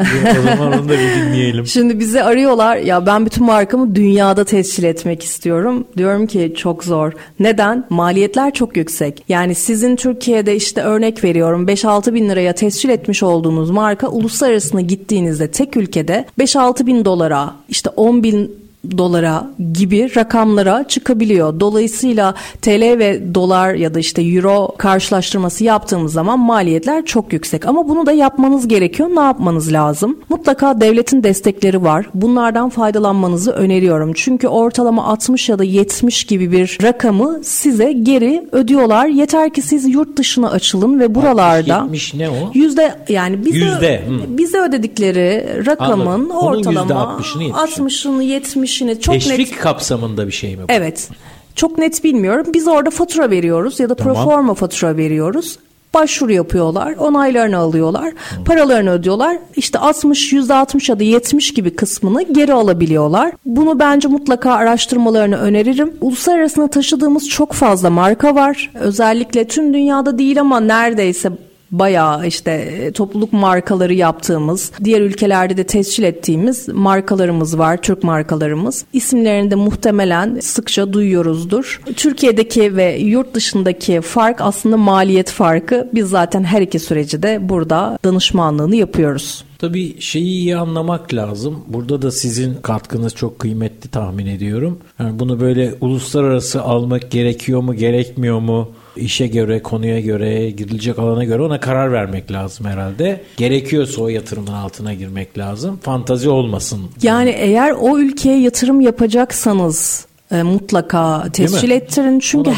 o 0.00 0.42
zaman 0.42 0.72
onu 0.72 0.88
da 0.88 0.92
bir 0.92 1.22
dinleyelim. 1.22 1.66
Şimdi 1.66 1.98
bizi 1.98 2.22
arıyorlar 2.22 2.76
ya 2.76 3.06
ben 3.06 3.26
bütün 3.26 3.44
markamı 3.44 3.94
dünyada 3.94 4.44
tescil 4.44 4.84
etmek 4.84 5.22
istiyorum. 5.22 5.84
Diyorum 5.96 6.26
ki 6.26 6.54
çok 6.56 6.84
zor. 6.84 7.12
Neden? 7.40 7.84
Maliyetler 7.90 8.54
çok 8.54 8.76
yüksek. 8.76 9.24
Yani 9.28 9.54
sizin 9.54 9.96
Türkiye'de 9.96 10.56
işte 10.56 10.82
örnek 10.82 11.24
veriyorum 11.24 11.66
5-6 11.66 12.14
bin 12.14 12.28
liraya 12.28 12.52
tescil 12.52 12.88
etmiş 12.88 13.22
olduğunuz 13.22 13.70
marka 13.70 14.08
uluslararasına 14.08 14.80
gittiğinizde 14.80 15.50
tek 15.50 15.76
ülkede 15.76 16.24
5-6 16.38 16.86
bin 16.86 17.04
dolara 17.04 17.54
işte 17.68 17.90
10 17.90 18.22
bin 18.22 18.63
dolara 18.98 19.50
gibi 19.72 20.16
rakamlara 20.16 20.84
çıkabiliyor. 20.88 21.60
Dolayısıyla 21.60 22.34
TL 22.62 22.98
ve 22.98 23.34
dolar 23.34 23.74
ya 23.74 23.94
da 23.94 23.98
işte 23.98 24.22
euro 24.22 24.74
karşılaştırması 24.78 25.64
yaptığımız 25.64 26.12
zaman 26.12 26.38
maliyetler 26.38 27.04
çok 27.04 27.32
yüksek. 27.32 27.66
Ama 27.66 27.88
bunu 27.88 28.06
da 28.06 28.12
yapmanız 28.12 28.68
gerekiyor. 28.68 29.08
Ne 29.08 29.20
yapmanız 29.20 29.72
lazım? 29.72 30.18
Mutlaka 30.28 30.80
devletin 30.80 31.22
destekleri 31.22 31.82
var. 31.82 32.06
Bunlardan 32.14 32.68
faydalanmanızı 32.68 33.50
öneriyorum. 33.50 34.12
Çünkü 34.14 34.48
ortalama 34.48 35.04
60 35.04 35.48
ya 35.48 35.58
da 35.58 35.64
70 35.64 36.24
gibi 36.24 36.52
bir 36.52 36.78
rakamı 36.82 37.40
size 37.44 37.92
geri 37.92 38.48
ödüyorlar. 38.52 39.06
Yeter 39.06 39.54
ki 39.54 39.62
siz 39.62 39.88
yurt 39.88 40.16
dışına 40.16 40.50
açılın 40.50 41.00
ve 41.00 41.14
buralarda 41.14 41.80
70 41.82 42.14
ne 42.14 42.30
o? 42.30 42.34
Yüzde 42.54 42.94
yani 43.08 43.44
bize, 43.44 43.58
yüzde, 43.58 44.02
bize 44.28 44.60
ödedikleri 44.60 45.66
rakamın 45.66 46.06
Anladım. 46.06 46.30
ortalama 46.30 47.18
60'ını 47.20 47.50
60'ını 47.50 48.22
70 48.22 48.73
işini 48.74 49.00
çok 49.00 49.14
Teşvik 49.14 49.50
net... 49.50 49.58
kapsamında 49.58 50.26
bir 50.26 50.32
şey 50.32 50.56
mi 50.56 50.62
bu? 50.62 50.66
Evet. 50.68 51.08
Çok 51.54 51.78
net 51.78 52.04
bilmiyorum. 52.04 52.46
Biz 52.54 52.68
orada 52.68 52.90
fatura 52.90 53.30
veriyoruz 53.30 53.80
ya 53.80 53.88
da 53.88 53.94
tamam. 53.94 54.14
proforma 54.14 54.54
fatura 54.54 54.96
veriyoruz 54.96 55.58
başvuru 55.94 56.32
yapıyorlar, 56.32 56.94
onaylarını 56.98 57.56
alıyorlar, 57.56 58.12
hmm. 58.12 58.44
paralarını 58.44 58.90
ödüyorlar. 58.90 59.38
İşte 59.56 59.78
60, 59.78 60.32
%60 60.32 60.90
ya 60.90 60.98
da 60.98 61.04
70 61.04 61.54
gibi 61.54 61.76
kısmını 61.76 62.22
geri 62.22 62.52
alabiliyorlar. 62.52 63.32
Bunu 63.46 63.78
bence 63.78 64.08
mutlaka 64.08 64.52
araştırmalarını 64.52 65.36
öneririm. 65.36 65.92
Uluslararasına 66.00 66.68
taşıdığımız 66.68 67.28
çok 67.28 67.52
fazla 67.52 67.90
marka 67.90 68.34
var. 68.34 68.70
Özellikle 68.74 69.48
tüm 69.48 69.74
dünyada 69.74 70.18
değil 70.18 70.40
ama 70.40 70.60
neredeyse 70.60 71.30
bayağı 71.78 72.26
işte 72.26 72.50
e, 72.50 72.92
topluluk 72.92 73.32
markaları 73.32 73.94
yaptığımız, 73.94 74.72
diğer 74.84 75.00
ülkelerde 75.00 75.56
de 75.56 75.64
tescil 75.64 76.02
ettiğimiz 76.02 76.68
markalarımız 76.68 77.58
var, 77.58 77.82
Türk 77.82 78.04
markalarımız. 78.04 78.84
İsimlerini 78.92 79.50
de 79.50 79.54
muhtemelen 79.54 80.40
sıkça 80.40 80.92
duyuyoruzdur. 80.92 81.80
Türkiye'deki 81.96 82.76
ve 82.76 82.98
yurt 82.98 83.34
dışındaki 83.34 84.00
fark 84.00 84.40
aslında 84.40 84.76
maliyet 84.76 85.30
farkı. 85.30 85.90
Biz 85.94 86.08
zaten 86.08 86.44
her 86.44 86.62
iki 86.62 86.78
süreci 86.78 87.22
de 87.22 87.48
burada 87.48 87.98
danışmanlığını 88.04 88.76
yapıyoruz. 88.76 89.44
Tabii 89.58 90.00
şeyi 90.00 90.24
iyi 90.24 90.56
anlamak 90.56 91.14
lazım. 91.14 91.64
Burada 91.66 92.02
da 92.02 92.10
sizin 92.10 92.54
katkınız 92.54 93.14
çok 93.14 93.38
kıymetli 93.38 93.90
tahmin 93.90 94.26
ediyorum. 94.26 94.78
Yani 94.98 95.18
bunu 95.18 95.40
böyle 95.40 95.74
uluslararası 95.80 96.62
almak 96.62 97.10
gerekiyor 97.10 97.60
mu, 97.60 97.74
gerekmiyor 97.74 98.40
mu? 98.40 98.68
İşe 98.96 99.26
göre, 99.26 99.62
konuya 99.62 100.00
göre, 100.00 100.50
girilecek 100.50 100.98
alana 100.98 101.24
göre 101.24 101.42
ona 101.42 101.60
karar 101.60 101.92
vermek 101.92 102.32
lazım 102.32 102.66
herhalde. 102.66 103.20
Gerekiyorsa 103.36 104.02
o 104.02 104.08
yatırımın 104.08 104.52
altına 104.52 104.94
girmek 104.94 105.38
lazım. 105.38 105.78
Fantazi 105.82 106.28
olmasın. 106.30 106.80
Yani 107.02 107.30
eğer 107.30 107.70
o 107.70 107.98
ülkeye 107.98 108.40
yatırım 108.40 108.80
yapacaksanız 108.80 110.06
e, 110.32 110.42
mutlaka 110.42 111.24
tescil 111.32 111.70
ettirin. 111.70 112.18
Çünkü 112.18 112.50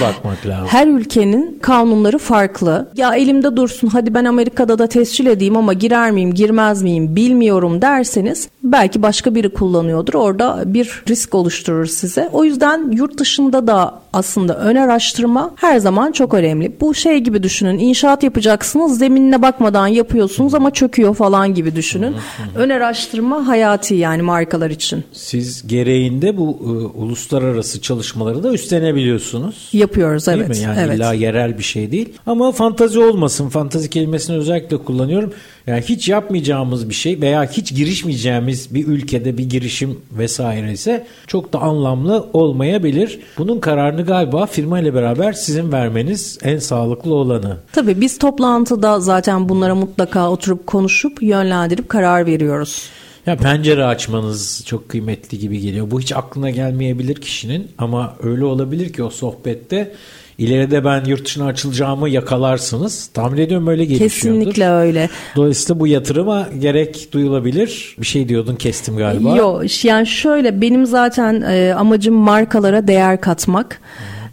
her 0.66 0.86
ülkenin 0.86 1.58
kanunları 1.62 2.18
farklı. 2.18 2.88
Ya 2.96 3.14
elimde 3.14 3.56
dursun 3.56 3.88
hadi 3.88 4.14
ben 4.14 4.24
Amerika'da 4.24 4.78
da 4.78 4.86
tescil 4.86 5.26
edeyim 5.26 5.56
ama 5.56 5.72
girer 5.72 6.10
miyim 6.10 6.34
girmez 6.34 6.82
miyim 6.82 7.16
bilmiyorum 7.16 7.82
derseniz 7.82 8.48
belki 8.62 9.02
başka 9.02 9.34
biri 9.34 9.48
kullanıyordur. 9.48 10.14
Orada 10.14 10.62
bir 10.66 11.02
risk 11.08 11.34
oluşturur 11.34 11.86
size. 11.86 12.28
O 12.32 12.44
yüzden 12.44 12.90
yurt 12.90 13.18
dışında 13.18 13.66
da 13.66 14.00
aslında 14.12 14.58
ön 14.58 14.76
araştırma 14.76 15.50
her 15.56 15.78
zaman 15.78 16.12
çok 16.12 16.34
önemli. 16.34 16.76
Bu 16.80 16.94
şey 16.94 17.18
gibi 17.18 17.42
düşünün. 17.42 17.78
İnşaat 17.78 18.22
yapacaksınız, 18.22 18.98
zeminine 18.98 19.42
bakmadan 19.42 19.86
yapıyorsunuz 19.86 20.54
ama 20.54 20.70
çöküyor 20.70 21.14
falan 21.14 21.54
gibi 21.54 21.76
düşünün. 21.76 22.14
ön 22.54 22.70
araştırma 22.70 23.46
hayati 23.46 23.94
yani 23.94 24.22
markalar 24.22 24.70
için. 24.70 25.04
Siz 25.12 25.66
gereğinde 25.66 26.36
bu 26.36 26.58
e, 26.60 26.98
uluslararası 26.98 27.65
uluslararası 27.66 27.80
çalışmaları 27.80 28.42
da 28.42 28.52
üstlenebiliyorsunuz. 28.52 29.68
Yapıyoruz 29.72 30.26
Değil 30.26 30.38
evet. 30.38 30.48
mi? 30.48 30.58
Yani 30.58 30.78
evet. 30.80 30.96
illa 30.96 31.12
yerel 31.12 31.58
bir 31.58 31.62
şey 31.62 31.92
değil. 31.92 32.08
Ama 32.26 32.52
fantazi 32.52 32.98
olmasın. 32.98 33.48
Fantazi 33.48 33.90
kelimesini 33.90 34.36
özellikle 34.36 34.76
kullanıyorum. 34.76 35.32
Yani 35.66 35.80
hiç 35.80 36.08
yapmayacağımız 36.08 36.88
bir 36.88 36.94
şey 36.94 37.20
veya 37.20 37.44
hiç 37.44 37.74
girişmeyeceğimiz 37.74 38.74
bir 38.74 38.86
ülkede 38.86 39.38
bir 39.38 39.44
girişim 39.44 39.98
vesaire 40.12 40.72
ise 40.72 41.06
çok 41.26 41.52
da 41.52 41.58
anlamlı 41.58 42.26
olmayabilir. 42.32 43.20
Bunun 43.38 43.60
kararını 43.60 44.04
galiba 44.04 44.46
firma 44.46 44.80
ile 44.80 44.94
beraber 44.94 45.32
sizin 45.32 45.72
vermeniz 45.72 46.38
en 46.42 46.58
sağlıklı 46.58 47.14
olanı. 47.14 47.56
Tabii 47.72 48.00
biz 48.00 48.18
toplantıda 48.18 49.00
zaten 49.00 49.48
bunlara 49.48 49.74
mutlaka 49.74 50.30
oturup 50.30 50.66
konuşup 50.66 51.22
yönlendirip 51.22 51.88
karar 51.88 52.26
veriyoruz. 52.26 52.90
Ya 53.26 53.36
pencere 53.36 53.84
açmanız 53.84 54.62
çok 54.66 54.88
kıymetli 54.88 55.38
gibi 55.38 55.60
geliyor. 55.60 55.90
Bu 55.90 56.00
hiç 56.00 56.12
aklına 56.12 56.50
gelmeyebilir 56.50 57.14
kişinin 57.14 57.68
ama 57.78 58.16
öyle 58.22 58.44
olabilir 58.44 58.92
ki 58.92 59.02
o 59.02 59.10
sohbette 59.10 59.92
ileride 60.38 60.84
ben 60.84 61.04
yurt 61.04 61.24
dışına 61.24 61.46
açılacağımı 61.46 62.08
yakalarsınız. 62.08 63.06
Tahmin 63.06 63.38
ediyorum 63.38 63.66
öyle 63.66 63.84
gelişiyordur. 63.84 64.14
Kesinlikle 64.14 64.70
öyle. 64.70 65.10
Dolayısıyla 65.36 65.80
bu 65.80 65.86
yatırıma 65.86 66.48
gerek 66.58 67.08
duyulabilir. 67.12 67.96
Bir 68.00 68.06
şey 68.06 68.28
diyordun 68.28 68.54
kestim 68.54 68.96
galiba. 68.96 69.36
Yok 69.36 69.84
yani 69.84 70.06
şöyle 70.06 70.60
benim 70.60 70.86
zaten 70.86 71.44
e, 71.48 71.74
amacım 71.74 72.14
markalara 72.14 72.86
değer 72.86 73.20
katmak. 73.20 73.80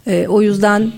E, 0.06 0.26
o 0.28 0.42
yüzden 0.42 0.92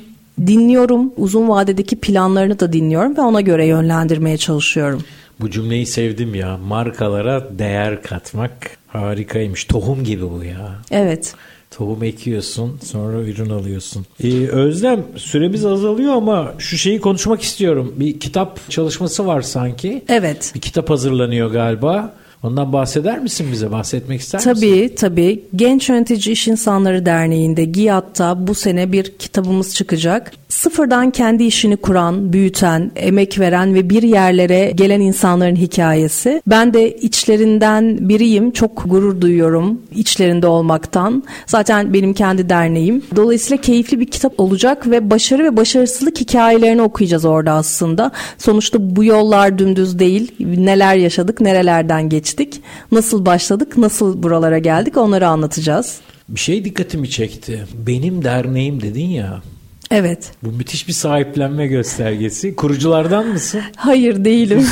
dinliyorum. 0.46 1.12
Uzun 1.16 1.48
vadedeki 1.48 1.96
planlarını 1.96 2.60
da 2.60 2.72
dinliyorum 2.72 3.16
ve 3.16 3.20
ona 3.20 3.40
göre 3.40 3.66
yönlendirmeye 3.66 4.36
çalışıyorum. 4.36 5.02
Bu 5.40 5.50
cümleyi 5.50 5.86
sevdim 5.86 6.34
ya. 6.34 6.56
Markalara 6.56 7.58
değer 7.58 8.02
katmak 8.02 8.52
harikaymış. 8.86 9.64
Tohum 9.64 10.04
gibi 10.04 10.30
bu 10.30 10.44
ya. 10.44 10.78
Evet. 10.90 11.34
Tohum 11.70 12.02
ekiyorsun 12.04 12.78
sonra 12.84 13.20
ürün 13.20 13.50
alıyorsun. 13.50 14.06
Ee, 14.24 14.46
Özlem 14.46 15.04
süremiz 15.16 15.64
azalıyor 15.64 16.14
ama 16.14 16.54
şu 16.58 16.78
şeyi 16.78 17.00
konuşmak 17.00 17.42
istiyorum. 17.42 17.94
Bir 17.96 18.20
kitap 18.20 18.70
çalışması 18.70 19.26
var 19.26 19.42
sanki. 19.42 20.04
Evet. 20.08 20.52
Bir 20.54 20.60
kitap 20.60 20.90
hazırlanıyor 20.90 21.50
galiba. 21.50 22.14
Ondan 22.42 22.72
bahseder 22.72 23.18
misin 23.18 23.46
bize? 23.52 23.70
Bahsetmek 23.72 24.20
ister 24.20 24.38
misin? 24.38 24.54
Tabii 24.54 24.94
tabii. 24.94 25.44
Genç 25.56 25.88
Yönetici 25.88 26.32
İş 26.32 26.48
İnsanları 26.48 27.06
Derneği'nde 27.06 27.64
GİAD'da 27.64 28.46
bu 28.46 28.54
sene 28.54 28.92
bir 28.92 29.18
kitabımız 29.18 29.74
çıkacak. 29.74 30.32
Sıfırdan 30.48 31.10
kendi 31.10 31.44
işini 31.44 31.76
kuran, 31.76 32.32
büyüten, 32.32 32.90
emek 32.96 33.38
veren 33.38 33.74
ve 33.74 33.90
bir 33.90 34.02
yerlere 34.02 34.72
gelen 34.74 35.00
insanların 35.00 35.56
hikayesi. 35.56 36.42
Ben 36.46 36.74
de 36.74 36.96
içlerinden 36.96 38.08
biriyim. 38.08 38.50
Çok 38.50 38.90
gurur 38.90 39.20
duyuyorum 39.20 39.82
içlerinde 39.94 40.46
olmaktan. 40.46 41.24
Zaten 41.46 41.94
benim 41.94 42.14
kendi 42.14 42.48
derneğim. 42.48 43.02
Dolayısıyla 43.16 43.60
keyifli 43.60 44.00
bir 44.00 44.06
kitap 44.06 44.40
olacak 44.40 44.90
ve 44.90 45.10
başarı 45.10 45.44
ve 45.44 45.56
başarısızlık 45.56 46.20
hikayelerini 46.20 46.82
okuyacağız 46.82 47.24
orada 47.24 47.52
aslında. 47.52 48.10
Sonuçta 48.38 48.96
bu 48.96 49.04
yollar 49.04 49.58
dümdüz 49.58 49.98
değil. 49.98 50.32
Neler 50.40 50.96
yaşadık, 50.96 51.40
nerelerden 51.40 52.08
geçtik, 52.08 52.60
nasıl 52.92 53.26
başladık, 53.26 53.78
nasıl 53.78 54.22
buralara 54.22 54.58
geldik 54.58 54.96
onları 54.96 55.28
anlatacağız. 55.28 55.98
Bir 56.28 56.40
şey 56.40 56.64
dikkatimi 56.64 57.10
çekti. 57.10 57.66
Benim 57.86 58.24
derneğim 58.24 58.82
dedin 58.82 59.08
ya. 59.08 59.42
Evet. 59.90 60.30
Bu 60.42 60.52
müthiş 60.52 60.88
bir 60.88 60.92
sahiplenme 60.92 61.66
göstergesi. 61.66 62.56
Kuruculardan 62.56 63.26
mısın? 63.26 63.60
Hayır 63.76 64.24
değilim. 64.24 64.66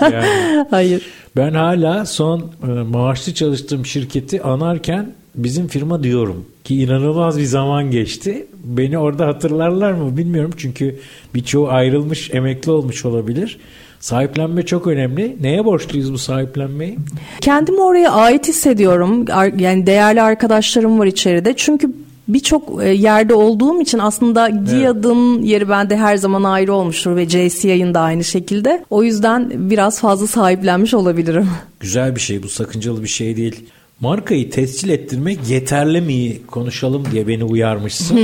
Yani. 0.00 0.66
Hayır. 0.70 1.02
Ben 1.36 1.54
hala 1.54 2.06
son 2.06 2.50
e, 2.62 2.66
maaşlı 2.66 3.34
çalıştığım 3.34 3.86
şirketi 3.86 4.42
anarken 4.42 5.12
bizim 5.34 5.68
firma 5.68 6.02
diyorum 6.02 6.44
ki 6.64 6.82
inanılmaz 6.82 7.38
bir 7.38 7.44
zaman 7.44 7.90
geçti. 7.90 8.46
Beni 8.64 8.98
orada 8.98 9.26
hatırlarlar 9.26 9.92
mı 9.92 10.16
bilmiyorum 10.16 10.52
çünkü 10.56 10.96
birçoğu 11.34 11.68
ayrılmış, 11.68 12.30
emekli 12.34 12.70
olmuş 12.70 13.04
olabilir. 13.04 13.58
Sahiplenme 14.00 14.62
çok 14.66 14.86
önemli. 14.86 15.36
Neye 15.40 15.64
borçluyuz 15.64 16.12
bu 16.12 16.18
sahiplenmeyi? 16.18 16.98
Kendimi 17.40 17.80
oraya 17.80 18.10
ait 18.12 18.48
hissediyorum. 18.48 19.24
Yani 19.58 19.86
değerli 19.86 20.22
arkadaşlarım 20.22 20.98
var 20.98 21.06
içeride. 21.06 21.54
Çünkü 21.56 21.90
birçok 22.28 22.84
e, 22.84 22.88
yerde 22.88 23.34
olduğum 23.34 23.80
için 23.80 23.98
aslında 23.98 24.48
GİAD'ın 24.48 25.42
yeri 25.42 25.68
bende 25.68 25.96
her 25.96 26.16
zaman 26.16 26.42
ayrı 26.44 26.72
olmuştur 26.74 27.16
ve 27.16 27.28
JCI'ın 27.28 27.94
da 27.94 28.00
aynı 28.00 28.24
şekilde. 28.24 28.84
O 28.90 29.02
yüzden 29.02 29.70
biraz 29.70 30.00
fazla 30.00 30.26
sahiplenmiş 30.26 30.94
olabilirim. 30.94 31.48
Güzel 31.80 32.16
bir 32.16 32.20
şey 32.20 32.42
bu 32.42 32.48
sakıncalı 32.48 33.02
bir 33.02 33.08
şey 33.08 33.36
değil. 33.36 33.64
Markayı 34.00 34.50
tescil 34.50 34.88
ettirmek 34.88 35.38
yeterli 35.48 36.00
mi 36.00 36.46
konuşalım 36.46 37.04
diye 37.12 37.28
beni 37.28 37.44
uyarmışsın. 37.44 38.16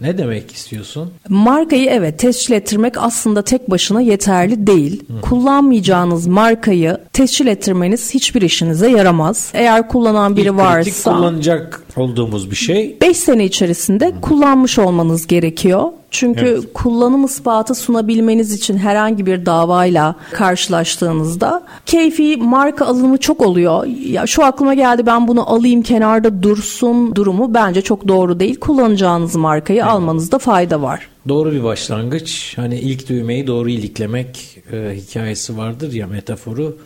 ne 0.00 0.18
demek 0.18 0.52
istiyorsun? 0.52 1.10
Markayı 1.28 1.86
evet 1.90 2.18
tescil 2.18 2.52
ettirmek 2.54 2.98
aslında 2.98 3.42
tek 3.42 3.70
başına 3.70 4.00
yeterli 4.00 4.66
değil. 4.66 5.02
Kullanmayacağınız 5.22 6.26
markayı 6.26 6.98
tescil 7.12 7.46
ettirmeniz 7.46 8.14
hiçbir 8.14 8.42
işinize 8.42 8.90
yaramaz. 8.90 9.50
Eğer 9.54 9.88
kullanan 9.88 10.36
biri 10.36 10.48
İlk 10.48 10.56
varsa 10.56 11.12
kullanacak 11.12 11.82
olduğumuz 11.98 12.50
bir 12.50 12.56
şey 12.56 12.96
5 13.00 13.16
sene 13.16 13.44
içerisinde 13.44 14.12
kullanmış 14.22 14.78
olmanız 14.78 15.26
gerekiyor. 15.26 15.82
Çünkü 16.10 16.46
Evet. 16.46 16.64
kullanım 16.74 17.24
ispatı 17.24 17.74
sunabilmeniz 17.74 18.52
için 18.52 18.78
herhangi 18.78 19.26
bir 19.26 19.46
davayla 19.46 20.14
karşılaştığınızda 20.32 21.62
keyfi 21.86 22.36
marka 22.36 22.86
alımı 22.86 23.18
çok 23.18 23.40
oluyor. 23.40 23.86
Ya 23.86 24.26
şu 24.26 24.44
aklıma 24.44 24.74
geldi 24.74 25.06
ben 25.06 25.28
bunu 25.28 25.50
alayım 25.50 25.82
kenarda 25.82 26.42
dursun 26.42 27.14
durumu 27.14 27.54
bence 27.54 27.82
çok 27.82 28.08
doğru 28.08 28.40
değil. 28.40 28.60
Kullanacağınız 28.60 29.36
markayı 29.36 29.86
almanızda 29.86 30.38
fayda 30.38 30.82
var. 30.82 31.08
Doğru 31.28 31.52
bir 31.52 31.64
başlangıç. 31.64 32.52
Hani 32.56 32.78
ilk 32.78 33.08
düğmeyi 33.08 33.46
doğru 33.46 33.70
iliklemek 33.70 34.58
e, 34.72 34.94
hikayesi 34.96 35.58
vardır 35.58 35.92
ya 35.92 36.06
metaforu. 36.06 36.76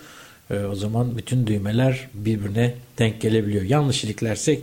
E, 0.51 0.65
o 0.65 0.75
zaman 0.75 1.17
bütün 1.17 1.47
düğmeler 1.47 2.09
birbirine 2.15 2.75
denk 2.99 3.21
gelebiliyor. 3.21 3.65
Yanlış 3.65 4.05
iliklersek 4.05 4.61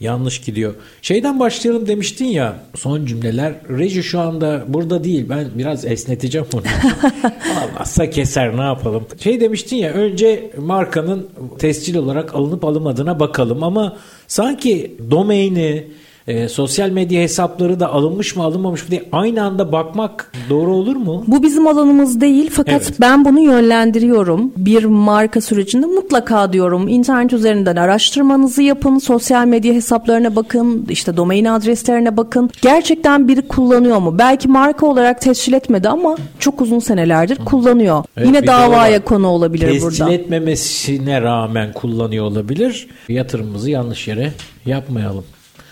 yanlış 0.00 0.40
gidiyor. 0.40 0.74
Şeyden 1.02 1.40
başlayalım 1.40 1.86
demiştin 1.86 2.24
ya 2.24 2.56
son 2.74 3.06
cümleler. 3.06 3.54
Reji 3.68 4.02
şu 4.02 4.20
anda 4.20 4.64
burada 4.68 5.04
değil. 5.04 5.26
Ben 5.28 5.46
biraz 5.54 5.84
esneteceğim 5.84 6.46
onu. 6.54 6.62
Olmazsa 7.64 8.10
keser 8.10 8.56
ne 8.56 8.62
yapalım. 8.62 9.06
Şey 9.20 9.40
demiştin 9.40 9.76
ya 9.76 9.90
önce 9.92 10.50
markanın 10.58 11.28
tescil 11.58 11.96
olarak 11.96 12.34
alınıp 12.34 12.64
alınmadığına 12.64 13.20
bakalım 13.20 13.62
ama 13.62 13.96
sanki 14.26 14.96
domaini 15.10 15.84
e, 16.28 16.48
sosyal 16.48 16.90
medya 16.90 17.22
hesapları 17.22 17.80
da 17.80 17.92
alınmış 17.92 18.36
mı 18.36 18.42
alınmamış 18.42 18.82
mı 18.84 18.90
diye 18.90 19.04
aynı 19.12 19.42
anda 19.42 19.72
bakmak 19.72 20.32
doğru 20.50 20.74
olur 20.74 20.96
mu? 20.96 21.24
Bu 21.26 21.42
bizim 21.42 21.66
alanımız 21.66 22.20
değil 22.20 22.50
fakat 22.52 22.82
Evet. 22.82 23.00
ben 23.00 23.24
bunu 23.24 23.40
yönlendiriyorum. 23.40 24.52
Bir 24.56 24.84
marka 24.84 25.40
sürecinde 25.40 25.86
mutlaka 25.86 26.52
diyorum 26.52 26.88
internet 26.88 27.32
üzerinden 27.32 27.76
araştırmanızı 27.76 28.62
yapın, 28.62 28.98
sosyal 28.98 29.46
medya 29.46 29.74
hesaplarına 29.74 30.36
bakın, 30.36 30.86
işte 30.90 31.16
domain 31.16 31.44
adreslerine 31.44 32.16
bakın. 32.16 32.50
Gerçekten 32.62 33.28
biri 33.28 33.48
kullanıyor 33.48 33.98
mu? 33.98 34.18
Belki 34.18 34.48
marka 34.48 34.86
olarak 34.86 35.20
tescil 35.20 35.52
etmedi 35.52 35.88
ama 35.88 36.16
çok 36.38 36.60
uzun 36.60 36.78
senelerdir 36.78 37.36
kullanıyor. 37.44 38.04
Evet, 38.16 38.26
Yine 38.26 38.42
de 38.42 38.46
davaya 38.46 39.04
konu 39.04 39.26
olabilir 39.28 39.66
Tescil 39.66 39.82
burada. 40.02 40.12
etmemesine 40.12 41.22
rağmen 41.22 41.72
kullanıyor 41.72 42.24
olabilir. 42.24 42.88
Yatırımımızı 43.08 43.70
yanlış 43.70 44.08
yere 44.08 44.32
yapmayalım. 44.66 45.24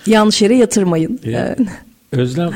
Yanlış 0.07 0.43
yere 0.43 0.57
yatırmayın. 0.57 1.21
Evet. 1.25 1.59
Özlem 2.13 2.51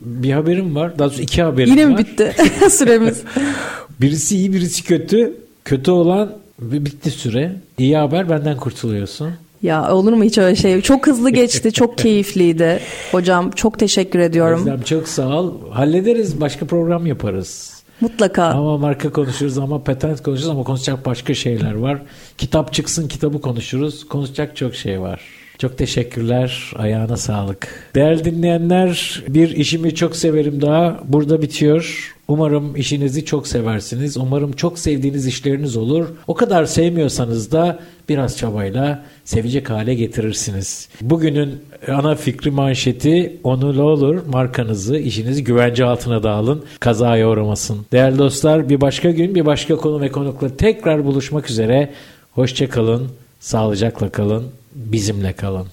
bir 0.00 0.32
haberim 0.32 0.74
var. 0.74 0.98
Daha 0.98 1.08
doğrusu 1.08 1.22
iki 1.22 1.42
haberim 1.42 1.70
Yine 1.70 1.84
var. 1.84 1.90
mi 1.90 1.98
bitti 1.98 2.34
süremiz? 2.70 3.22
Birisi 4.00 4.36
iyi 4.36 4.52
birisi 4.52 4.84
kötü. 4.84 5.32
Kötü 5.64 5.90
olan 5.90 6.32
bitti 6.60 7.10
süre. 7.10 7.52
İyi 7.78 7.96
haber 7.96 8.30
benden 8.30 8.56
kurtuluyorsun. 8.56 9.30
Ya 9.62 9.92
olur 9.92 10.12
mu 10.12 10.24
hiç 10.24 10.38
öyle 10.38 10.56
şey? 10.56 10.80
Çok 10.80 11.06
hızlı 11.06 11.30
geçti, 11.30 11.72
çok 11.72 11.98
keyifliydi. 11.98 12.80
Hocam 13.12 13.50
çok 13.50 13.78
teşekkür 13.78 14.18
ediyorum. 14.18 14.60
Özlem 14.60 14.82
çok 14.82 15.08
sağ 15.08 15.28
ol. 15.40 15.54
Hallederiz. 15.70 16.40
Başka 16.40 16.66
program 16.66 17.06
yaparız. 17.06 17.80
Mutlaka. 18.00 18.44
Ama 18.44 18.78
marka 18.78 19.12
konuşuruz 19.12 19.58
ama 19.58 19.84
patent 19.84 20.22
konuşuruz 20.22 20.48
ama 20.50 20.64
konuşacak 20.64 21.06
başka 21.06 21.34
şeyler 21.34 21.74
var. 21.74 22.02
Kitap 22.38 22.72
çıksın 22.72 23.08
kitabı 23.08 23.40
konuşuruz. 23.40 24.08
Konuşacak 24.08 24.56
çok 24.56 24.74
şey 24.74 25.00
var. 25.00 25.20
Çok 25.60 25.78
teşekkürler. 25.78 26.72
Ayağına 26.76 27.16
sağlık. 27.16 27.68
Değerli 27.94 28.24
dinleyenler 28.24 29.22
bir 29.28 29.50
işimi 29.50 29.94
çok 29.94 30.16
severim 30.16 30.62
daha 30.62 31.00
burada 31.04 31.42
bitiyor. 31.42 32.14
Umarım 32.28 32.76
işinizi 32.76 33.24
çok 33.24 33.46
seversiniz. 33.46 34.16
Umarım 34.16 34.52
çok 34.52 34.78
sevdiğiniz 34.78 35.26
işleriniz 35.26 35.76
olur. 35.76 36.08
O 36.26 36.34
kadar 36.34 36.64
sevmiyorsanız 36.64 37.52
da 37.52 37.78
biraz 38.08 38.38
çabayla 38.38 39.04
sevecek 39.24 39.70
hale 39.70 39.94
getirirsiniz. 39.94 40.88
Bugünün 41.00 41.60
ana 41.88 42.14
fikri 42.14 42.50
manşeti 42.50 43.36
onurlu 43.44 43.82
olur. 43.82 44.20
Markanızı, 44.32 44.96
işinizi 44.96 45.44
güvence 45.44 45.84
altına 45.84 46.22
da 46.22 46.30
alın. 46.30 46.64
Kazaya 46.80 47.28
uğramasın. 47.28 47.86
Değerli 47.92 48.18
dostlar 48.18 48.68
bir 48.68 48.80
başka 48.80 49.10
gün 49.10 49.34
bir 49.34 49.46
başka 49.46 49.76
konu 49.76 50.00
ve 50.00 50.08
konukla 50.08 50.56
tekrar 50.56 51.04
buluşmak 51.04 51.50
üzere. 51.50 51.90
Hoşça 52.32 52.68
kalın, 52.68 53.08
sağlıcakla 53.40 54.10
kalın, 54.10 54.44
bizimle 54.74 55.32
kalın. 55.32 55.68